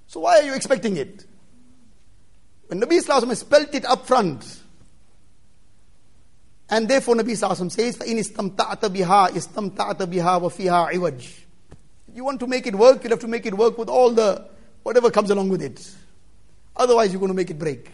So 0.07 0.21
why 0.21 0.39
are 0.39 0.43
you 0.43 0.53
expecting 0.53 0.97
it? 0.97 1.25
When 2.67 2.81
Nabi 2.81 2.93
Islam 2.93 3.29
has 3.29 3.39
spelt 3.39 3.73
it 3.75 3.85
up 3.85 4.07
front, 4.07 4.61
and 6.69 6.87
therefore 6.87 7.15
Nabi 7.15 7.31
Islam 7.31 7.69
says, 7.69 7.97
فَإِنِ 7.97 8.17
اسْتَمْتَعْتَ 8.19 8.79
بِهَا 8.79 9.29
اسْتَمْتَعْتَ 9.29 9.97
بِهَا 9.97 10.41
وَفِيهَا 10.41 10.93
عِوَجٍ 10.93 11.39
You 12.15 12.23
want 12.23 12.39
to 12.39 12.47
make 12.47 12.65
it 12.65 12.75
work, 12.75 13.03
you 13.03 13.09
have 13.09 13.19
to 13.19 13.27
make 13.27 13.45
it 13.45 13.53
work 13.53 13.77
with 13.77 13.89
all 13.89 14.11
the 14.11 14.47
whatever 14.83 15.11
comes 15.11 15.29
along 15.29 15.49
with 15.49 15.61
it. 15.61 15.87
Otherwise, 16.75 17.11
you're 17.11 17.19
going 17.19 17.31
to 17.31 17.35
make 17.35 17.51
it 17.51 17.59
break. 17.59 17.91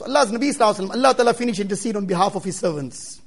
So 0.00 0.04
Allah's 0.04 0.30
Nabi 0.30 0.54
Sallallahu 0.54 0.94
Allah 0.94 1.14
Ta'ala 1.14 1.34
finished 1.34 1.60
intercede 1.60 1.96
on 1.96 2.06
behalf 2.06 2.34
of 2.34 2.44
His 2.44 2.58
servants. 2.58 3.20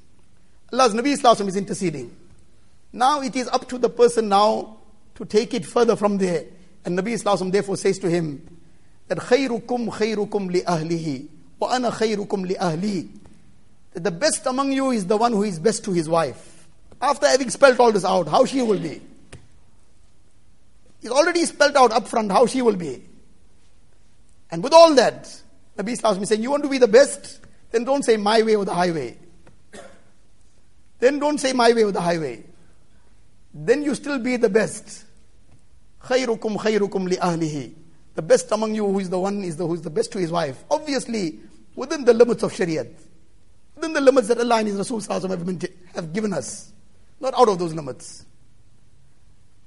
Allah's 0.72 0.94
Nabi 0.94 1.16
Sallallahu 1.16 1.48
is 1.48 1.56
interceding. 1.56 2.16
Now 2.92 3.22
it 3.22 3.34
is 3.36 3.48
up 3.48 3.68
to 3.68 3.78
the 3.78 3.90
person 3.90 4.28
now 4.28 4.78
to 5.16 5.24
take 5.24 5.54
it 5.54 5.66
further 5.66 5.96
from 5.96 6.18
there. 6.18 6.44
And 6.84 6.98
Nabi 6.98 7.14
Sallallahu 7.20 7.52
therefore 7.52 7.76
says 7.76 7.98
to 7.98 8.08
him 8.08 8.58
that 9.08 9.18
خيركم 9.18 9.90
خيركم 9.90 10.50
لأهله 10.50 11.24
وأنا 11.60 11.90
خيركم 11.90 12.46
لأهلي 12.46 13.08
that 13.92 14.04
the 14.04 14.10
best 14.10 14.46
among 14.46 14.72
you 14.72 14.90
is 14.90 15.06
the 15.06 15.16
one 15.16 15.32
who 15.32 15.42
is 15.42 15.58
best 15.58 15.84
to 15.84 15.92
his 15.92 16.08
wife. 16.08 16.68
After 17.02 17.26
having 17.26 17.50
spelled 17.50 17.80
all 17.80 17.90
this 17.92 18.04
out, 18.04 18.28
how 18.28 18.44
she 18.44 18.62
will 18.62 18.78
be. 18.78 19.00
He's 21.00 21.10
already 21.10 21.44
spelled 21.44 21.76
out 21.76 21.92
up 21.92 22.06
front 22.06 22.30
how 22.30 22.46
she 22.46 22.62
will 22.62 22.76
be. 22.76 23.02
And 24.50 24.62
with 24.62 24.72
all 24.72 24.94
that, 24.94 25.42
Nabi 25.76 25.92
Islam 25.92 26.22
is 26.22 26.28
saying, 26.28 26.42
You 26.42 26.50
want 26.50 26.62
to 26.64 26.68
be 26.68 26.78
the 26.78 26.88
best? 26.88 27.40
Then 27.70 27.84
don't 27.84 28.04
say 28.04 28.16
my 28.16 28.42
way 28.42 28.56
or 28.56 28.64
the 28.64 28.74
highway. 28.74 29.16
Then 30.98 31.18
don't 31.18 31.38
say 31.38 31.52
my 31.52 31.72
way 31.72 31.84
or 31.84 31.92
the 31.92 32.00
highway. 32.00 32.44
Then 33.54 33.82
you 33.82 33.94
still 33.94 34.18
be 34.18 34.36
the 34.36 34.50
best. 34.50 35.04
خيركم 36.02 36.56
خيركم 36.58 37.08
لأهله. 37.08 37.72
The 38.14 38.22
best 38.22 38.50
among 38.52 38.74
you 38.74 38.86
who 38.86 38.98
is 38.98 39.08
the 39.08 39.18
one 39.18 39.42
is 39.42 39.56
the, 39.56 39.66
who 39.66 39.74
is 39.74 39.82
the 39.82 39.90
best 39.90 40.12
to 40.12 40.18
his 40.18 40.30
wife. 40.30 40.64
Obviously, 40.70 41.38
within 41.74 42.04
the 42.04 42.12
limits 42.12 42.42
of 42.42 42.52
Shariat. 42.52 42.92
Within 43.76 43.94
the 43.94 44.00
limits 44.00 44.28
that 44.28 44.38
Allah 44.38 44.58
and 44.58 44.68
His 44.68 44.76
Rasul 44.76 45.00
have, 45.00 45.62
have 45.94 46.12
given 46.12 46.34
us. 46.34 46.72
Not 47.18 47.32
out 47.38 47.48
of 47.48 47.58
those 47.58 47.72
limits. 47.72 48.26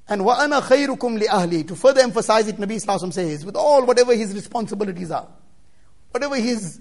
And 0.08 0.22
وَأَنَا 0.22 0.62
خَيْرُكُمْ 0.62 1.24
لِأَهْلِي 1.24 1.68
To 1.70 1.76
further 1.76 2.02
emphasize 2.02 2.48
it, 2.48 2.58
Nabi 2.58 2.76
Sallallahu 2.76 3.14
says, 3.14 3.46
with 3.46 3.56
all 3.56 3.86
whatever 3.86 4.14
his 4.14 4.34
responsibilities 4.36 5.10
are, 5.10 5.28
whatever 6.19 6.35
his 6.35 6.81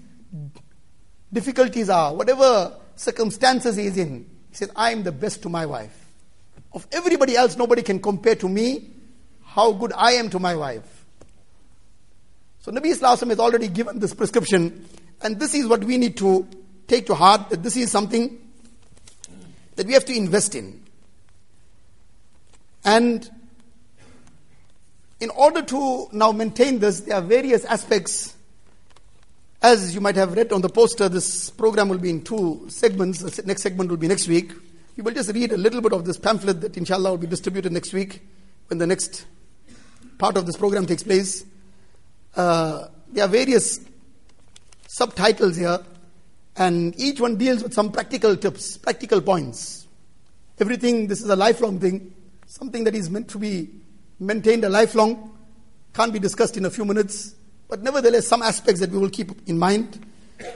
difficulties 1.32 1.88
are, 1.88 2.12
whatever 2.12 2.76
circumstances 2.96 3.76
he 3.76 3.86
is 3.86 3.96
in, 3.96 4.28
he 4.50 4.56
says, 4.56 4.70
I 4.74 4.90
am 4.90 5.04
the 5.04 5.12
best 5.12 5.42
to 5.42 5.48
my 5.48 5.64
wife. 5.64 5.94
Of 6.72 6.88
everybody 6.90 7.36
else, 7.36 7.56
nobody 7.56 7.82
can 7.82 8.00
compare 8.00 8.34
to 8.34 8.48
me 8.48 8.90
how 9.44 9.72
good 9.72 9.92
I 9.94 10.12
am 10.12 10.28
to 10.30 10.40
my 10.40 10.56
wife. 10.56 11.04
So 12.58 12.72
Nabi 12.72 12.92
Sallallahu 12.92 13.28
has 13.28 13.38
already 13.38 13.68
given 13.68 14.00
this 14.00 14.12
prescription, 14.12 14.88
and 15.22 15.38
this 15.38 15.54
is 15.54 15.68
what 15.68 15.84
we 15.84 15.98
need 15.98 16.16
to 16.16 16.48
take 16.88 17.06
to 17.06 17.14
heart, 17.14 17.50
that 17.50 17.62
this 17.62 17.76
is 17.76 17.92
something 17.92 18.40
that 19.76 19.86
we 19.86 19.92
have 19.92 20.04
to 20.06 20.16
invest 20.16 20.56
in. 20.56 20.82
And 22.84 23.30
in 25.20 25.30
order 25.30 25.62
to 25.62 26.08
now 26.10 26.32
maintain 26.32 26.80
this, 26.80 27.00
there 27.00 27.16
are 27.16 27.22
various 27.22 27.64
aspects. 27.64 28.34
As 29.60 29.94
you 29.94 30.00
might 30.00 30.16
have 30.16 30.34
read 30.34 30.52
on 30.52 30.60
the 30.60 30.68
poster, 30.68 31.08
this 31.08 31.50
program 31.50 31.88
will 31.88 31.98
be 31.98 32.10
in 32.10 32.22
two 32.22 32.64
segments. 32.68 33.20
The 33.20 33.42
next 33.44 33.62
segment 33.62 33.90
will 33.90 33.96
be 33.96 34.08
next 34.08 34.28
week. 34.28 34.52
You 34.96 35.02
will 35.02 35.12
just 35.12 35.32
read 35.32 35.52
a 35.52 35.56
little 35.56 35.80
bit 35.80 35.92
of 35.92 36.04
this 36.04 36.16
pamphlet 36.16 36.60
that 36.60 36.76
inshallah 36.76 37.10
will 37.10 37.18
be 37.18 37.26
distributed 37.26 37.72
next 37.72 37.92
week 37.92 38.22
when 38.68 38.78
the 38.78 38.86
next 38.86 39.26
part 40.18 40.36
of 40.36 40.46
this 40.46 40.56
program 40.56 40.86
takes 40.86 41.02
place. 41.02 41.44
Uh, 42.36 42.86
there 43.12 43.24
are 43.24 43.28
various 43.28 43.80
subtitles 44.86 45.56
here, 45.56 45.78
and 46.56 46.98
each 47.00 47.20
one 47.20 47.36
deals 47.36 47.62
with 47.62 47.74
some 47.74 47.90
practical 47.90 48.36
tips, 48.36 48.76
practical 48.76 49.20
points. 49.20 49.86
Everything, 50.58 51.06
this 51.06 51.20
is 51.20 51.28
a 51.28 51.36
lifelong 51.36 51.78
thing 51.78 52.14
something 52.48 52.84
that 52.84 52.94
is 52.94 53.10
meant 53.10 53.28
to 53.28 53.38
be 53.38 53.68
maintained 54.18 54.64
a 54.64 54.68
lifelong, 54.68 55.36
can't 55.92 56.12
be 56.12 56.18
discussed 56.18 56.56
in 56.56 56.64
a 56.64 56.70
few 56.70 56.84
minutes, 56.84 57.34
but 57.68 57.82
nevertheless, 57.82 58.26
some 58.26 58.42
aspects 58.42 58.80
that 58.80 58.90
we 58.90 58.98
will 58.98 59.10
keep 59.10 59.48
in 59.48 59.58
mind. 59.58 60.04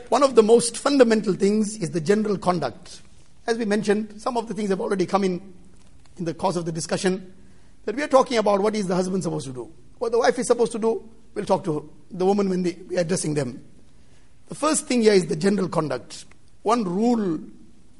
One 0.08 0.22
of 0.22 0.34
the 0.34 0.42
most 0.42 0.78
fundamental 0.78 1.34
things 1.34 1.76
is 1.76 1.90
the 1.90 2.00
general 2.00 2.38
conduct. 2.38 3.02
As 3.46 3.58
we 3.58 3.64
mentioned, 3.64 4.20
some 4.20 4.36
of 4.36 4.48
the 4.48 4.54
things 4.54 4.70
have 4.70 4.80
already 4.80 5.04
come 5.04 5.24
in 5.24 5.52
in 6.16 6.24
the 6.24 6.34
course 6.34 6.56
of 6.56 6.64
the 6.64 6.72
discussion. 6.72 7.34
That 7.84 7.96
we 7.96 8.02
are 8.02 8.08
talking 8.08 8.38
about 8.38 8.60
what 8.60 8.74
is 8.74 8.86
the 8.86 8.94
husband 8.94 9.24
supposed 9.24 9.46
to 9.46 9.52
do. 9.52 9.72
What 9.98 10.12
the 10.12 10.18
wife 10.18 10.38
is 10.38 10.46
supposed 10.46 10.72
to 10.72 10.78
do, 10.78 11.08
we'll 11.34 11.44
talk 11.44 11.64
to 11.64 11.90
the 12.10 12.24
woman 12.24 12.48
when 12.48 12.62
they, 12.62 12.78
we 12.88 12.96
are 12.96 13.00
addressing 13.00 13.34
them. 13.34 13.62
The 14.48 14.54
first 14.54 14.86
thing 14.86 15.02
here 15.02 15.12
is 15.12 15.26
the 15.26 15.36
general 15.36 15.68
conduct. 15.68 16.24
One 16.62 16.84
rule, 16.84 17.40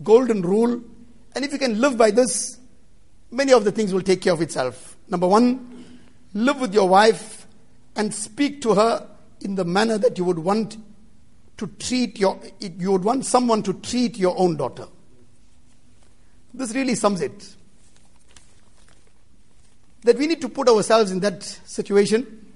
golden 0.03 0.43
rule, 0.43 0.83
and 1.35 1.45
if 1.45 1.53
you 1.53 1.59
can 1.59 1.81
live 1.81 1.99
by 1.99 2.11
this, 2.13 2.59
many 3.31 3.53
of 3.53 3.65
the 3.65 3.73
things 3.73 3.93
will 3.93 4.03
take 4.03 4.21
care 4.21 4.33
of 4.33 4.41
itself. 4.41 4.97
Number 5.09 5.27
one, 5.27 5.99
live 6.35 6.61
with 6.61 6.75
your 6.75 6.89
wife 6.89 7.42
and 7.97 8.13
speak 8.15 8.63
to 8.63 8.75
her 8.75 9.09
in 9.41 9.55
the 9.55 9.65
manner 9.65 9.99
that 9.99 10.19
you 10.19 10.25
would 10.25 10.39
want 10.39 10.77
to 11.59 11.67
treat 11.79 12.19
your, 12.19 12.41
you 12.61 12.93
would 12.93 13.05
want 13.05 13.25
someone 13.25 13.63
to 13.63 13.73
treat 13.75 14.19
your 14.19 14.37
own 14.39 14.57
daughter. 14.57 14.87
This 16.55 16.75
really 16.75 16.95
sums 16.95 17.21
it. 17.21 17.55
That 20.03 20.19
we 20.19 20.27
need 20.27 20.41
to 20.41 20.49
put 20.49 20.69
ourselves 20.69 21.11
in 21.11 21.21
that 21.21 21.43
situation. 21.43 22.53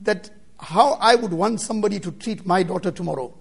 That 0.00 0.30
how 0.58 0.92
I 0.94 1.14
would 1.14 1.32
want 1.32 1.60
somebody 1.60 2.00
to 2.00 2.10
treat 2.12 2.44
my 2.46 2.62
daughter 2.62 2.90
tomorrow. 2.90 3.32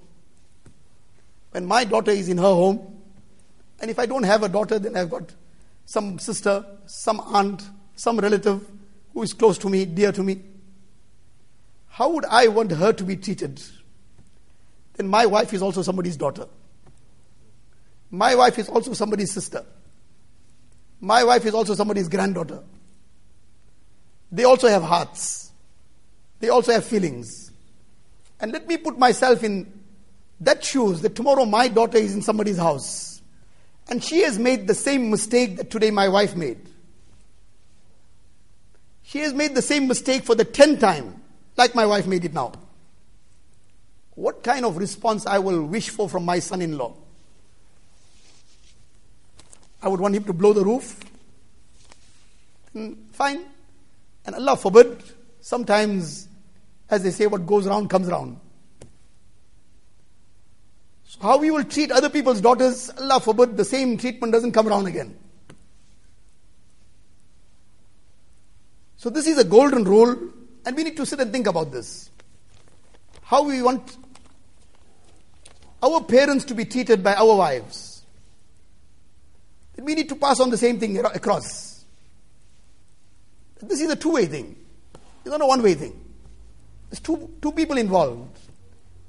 When 1.52 1.66
my 1.66 1.84
daughter 1.84 2.12
is 2.12 2.30
in 2.30 2.38
her 2.38 2.44
home, 2.44 3.02
and 3.80 3.90
if 3.90 4.00
I 4.00 4.06
don't 4.06 4.24
have 4.24 4.44
a 4.44 4.50
daughter, 4.50 4.80
then 4.80 4.96
I've 4.96 5.10
got 5.10 5.34
some 5.86 6.20
sister, 6.20 6.66
some 6.86 7.20
aunt, 7.20 7.64
some 7.96 8.20
relative 8.20 8.66
who 9.14 9.24
is 9.24 9.34
close 9.34 9.58
to 9.60 9.70
me, 9.70 9.86
dear 9.86 10.12
to 10.12 10.24
me. 10.24 10.42
How 11.88 12.10
would 12.10 12.26
I 12.26 12.48
want 12.48 12.72
her 12.72 12.94
to 12.94 13.04
be 13.04 13.16
treated? 13.16 13.62
Then 14.94 15.08
my 15.08 15.26
wife 15.26 15.54
is 15.54 15.62
also 15.62 15.82
somebody's 15.82 16.18
daughter. 16.18 16.48
My 18.10 18.36
wife 18.36 18.60
is 18.60 18.70
also 18.70 18.94
somebody's 18.94 19.32
sister. 19.32 19.66
My 21.00 21.24
wife 21.24 21.46
is 21.46 21.54
also 21.54 21.76
somebody's 21.76 22.08
granddaughter. 22.08 22.64
They 24.32 24.44
also 24.44 24.68
have 24.68 24.84
hearts. 24.84 25.52
They 26.40 26.50
also 26.50 26.72
have 26.72 26.86
feelings. 26.86 27.52
And 28.40 28.52
let 28.52 28.68
me 28.68 28.78
put 28.78 28.98
myself 28.98 29.44
in 29.44 29.82
that 30.42 30.64
shoes 30.64 31.02
that 31.02 31.16
tomorrow 31.16 31.46
my 31.46 31.68
daughter 31.68 31.98
is 31.98 32.16
in 32.16 32.22
somebody's 32.22 32.58
house 32.58 33.22
and 33.90 34.04
she 34.04 34.22
has 34.22 34.40
made 34.40 34.68
the 34.68 34.74
same 34.74 35.12
mistake 35.12 35.58
that 35.58 35.70
today 35.70 35.92
my 35.92 36.08
wife 36.08 36.36
made. 36.36 36.71
She 39.04 39.20
has 39.20 39.34
made 39.34 39.56
the 39.56 39.62
same 39.62 39.88
mistake 39.88 40.24
for 40.24 40.36
the 40.36 40.46
tenth 40.46 40.80
time, 40.80 41.22
like 41.58 41.76
my 41.76 41.86
wife 41.86 42.08
made 42.08 42.26
it 42.26 42.34
now. 42.34 42.54
What 44.16 44.44
kind 44.44 44.66
of 44.66 44.78
response 44.78 45.26
I 45.26 45.40
will 45.40 45.64
wish 45.64 45.90
for 45.90 46.08
from 46.08 46.26
my 46.26 46.40
son 46.40 46.62
in 46.62 46.78
law? 46.78 46.96
I 49.82 49.88
would 49.88 50.00
want 50.00 50.16
him 50.16 50.24
to 50.26 50.34
blow 50.34 50.54
the 50.54 50.64
roof. 50.64 51.00
Mm, 52.76 52.96
fine. 53.12 53.46
And 54.26 54.36
Allah 54.36 54.56
forbid, 54.56 55.02
sometimes, 55.40 56.28
as 56.90 57.04
they 57.04 57.12
say, 57.12 57.26
what 57.28 57.48
goes 57.48 57.66
around 57.66 57.90
comes 57.90 58.08
around. 58.08 58.40
So 61.06 61.20
how 61.22 61.38
we 61.40 61.52
will 61.52 61.64
treat 61.64 61.92
other 61.92 62.10
people's 62.10 62.42
daughters, 62.42 62.92
Allah 62.98 63.20
forbid, 63.20 63.58
the 63.58 63.66
same 63.66 63.98
treatment 63.98 64.32
doesn't 64.32 64.52
come 64.52 64.68
around 64.68 64.86
again. 64.86 65.18
So 69.02 69.10
this 69.10 69.26
is 69.26 69.40
a 69.40 69.44
golden 69.44 69.84
rule, 69.84 70.16
and 70.64 70.78
we 70.78 70.84
need 70.84 70.96
to 70.98 71.08
sit 71.08 71.20
and 71.20 71.32
think 71.32 71.48
about 71.48 71.72
this. 71.72 72.12
How 73.24 73.42
we 73.42 73.60
want 73.64 73.98
our 75.82 76.04
parents 76.04 76.46
to 76.46 76.54
be 76.54 76.66
treated 76.66 77.04
by 77.04 77.16
our 77.16 77.36
wives. 77.36 78.04
We 79.76 79.96
need 79.96 80.08
to 80.10 80.16
pass 80.16 80.40
on 80.40 80.52
the 80.52 80.58
same 80.58 80.80
thing 80.80 81.00
across. 81.00 81.84
This 83.60 83.82
is 83.82 83.90
a 83.90 83.96
two 83.96 84.12
way 84.12 84.28
thing. 84.28 84.56
It's 84.94 85.32
not 85.32 85.42
a 85.42 85.48
one 85.48 85.64
way 85.64 85.74
thing. 85.74 86.00
There's 86.92 87.00
two, 87.00 87.28
two 87.42 87.54
people 87.54 87.80
involved. 87.80 88.38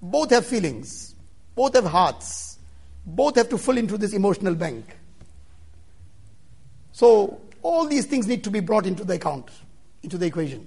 Both 0.01 0.31
have 0.31 0.47
feelings. 0.47 1.15
Both 1.55 1.75
have 1.75 1.85
hearts. 1.85 2.59
Both 3.05 3.37
have 3.37 3.51
to 3.51 3.59
fill 3.59 3.77
into 3.77 3.99
this 3.99 4.15
emotional 4.15 4.55
bank. 4.55 4.87
So, 6.93 7.43
all 7.61 7.87
these 7.87 8.07
things 8.07 8.27
need 8.27 8.43
to 8.45 8.51
be 8.51 8.61
brought 8.61 8.87
into 8.87 9.05
the 9.05 9.17
account, 9.17 9.51
into 10.03 10.19
the 10.19 10.27
equation. 10.27 10.67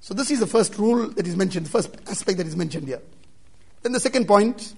So, 0.00 0.14
this 0.14 0.30
is 0.30 0.40
the 0.40 0.46
first 0.46 0.78
rule 0.78 1.08
that 1.08 1.26
is 1.26 1.36
mentioned, 1.36 1.66
the 1.66 1.70
first 1.70 1.94
aspect 2.08 2.38
that 2.38 2.46
is 2.46 2.56
mentioned 2.56 2.88
here. 2.88 3.02
Then 3.82 3.92
the 3.92 4.00
second 4.00 4.26
point 4.26 4.74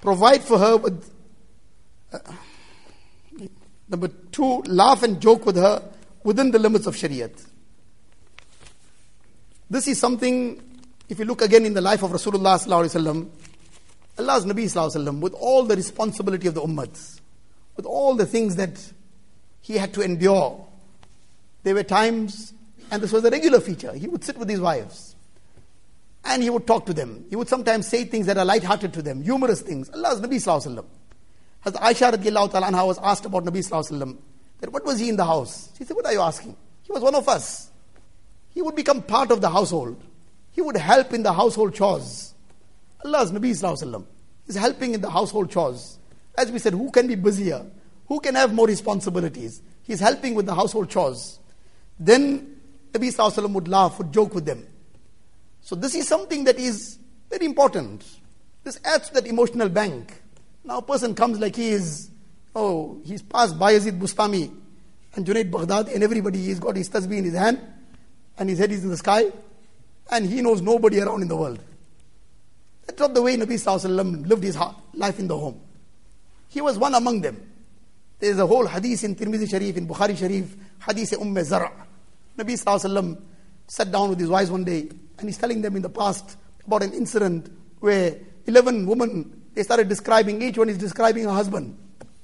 provide 0.00 0.42
for 0.42 0.58
her 0.58 0.76
with. 0.76 1.10
Uh, 2.12 2.18
number 3.88 4.08
two, 4.08 4.62
laugh 4.66 5.02
and 5.02 5.20
joke 5.20 5.46
with 5.46 5.56
her 5.56 5.82
within 6.22 6.50
the 6.50 6.58
limits 6.58 6.86
of 6.86 6.94
Shariat. 6.94 7.46
This 9.70 9.86
is 9.88 9.98
something, 9.98 10.62
if 11.08 11.18
you 11.18 11.24
look 11.24 11.42
again 11.42 11.66
in 11.66 11.74
the 11.74 11.80
life 11.80 12.02
of 12.02 12.10
Rasulullah 12.10 12.58
Allah's 14.18 14.44
Nabi 14.44 14.64
Wasallam, 14.64 15.20
with 15.20 15.34
all 15.34 15.64
the 15.64 15.76
responsibility 15.76 16.48
of 16.48 16.54
the 16.54 16.62
ummah, 16.62 17.20
with 17.76 17.86
all 17.86 18.14
the 18.14 18.26
things 18.26 18.56
that 18.56 18.92
he 19.60 19.74
had 19.76 19.92
to 19.94 20.00
endure, 20.00 20.66
there 21.62 21.74
were 21.74 21.82
times, 21.82 22.52
and 22.90 23.02
this 23.02 23.12
was 23.12 23.24
a 23.24 23.30
regular 23.30 23.60
feature, 23.60 23.92
he 23.92 24.08
would 24.08 24.24
sit 24.24 24.38
with 24.38 24.48
his 24.48 24.60
wives 24.60 25.16
and 26.24 26.42
he 26.42 26.50
would 26.50 26.66
talk 26.66 26.86
to 26.86 26.94
them. 26.94 27.24
He 27.30 27.36
would 27.36 27.48
sometimes 27.48 27.86
say 27.86 28.04
things 28.04 28.26
that 28.26 28.36
are 28.36 28.44
light-hearted 28.44 28.92
to 28.94 29.02
them, 29.02 29.22
humorous 29.22 29.62
things. 29.62 29.90
Allah's 29.90 30.20
Nabi 30.20 30.34
Wasallam. 30.34 30.84
As 31.64 31.72
Aisha 31.74 32.12
radiallahu 32.12 32.50
anha 32.50 32.86
was 32.86 32.98
asked 32.98 33.24
about 33.24 33.44
Nabi 33.44 33.58
Wasallam, 33.58 34.18
that 34.60 34.72
what 34.72 34.84
was 34.84 34.98
he 34.98 35.08
in 35.08 35.16
the 35.16 35.24
house? 35.24 35.70
She 35.78 35.84
said, 35.84 35.94
what 35.94 36.06
are 36.06 36.12
you 36.12 36.20
asking? 36.20 36.56
He 36.82 36.92
was 36.92 37.02
one 37.02 37.14
of 37.14 37.28
us. 37.28 37.70
He 38.50 38.62
would 38.62 38.74
become 38.74 39.02
part 39.02 39.30
of 39.30 39.40
the 39.40 39.48
household. 39.48 40.02
He 40.52 40.60
would 40.60 40.76
help 40.76 41.12
in 41.12 41.22
the 41.22 41.32
household 41.32 41.74
chores. 41.74 42.34
Allah's 43.04 43.30
Nabi 43.30 43.50
Sallallahu 43.50 44.04
is 44.48 44.56
helping 44.56 44.94
in 44.94 45.00
the 45.00 45.10
household 45.10 45.50
chores. 45.50 45.98
As 46.36 46.50
we 46.50 46.58
said, 46.58 46.72
who 46.72 46.90
can 46.90 47.06
be 47.06 47.14
busier? 47.14 47.64
Who 48.06 48.20
can 48.20 48.34
have 48.34 48.52
more 48.52 48.66
responsibilities? 48.66 49.62
He's 49.82 50.00
helping 50.00 50.34
with 50.34 50.46
the 50.46 50.54
household 50.54 50.90
chores. 50.90 51.38
Then 52.00 52.57
Nabi 52.92 53.14
Sallallahu 53.14 53.52
would 53.52 53.68
laugh, 53.68 53.98
would 53.98 54.12
joke 54.12 54.34
with 54.34 54.46
them. 54.46 54.66
So 55.60 55.76
this 55.76 55.94
is 55.94 56.08
something 56.08 56.44
that 56.44 56.58
is 56.58 56.98
very 57.30 57.46
important. 57.46 58.04
This 58.64 58.80
adds 58.84 59.08
to 59.08 59.14
that 59.14 59.26
emotional 59.26 59.68
bank. 59.68 60.22
Now 60.64 60.78
a 60.78 60.82
person 60.82 61.14
comes 61.14 61.38
like 61.38 61.56
he 61.56 61.68
is, 61.68 62.10
oh, 62.54 63.00
he's 63.04 63.22
passed 63.22 63.58
by 63.58 63.74
Bayezid 63.74 63.98
Bustami 63.98 64.54
and 65.14 65.26
Junaid 65.26 65.50
Baghdad 65.50 65.88
and 65.88 66.02
everybody, 66.02 66.38
he's 66.38 66.58
got 66.58 66.76
his 66.76 66.88
tasbih 66.88 67.18
in 67.18 67.24
his 67.24 67.34
hand 67.34 67.60
and 68.38 68.48
his 68.48 68.58
head 68.58 68.72
is 68.72 68.84
in 68.84 68.90
the 68.90 68.96
sky 68.96 69.30
and 70.10 70.26
he 70.26 70.40
knows 70.42 70.62
nobody 70.62 71.00
around 71.00 71.22
in 71.22 71.28
the 71.28 71.36
world. 71.36 71.60
That's 72.86 73.00
not 73.00 73.14
the 73.14 73.22
way 73.22 73.36
Nabi 73.36 73.54
Sallallahu 73.54 74.26
lived 74.26 74.42
his 74.42 74.58
life 74.94 75.18
in 75.18 75.28
the 75.28 75.36
home. 75.36 75.60
He 76.48 76.60
was 76.60 76.78
one 76.78 76.94
among 76.94 77.20
them. 77.20 77.42
There 78.18 78.30
is 78.30 78.38
a 78.38 78.46
whole 78.46 78.66
hadith 78.66 79.04
in 79.04 79.14
Tirmidhi 79.14 79.48
Sharif, 79.48 79.76
in 79.76 79.86
Bukhari 79.86 80.16
Sharif, 80.16 80.56
hadith 80.86 81.12
of 81.12 81.20
Umm 81.20 81.42
Zara. 81.44 81.70
Nabi 82.38 82.54
Sallallahu 82.54 83.20
sat 83.66 83.90
down 83.90 84.08
with 84.10 84.20
his 84.20 84.28
wives 84.28 84.50
one 84.50 84.64
day 84.64 84.88
and 85.18 85.28
he's 85.28 85.36
telling 85.36 85.60
them 85.60 85.76
in 85.76 85.82
the 85.82 85.90
past 85.90 86.36
about 86.66 86.82
an 86.82 86.92
incident 86.92 87.50
where 87.80 88.16
11 88.46 88.86
women, 88.86 89.42
they 89.54 89.62
started 89.62 89.88
describing, 89.88 90.40
each 90.40 90.56
one 90.56 90.68
is 90.68 90.78
describing 90.78 91.24
her 91.24 91.32
husband. 91.32 91.76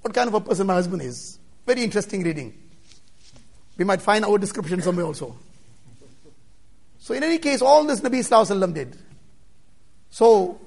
What 0.03 0.15
kind 0.15 0.29
of 0.29 0.35
a 0.35 0.41
person 0.41 0.67
my 0.69 0.75
husband 0.75 1.03
is. 1.03 1.39
Very 1.67 1.83
interesting 1.83 2.23
reading. 2.23 2.55
We 3.77 3.85
might 3.85 4.01
find 4.01 4.25
our 4.25 4.39
description 4.39 4.81
somewhere 4.81 5.07
also. 5.07 5.37
So 6.99 7.13
in 7.13 7.23
any 7.23 7.39
case, 7.39 7.61
all 7.61 7.85
this 7.85 8.01
Nabi 8.01 8.21
Sallallahu 8.21 8.73
did. 8.73 8.97
So, 10.11 10.61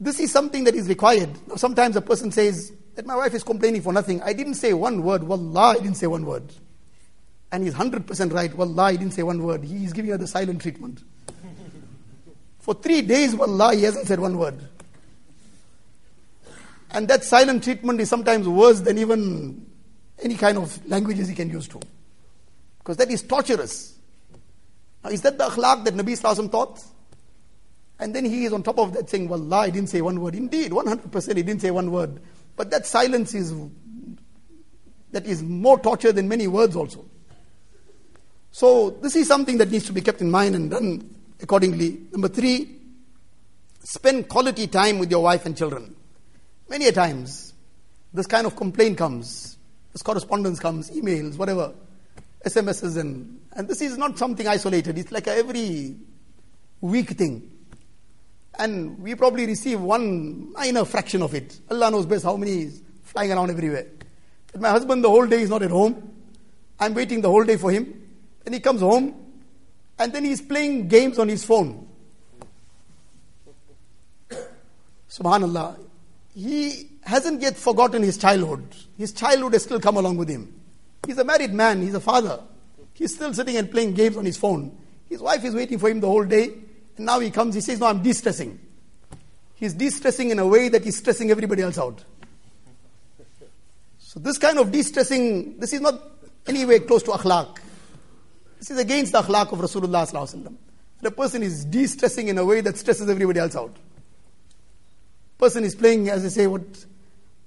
this 0.00 0.18
is 0.18 0.32
something 0.32 0.64
that 0.64 0.74
is 0.74 0.88
required. 0.88 1.30
Sometimes 1.56 1.94
a 1.94 2.00
person 2.02 2.32
says 2.32 2.72
that 2.96 3.06
my 3.06 3.14
wife 3.14 3.32
is 3.32 3.44
complaining 3.44 3.80
for 3.80 3.92
nothing. 3.92 4.20
I 4.22 4.32
didn't 4.32 4.54
say 4.54 4.72
one 4.72 5.04
word. 5.04 5.22
Wallah, 5.22 5.60
I 5.60 5.74
didn't 5.74 5.94
say 5.94 6.08
one 6.08 6.26
word. 6.26 6.52
And 7.54 7.62
he's 7.62 7.74
100% 7.74 8.32
right. 8.32 8.52
Wallah, 8.52 8.82
I 8.82 8.96
didn't 8.96 9.12
say 9.12 9.22
one 9.22 9.40
word. 9.40 9.62
He's 9.62 9.92
giving 9.92 10.10
her 10.10 10.18
the 10.18 10.26
silent 10.26 10.60
treatment. 10.60 11.04
for 12.58 12.74
three 12.74 13.00
days, 13.00 13.36
wallah, 13.36 13.76
he 13.76 13.84
hasn't 13.84 14.08
said 14.08 14.18
one 14.18 14.36
word. 14.36 14.58
And 16.90 17.06
that 17.06 17.22
silent 17.22 17.62
treatment 17.62 18.00
is 18.00 18.08
sometimes 18.08 18.48
worse 18.48 18.80
than 18.80 18.98
even 18.98 19.64
any 20.20 20.34
kind 20.34 20.58
of 20.58 20.84
languages 20.88 21.28
he 21.28 21.34
can 21.36 21.48
use 21.48 21.68
to. 21.68 21.80
Because 22.80 22.96
that 22.96 23.08
is 23.12 23.22
torturous. 23.22 23.98
Now, 25.04 25.10
is 25.10 25.22
that 25.22 25.38
the 25.38 25.44
akhlaq 25.44 25.84
that 25.84 25.94
Nabi 25.94 26.20
Sallallahu 26.20 26.50
taught? 26.50 26.82
And 28.00 28.12
then 28.12 28.24
he 28.24 28.46
is 28.46 28.52
on 28.52 28.64
top 28.64 28.80
of 28.80 28.94
that 28.94 29.08
saying, 29.08 29.28
Wallah, 29.28 29.66
he 29.66 29.70
didn't 29.70 29.90
say 29.90 30.00
one 30.00 30.20
word. 30.20 30.34
Indeed, 30.34 30.72
100% 30.72 31.36
he 31.36 31.42
didn't 31.44 31.60
say 31.60 31.70
one 31.70 31.92
word. 31.92 32.20
But 32.56 32.72
that 32.72 32.84
silence 32.84 33.32
is, 33.32 33.54
that 35.12 35.24
is 35.24 35.40
more 35.40 35.78
torture 35.78 36.10
than 36.10 36.26
many 36.26 36.48
words 36.48 36.74
also. 36.74 37.04
So 38.54 38.90
this 38.90 39.16
is 39.16 39.26
something 39.26 39.58
that 39.58 39.72
needs 39.72 39.84
to 39.86 39.92
be 39.92 40.00
kept 40.00 40.20
in 40.20 40.30
mind 40.30 40.54
and 40.54 40.70
done 40.70 41.12
accordingly. 41.42 41.98
Number 42.12 42.28
three, 42.28 42.70
spend 43.82 44.28
quality 44.28 44.68
time 44.68 45.00
with 45.00 45.10
your 45.10 45.24
wife 45.24 45.44
and 45.44 45.56
children. 45.56 45.96
Many 46.68 46.86
a 46.86 46.92
times, 46.92 47.52
this 48.12 48.28
kind 48.28 48.46
of 48.46 48.54
complaint 48.54 48.96
comes, 48.96 49.58
this 49.92 50.02
correspondence 50.02 50.60
comes, 50.60 50.88
emails, 50.92 51.36
whatever, 51.36 51.74
SMSs, 52.46 52.96
and, 52.96 53.40
and 53.56 53.66
this 53.66 53.82
is 53.82 53.98
not 53.98 54.16
something 54.16 54.46
isolated. 54.46 54.98
It's 54.98 55.10
like 55.10 55.26
every 55.26 55.96
week 56.80 57.10
thing. 57.10 57.50
And 58.56 59.00
we 59.00 59.16
probably 59.16 59.46
receive 59.46 59.80
one 59.80 60.52
minor 60.52 60.84
fraction 60.84 61.22
of 61.22 61.34
it. 61.34 61.58
Allah 61.72 61.90
knows 61.90 62.06
best 62.06 62.22
how 62.22 62.36
many 62.36 62.62
is 62.62 62.82
flying 63.02 63.32
around 63.32 63.50
everywhere. 63.50 63.88
But 64.52 64.60
my 64.60 64.70
husband 64.70 65.02
the 65.02 65.10
whole 65.10 65.26
day 65.26 65.42
is 65.42 65.50
not 65.50 65.62
at 65.64 65.72
home. 65.72 66.12
I'm 66.78 66.94
waiting 66.94 67.20
the 67.20 67.30
whole 67.30 67.42
day 67.42 67.56
for 67.56 67.72
him. 67.72 68.02
Then 68.44 68.52
he 68.52 68.60
comes 68.60 68.80
home 68.80 69.14
and 69.98 70.12
then 70.12 70.24
he's 70.24 70.42
playing 70.42 70.88
games 70.88 71.18
on 71.18 71.28
his 71.28 71.44
phone. 71.44 71.88
Subhanallah. 75.08 75.78
He 76.34 76.90
hasn't 77.02 77.40
yet 77.40 77.56
forgotten 77.56 78.02
his 78.02 78.18
childhood. 78.18 78.64
His 78.98 79.12
childhood 79.12 79.52
has 79.52 79.62
still 79.62 79.80
come 79.80 79.96
along 79.96 80.16
with 80.16 80.28
him. 80.28 80.60
He's 81.06 81.18
a 81.18 81.24
married 81.24 81.52
man, 81.52 81.82
he's 81.82 81.94
a 81.94 82.00
father. 82.00 82.40
He's 82.94 83.14
still 83.14 83.32
sitting 83.32 83.56
and 83.56 83.70
playing 83.70 83.94
games 83.94 84.16
on 84.16 84.24
his 84.24 84.36
phone. 84.36 84.76
His 85.08 85.20
wife 85.20 85.44
is 85.44 85.54
waiting 85.54 85.78
for 85.78 85.88
him 85.88 86.00
the 86.00 86.08
whole 86.08 86.24
day. 86.24 86.50
And 86.96 87.06
now 87.06 87.20
he 87.20 87.30
comes, 87.30 87.54
he 87.54 87.60
says, 87.60 87.80
No, 87.80 87.86
I'm 87.86 88.02
de 88.02 88.12
stressing. 88.12 88.58
He's 89.54 89.74
de 89.74 89.90
stressing 89.90 90.30
in 90.30 90.38
a 90.38 90.46
way 90.46 90.68
that 90.68 90.84
he's 90.84 90.96
stressing 90.96 91.30
everybody 91.30 91.62
else 91.62 91.78
out. 91.78 92.02
So, 93.98 94.20
this 94.20 94.38
kind 94.38 94.58
of 94.58 94.70
de 94.70 94.82
stressing, 94.82 95.58
this 95.58 95.72
is 95.72 95.80
not 95.80 96.00
anywhere 96.46 96.80
close 96.80 97.02
to 97.04 97.10
akhlaq. 97.12 97.58
This 98.64 98.78
is 98.78 98.78
against 98.78 99.12
the 99.12 99.20
akhlaq 99.20 99.52
of 99.52 99.58
Rasulullah. 99.58 100.56
The 101.02 101.10
person 101.10 101.42
is 101.42 101.66
de 101.66 101.86
stressing 101.86 102.28
in 102.28 102.38
a 102.38 102.46
way 102.46 102.62
that 102.62 102.78
stresses 102.78 103.10
everybody 103.10 103.38
else 103.38 103.54
out. 103.56 103.76
Person 105.36 105.64
is 105.64 105.74
playing, 105.74 106.08
as 106.08 106.24
I 106.24 106.28
say, 106.28 106.46
what 106.46 106.62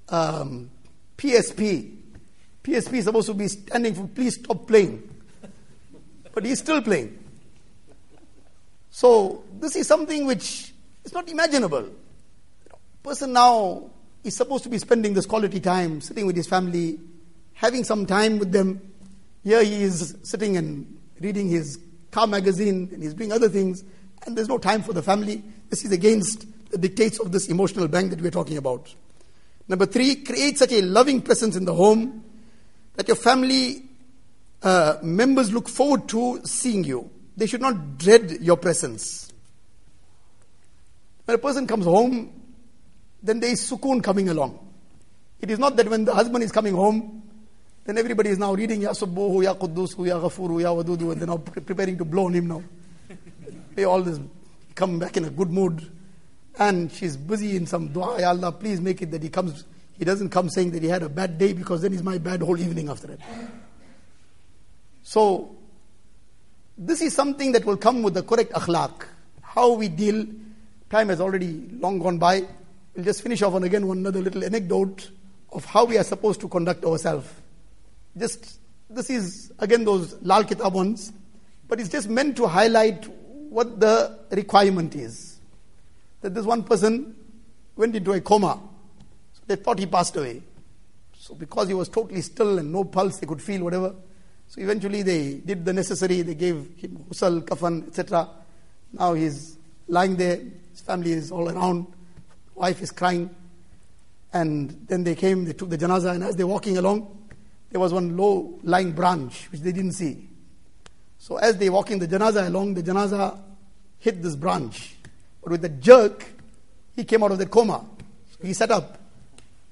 um, 0.09 0.69
PSP. 1.17 1.95
PSP 2.63 2.93
is 2.93 3.05
supposed 3.05 3.25
to 3.29 3.33
be 3.33 3.47
standing 3.47 3.95
for 3.95 4.05
please 4.05 4.35
stop 4.35 4.67
playing. 4.67 5.09
But 6.35 6.45
he's 6.45 6.59
still 6.59 6.83
playing. 6.83 7.17
So 8.91 9.43
this 9.59 9.75
is 9.75 9.87
something 9.87 10.27
which 10.27 10.71
is 11.03 11.13
not 11.15 11.27
imaginable. 11.27 11.89
Person 13.01 13.33
now 13.33 13.89
is 14.23 14.35
supposed 14.35 14.65
to 14.65 14.69
be 14.69 14.77
spending 14.77 15.15
this 15.15 15.25
quality 15.25 15.61
time, 15.61 15.99
sitting 15.99 16.27
with 16.27 16.35
his 16.35 16.45
family, 16.45 16.99
having 17.55 17.83
some 17.83 18.05
time 18.05 18.37
with 18.37 18.51
them. 18.51 18.79
Here 19.43 19.63
he 19.63 19.81
is 19.81 20.15
sitting 20.21 20.57
and 20.57 20.96
reading 21.19 21.49
his 21.49 21.79
car 22.11 22.27
magazine 22.27 22.89
and 22.91 23.03
he's 23.03 23.13
doing 23.13 23.31
other 23.31 23.49
things, 23.49 23.83
and 24.25 24.37
there's 24.37 24.49
no 24.49 24.57
time 24.57 24.81
for 24.81 24.93
the 24.93 25.03
family. 25.03 25.43
This 25.69 25.85
is 25.85 25.91
against 25.91 26.45
the 26.71 26.77
dictates 26.77 27.19
of 27.19 27.31
this 27.31 27.47
emotional 27.47 27.87
bank 27.87 28.09
that 28.11 28.21
we're 28.21 28.31
talking 28.31 28.57
about. 28.57 28.93
Number 29.67 29.85
three, 29.85 30.15
create 30.15 30.57
such 30.57 30.71
a 30.71 30.81
loving 30.81 31.21
presence 31.21 31.55
in 31.55 31.65
the 31.65 31.73
home 31.73 32.23
that 32.95 33.07
your 33.07 33.17
family 33.17 33.83
uh, 34.63 34.97
members 35.01 35.51
look 35.51 35.69
forward 35.69 36.07
to 36.09 36.41
seeing 36.43 36.83
you. 36.83 37.09
They 37.35 37.45
should 37.45 37.61
not 37.61 37.97
dread 37.97 38.37
your 38.41 38.57
presence. 38.57 39.31
When 41.25 41.35
a 41.35 41.37
person 41.37 41.67
comes 41.67 41.85
home, 41.85 42.33
then 43.21 43.39
there 43.39 43.51
is 43.51 43.69
sukoon 43.69 44.01
coming 44.03 44.29
along. 44.29 44.59
It 45.41 45.51
is 45.51 45.59
not 45.59 45.75
that 45.75 45.89
when 45.89 46.05
the 46.05 46.15
husband 46.15 46.43
is 46.43 46.51
coming 46.51 46.73
home, 46.73 47.26
then 47.87 47.97
everybody 47.97 48.29
is 48.29 48.37
now 48.37 48.53
reading 48.53 48.81
Ya 48.81 48.89
Subbuhu, 48.89 49.45
Ya 49.45 49.53
Quddusu, 49.53 50.05
Ya 50.05 50.19
Ghafuru, 50.19 50.61
Ya 50.61 50.73
Wadudu, 50.73 51.13
and 51.13 51.21
they're 51.21 51.27
now 51.27 51.37
preparing 51.37 51.97
to 51.97 52.03
blow 52.03 52.25
on 52.25 52.33
him 52.33 52.47
now. 52.47 52.61
They 53.75 53.85
all 53.85 54.01
this 54.01 54.19
come 54.75 54.99
back 54.99 55.15
in 55.15 55.23
a 55.23 55.29
good 55.29 55.49
mood. 55.49 55.89
And 56.59 56.91
she's 56.91 57.15
busy 57.15 57.55
in 57.55 57.65
some 57.65 57.87
dua, 57.93 58.19
Ya 58.19 58.29
Allah, 58.29 58.51
please 58.51 58.81
make 58.81 59.01
it 59.01 59.11
that 59.11 59.23
he 59.23 59.29
comes, 59.29 59.63
he 59.97 60.03
doesn't 60.03 60.31
come 60.31 60.49
saying 60.49 60.71
that 60.71 60.83
he 60.83 60.89
had 60.89 61.01
a 61.01 61.07
bad 61.07 61.37
day 61.37 61.53
because 61.53 61.81
then 61.81 61.93
it's 61.93 62.03
my 62.03 62.17
bad 62.17 62.41
whole 62.41 62.59
evening 62.59 62.89
after 62.89 63.07
that. 63.07 63.19
So, 65.03 65.55
this 66.77 67.01
is 67.01 67.15
something 67.15 67.53
that 67.53 67.63
will 67.63 67.77
come 67.77 68.03
with 68.03 68.15
the 68.15 68.23
correct 68.23 68.51
akhlaq. 68.51 69.05
How 69.41 69.71
we 69.71 69.87
deal, 69.87 70.25
time 70.89 71.07
has 71.07 71.21
already 71.21 71.69
long 71.79 71.99
gone 71.99 72.17
by. 72.17 72.43
We'll 72.95 73.05
just 73.05 73.21
finish 73.21 73.41
off 73.43 73.53
on 73.53 73.63
again 73.63 73.87
one 73.87 73.99
another 73.99 74.19
little 74.19 74.43
anecdote 74.43 75.09
of 75.53 75.63
how 75.63 75.85
we 75.85 75.97
are 75.97 76.03
supposed 76.03 76.41
to 76.41 76.49
conduct 76.49 76.83
ourselves. 76.83 77.29
Just, 78.17 78.59
this 78.89 79.09
is 79.09 79.51
again 79.59 79.83
those 79.85 80.15
Lal 80.21 80.43
Kitab 80.43 80.73
ones, 80.73 81.11
but 81.67 81.79
it's 81.79 81.89
just 81.89 82.09
meant 82.09 82.37
to 82.37 82.47
highlight 82.47 83.07
what 83.49 83.79
the 83.79 84.19
requirement 84.31 84.95
is. 84.95 85.39
That 86.21 86.33
this 86.33 86.45
one 86.45 86.63
person 86.63 87.15
went 87.75 87.95
into 87.95 88.13
a 88.13 88.21
coma. 88.21 88.59
So 89.33 89.41
they 89.47 89.55
thought 89.55 89.79
he 89.79 89.85
passed 89.85 90.15
away. 90.15 90.41
So 91.13 91.35
because 91.35 91.67
he 91.67 91.73
was 91.73 91.89
totally 91.89 92.21
still 92.21 92.57
and 92.57 92.71
no 92.71 92.83
pulse, 92.83 93.17
they 93.17 93.27
could 93.27 93.41
feel 93.41 93.63
whatever. 93.63 93.93
So 94.47 94.61
eventually 94.61 95.01
they 95.03 95.33
did 95.35 95.65
the 95.65 95.73
necessary, 95.73 96.21
they 96.21 96.35
gave 96.35 96.55
him 96.77 97.05
husal, 97.09 97.41
kafan, 97.41 97.87
etc. 97.87 98.29
Now 98.93 99.13
he's 99.13 99.57
lying 99.87 100.15
there, 100.15 100.37
his 100.71 100.81
family 100.81 101.11
is 101.11 101.31
all 101.31 101.49
around, 101.49 101.87
wife 102.55 102.81
is 102.81 102.91
crying. 102.91 103.29
And 104.33 104.85
then 104.87 105.03
they 105.03 105.15
came, 105.15 105.45
they 105.45 105.53
took 105.53 105.69
the 105.69 105.77
janaza, 105.77 106.15
and 106.15 106.23
as 106.23 106.35
they're 106.35 106.47
walking 106.47 106.77
along, 106.77 107.16
there 107.71 107.79
was 107.79 107.93
one 107.93 108.15
low 108.15 108.59
lying 108.63 108.91
branch 108.91 109.47
which 109.51 109.61
they 109.61 109.71
didn't 109.71 109.93
see. 109.93 110.27
So 111.17 111.37
as 111.37 111.57
they 111.57 111.69
walking 111.69 111.99
the 111.99 112.07
janaza 112.07 112.47
along, 112.47 112.75
the 112.75 112.83
janaza 112.83 113.37
hit 113.99 114.21
this 114.21 114.35
branch. 114.35 114.95
But 115.43 115.51
with 115.51 115.65
a 115.65 115.69
jerk, 115.69 116.25
he 116.95 117.03
came 117.03 117.23
out 117.23 117.31
of 117.31 117.37
the 117.37 117.45
coma. 117.45 117.85
So 118.31 118.47
he 118.47 118.53
sat 118.53 118.71
up. 118.71 118.97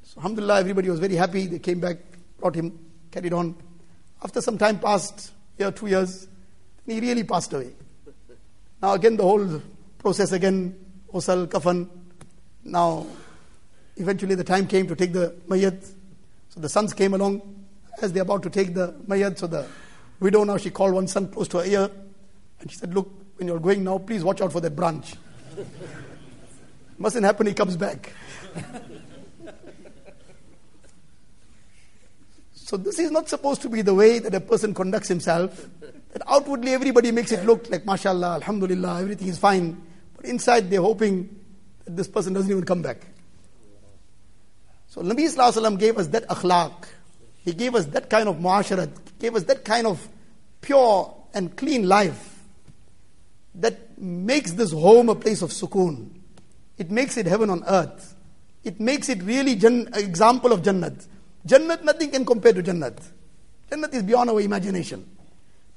So 0.04 0.18
alhamdulillah, 0.18 0.60
everybody 0.60 0.90
was 0.90 1.00
very 1.00 1.16
happy. 1.16 1.48
They 1.48 1.60
came 1.60 1.80
back, 1.80 1.98
brought 2.40 2.56
him, 2.56 2.78
carried 3.12 3.34
on. 3.34 3.56
After 4.24 4.42
some 4.42 4.58
time 4.58 4.80
passed, 4.80 5.32
year, 5.58 5.72
two 5.72 5.88
years, 5.88 6.28
he 6.86 7.00
really 7.00 7.24
passed 7.24 7.54
away. 7.54 7.72
Now 8.82 8.94
again 8.94 9.16
the 9.16 9.24
whole 9.24 9.62
process 9.98 10.32
again, 10.34 10.78
osal, 11.14 11.48
kafan. 11.48 11.90
Now, 12.64 13.06
eventually 13.96 14.36
the 14.36 14.44
time 14.44 14.68
came 14.68 14.88
to 14.88 14.96
take 14.96 15.14
the 15.14 15.36
mayat. 15.48 15.88
So 16.50 16.60
the 16.60 16.70
sons 16.70 16.94
came 16.94 17.14
along 17.14 17.55
as 18.02 18.14
they're 18.14 18.24
about 18.24 18.44
to 18.44 18.50
take 18.50 18.74
the 18.74 18.94
mayat. 19.08 19.38
So 19.38 19.48
the 19.48 19.68
widow 20.20 20.44
now, 20.44 20.58
she 20.58 20.70
called 20.70 20.94
one 20.94 21.08
son 21.08 21.28
close 21.30 21.48
to 21.50 21.60
her 21.60 21.66
ear. 21.66 21.90
And 22.60 22.72
she 22.72 22.78
said, 22.78 22.94
look, 22.94 23.12
when 23.38 23.48
you're 23.48 23.60
going 23.60 23.84
now, 23.84 23.98
please 23.98 24.24
watch 24.24 24.42
out 24.42 24.52
for 24.52 24.62
that 24.62 24.76
branch. 24.76 25.16
Mustn't 26.98 27.26
happen, 27.26 27.48
he 27.48 27.54
comes 27.54 27.76
back. 27.76 28.14
so 32.54 32.78
this 32.78 32.98
is 33.00 33.12
not 33.12 33.28
supposed 33.28 33.62
to 33.62 33.70
be 33.70 33.82
the 33.82 33.94
way 33.94 34.20
that 34.20 34.34
a 34.34 34.40
person 34.40 34.74
conducts 34.74 35.10
himself. 35.10 35.68
That 36.14 36.22
outwardly 36.28 36.72
everybody 36.72 37.12
makes 37.12 37.34
it 37.34 37.46
look 37.46 37.70
like, 37.70 37.86
mashallah, 37.86 38.36
alhamdulillah, 38.36 39.02
everything 39.02 39.28
is 39.28 39.38
fine. 39.38 39.82
But 40.16 40.26
inside 40.26 40.70
they're 40.70 40.82
hoping 40.82 41.30
that 41.84 41.98
this 41.98 42.08
person 42.08 42.32
doesn't 42.34 42.50
even 42.50 42.64
come 42.64 42.82
back. 42.82 43.06
So 44.88 45.02
Nabi 45.02 45.26
Sallallahu 45.26 45.78
gave 45.78 45.98
us 45.98 46.08
that 46.08 46.26
akhlaq. 46.30 46.86
He 47.46 47.54
gave 47.54 47.76
us 47.76 47.86
that 47.88 48.10
kind 48.10 48.28
of 48.28 48.38
muasharat, 48.38 48.92
gave 49.20 49.36
us 49.36 49.44
that 49.44 49.64
kind 49.64 49.86
of 49.86 50.10
pure 50.62 51.16
and 51.34 51.56
clean 51.56 51.88
life 51.88 52.44
that 53.54 53.98
makes 54.00 54.54
this 54.54 54.72
home 54.72 55.10
a 55.10 55.16
place 55.16 55.44
of 55.44 55.52
sukoon. 55.52 56.10
It 56.78 56.92
makes 56.92 57.18
it 57.18 57.28
heaven 57.28 57.50
on 57.50 57.64
earth. 57.68 58.16
It 58.64 58.80
makes 58.80 59.10
it 59.10 59.22
really 59.22 59.54
an 59.66 59.90
example 59.94 60.52
of 60.52 60.64
Jannat. 60.64 61.06
Jannat, 61.48 61.84
nothing 61.84 62.10
can 62.10 62.26
compare 62.26 62.52
to 62.52 62.64
Jannat. 62.64 62.98
Jannat 63.72 63.94
is 63.94 64.04
beyond 64.04 64.32
our 64.32 64.42
imagination. 64.42 65.08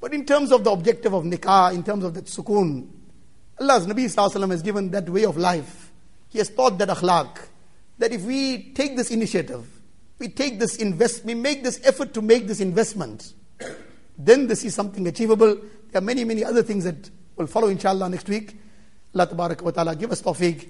But 0.00 0.14
in 0.14 0.24
terms 0.24 0.52
of 0.52 0.64
the 0.64 0.70
objective 0.70 1.12
of 1.12 1.24
nikah, 1.24 1.74
in 1.74 1.82
terms 1.82 2.04
of 2.04 2.14
that 2.14 2.24
sukoon, 2.24 2.88
Allah's 3.60 3.86
Nabi 3.86 4.04
Sallallahu 4.04 4.50
has 4.52 4.62
given 4.62 4.90
that 4.92 5.08
way 5.08 5.24
of 5.24 5.36
life. 5.36 5.92
He 6.28 6.38
has 6.38 6.48
taught 6.48 6.78
that 6.78 6.88
akhlaq. 6.88 7.38
That 7.98 8.12
if 8.12 8.22
we 8.22 8.72
take 8.72 8.96
this 8.96 9.10
initiative, 9.10 9.66
we 10.18 10.28
take 10.28 10.58
this 10.58 10.76
invest, 10.76 11.24
we 11.24 11.34
make 11.34 11.62
this 11.62 11.80
effort 11.84 12.12
to 12.14 12.22
make 12.22 12.46
this 12.46 12.60
investment, 12.60 13.34
then 14.18 14.46
this 14.46 14.64
is 14.64 14.74
something 14.74 15.06
achievable. 15.06 15.54
There 15.90 16.02
are 16.02 16.04
many, 16.04 16.24
many 16.24 16.44
other 16.44 16.62
things 16.62 16.84
that 16.84 17.10
will 17.36 17.46
follow 17.46 17.68
inshallah 17.68 18.08
next 18.08 18.28
week. 18.28 18.58
Allah 19.14 19.28
wa 19.34 19.70
ta'ala 19.70 19.96
give 19.96 20.10
us 20.12 20.20
tawfiq 20.20 20.68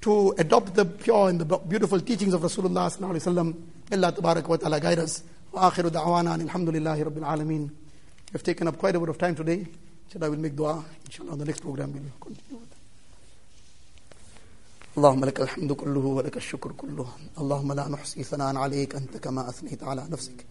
to 0.00 0.34
adopt 0.38 0.74
the 0.74 0.84
pure 0.84 1.28
and 1.28 1.40
the 1.40 1.58
beautiful 1.58 2.00
teachings 2.00 2.34
of 2.34 2.42
Rasulullah 2.42 2.90
sallallahu 2.90 3.16
alaihi 3.16 3.24
wasallam. 3.24 3.62
Allah 3.92 4.42
wa 4.46 4.56
ta'ala 4.56 4.80
guide 4.80 4.98
us. 4.98 5.22
Wa 5.52 5.70
akhiru 5.70 5.90
da'wana 5.90 6.38
alhamdulillahi 6.38 7.04
rabbil 7.04 7.24
alameen. 7.24 7.70
We've 8.32 8.42
taken 8.42 8.68
up 8.68 8.76
quite 8.76 8.94
a 8.94 9.00
bit 9.00 9.08
of 9.08 9.16
time 9.16 9.34
today. 9.34 9.66
Inshallah, 10.06 10.26
I 10.26 10.28
will 10.28 10.38
make 10.38 10.54
dua. 10.54 10.84
Inshallah, 11.06 11.32
on 11.32 11.38
the 11.38 11.44
next 11.44 11.60
program 11.60 11.92
we 11.92 12.00
will 12.00 12.12
continue. 12.20 12.67
اللهم 14.98 15.24
لك 15.24 15.40
الحمد 15.40 15.72
كله 15.72 16.00
ولك 16.00 16.36
الشكر 16.36 16.72
كله. 16.72 17.06
اللهم 17.38 17.72
لا 17.72 17.88
نحصي 17.88 18.22
ثناء 18.22 18.56
عليك 18.56 18.94
أنت 18.94 19.16
كما 19.16 19.48
أثنيت 19.48 19.82
على 19.84 20.02
نفسك. 20.10 20.46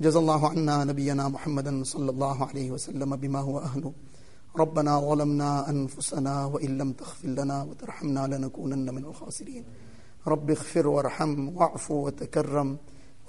جزا 0.00 0.18
الله 0.18 0.48
عنا 0.48 0.84
نبينا 0.84 1.28
محمدا 1.28 1.84
صلى 1.84 2.10
الله 2.10 2.46
عليه 2.46 2.70
وسلم 2.70 3.16
بما 3.16 3.40
هو 3.40 3.58
أهله. 3.58 3.92
ربنا 4.56 5.00
ظلمنا 5.00 5.70
أنفسنا 5.70 6.44
وإن 6.44 6.78
لم 6.78 6.92
تغفر 6.92 7.28
لنا 7.28 7.62
وترحمنا 7.62 8.26
لنكونن 8.26 8.94
من 8.94 9.04
الخاسرين. 9.04 9.64
رب 10.26 10.50
اغفر 10.50 10.88
وارحم 10.88 11.56
واعف 11.56 11.90
وتكرم 11.90 12.76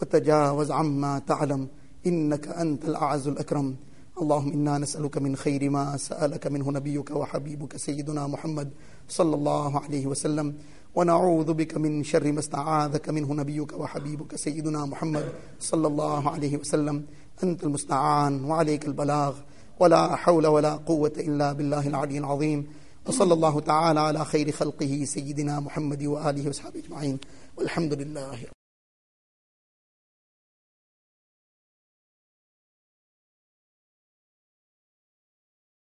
وتجاوز 0.01 0.71
عما 0.71 1.19
تعلم. 1.19 1.67
إنك 2.05 2.47
أنت 2.47 2.85
الأعز 2.85 3.27
الأكرم. 3.27 3.75
اللهم 4.21 4.51
إنا 4.51 4.77
نسألك 4.77 5.17
من 5.17 5.35
خير 5.35 5.69
ما 5.69 5.97
سألك 5.97 6.47
منه 6.47 6.71
نبيك 6.71 7.11
وحبيبك 7.11 7.77
سيدنا 7.77 8.27
محمد 8.27 8.69
صلى 9.09 9.35
الله 9.35 9.79
عليه 9.79 10.07
وسلم. 10.07 10.53
ونعوذ 10.95 11.53
بك 11.53 11.77
من 11.77 12.03
شر 12.03 12.31
ما 12.31 12.39
استعاذك 12.39 13.09
منه 13.09 13.33
نبيك 13.33 13.73
وحبيبك 13.73 14.35
سيدنا 14.35 14.85
محمد 14.85 15.31
صلى 15.59 15.87
الله 15.87 16.29
عليه 16.29 16.57
وسلم. 16.57 17.05
أنت 17.43 17.63
المستعان 17.63 18.45
وعليك 18.45 18.85
البلاغ. 18.85 19.35
ولا 19.79 20.15
حول 20.15 20.47
ولا 20.47 20.73
قوة 20.75 21.13
إلا 21.17 21.53
بالله 21.53 21.87
العلي 21.87 22.17
العظيم. 22.17 22.67
وصلى 23.07 23.33
الله 23.33 23.59
تعالى 23.59 23.99
على 23.99 24.25
خير 24.25 24.51
خلقه 24.51 25.05
سيدنا 25.05 25.59
محمد 25.59 26.03
وآله 26.03 26.49
وصحبه 26.49 26.79
أجمعين. 26.79 27.19
والحمد 27.57 27.93
لله 27.93 28.62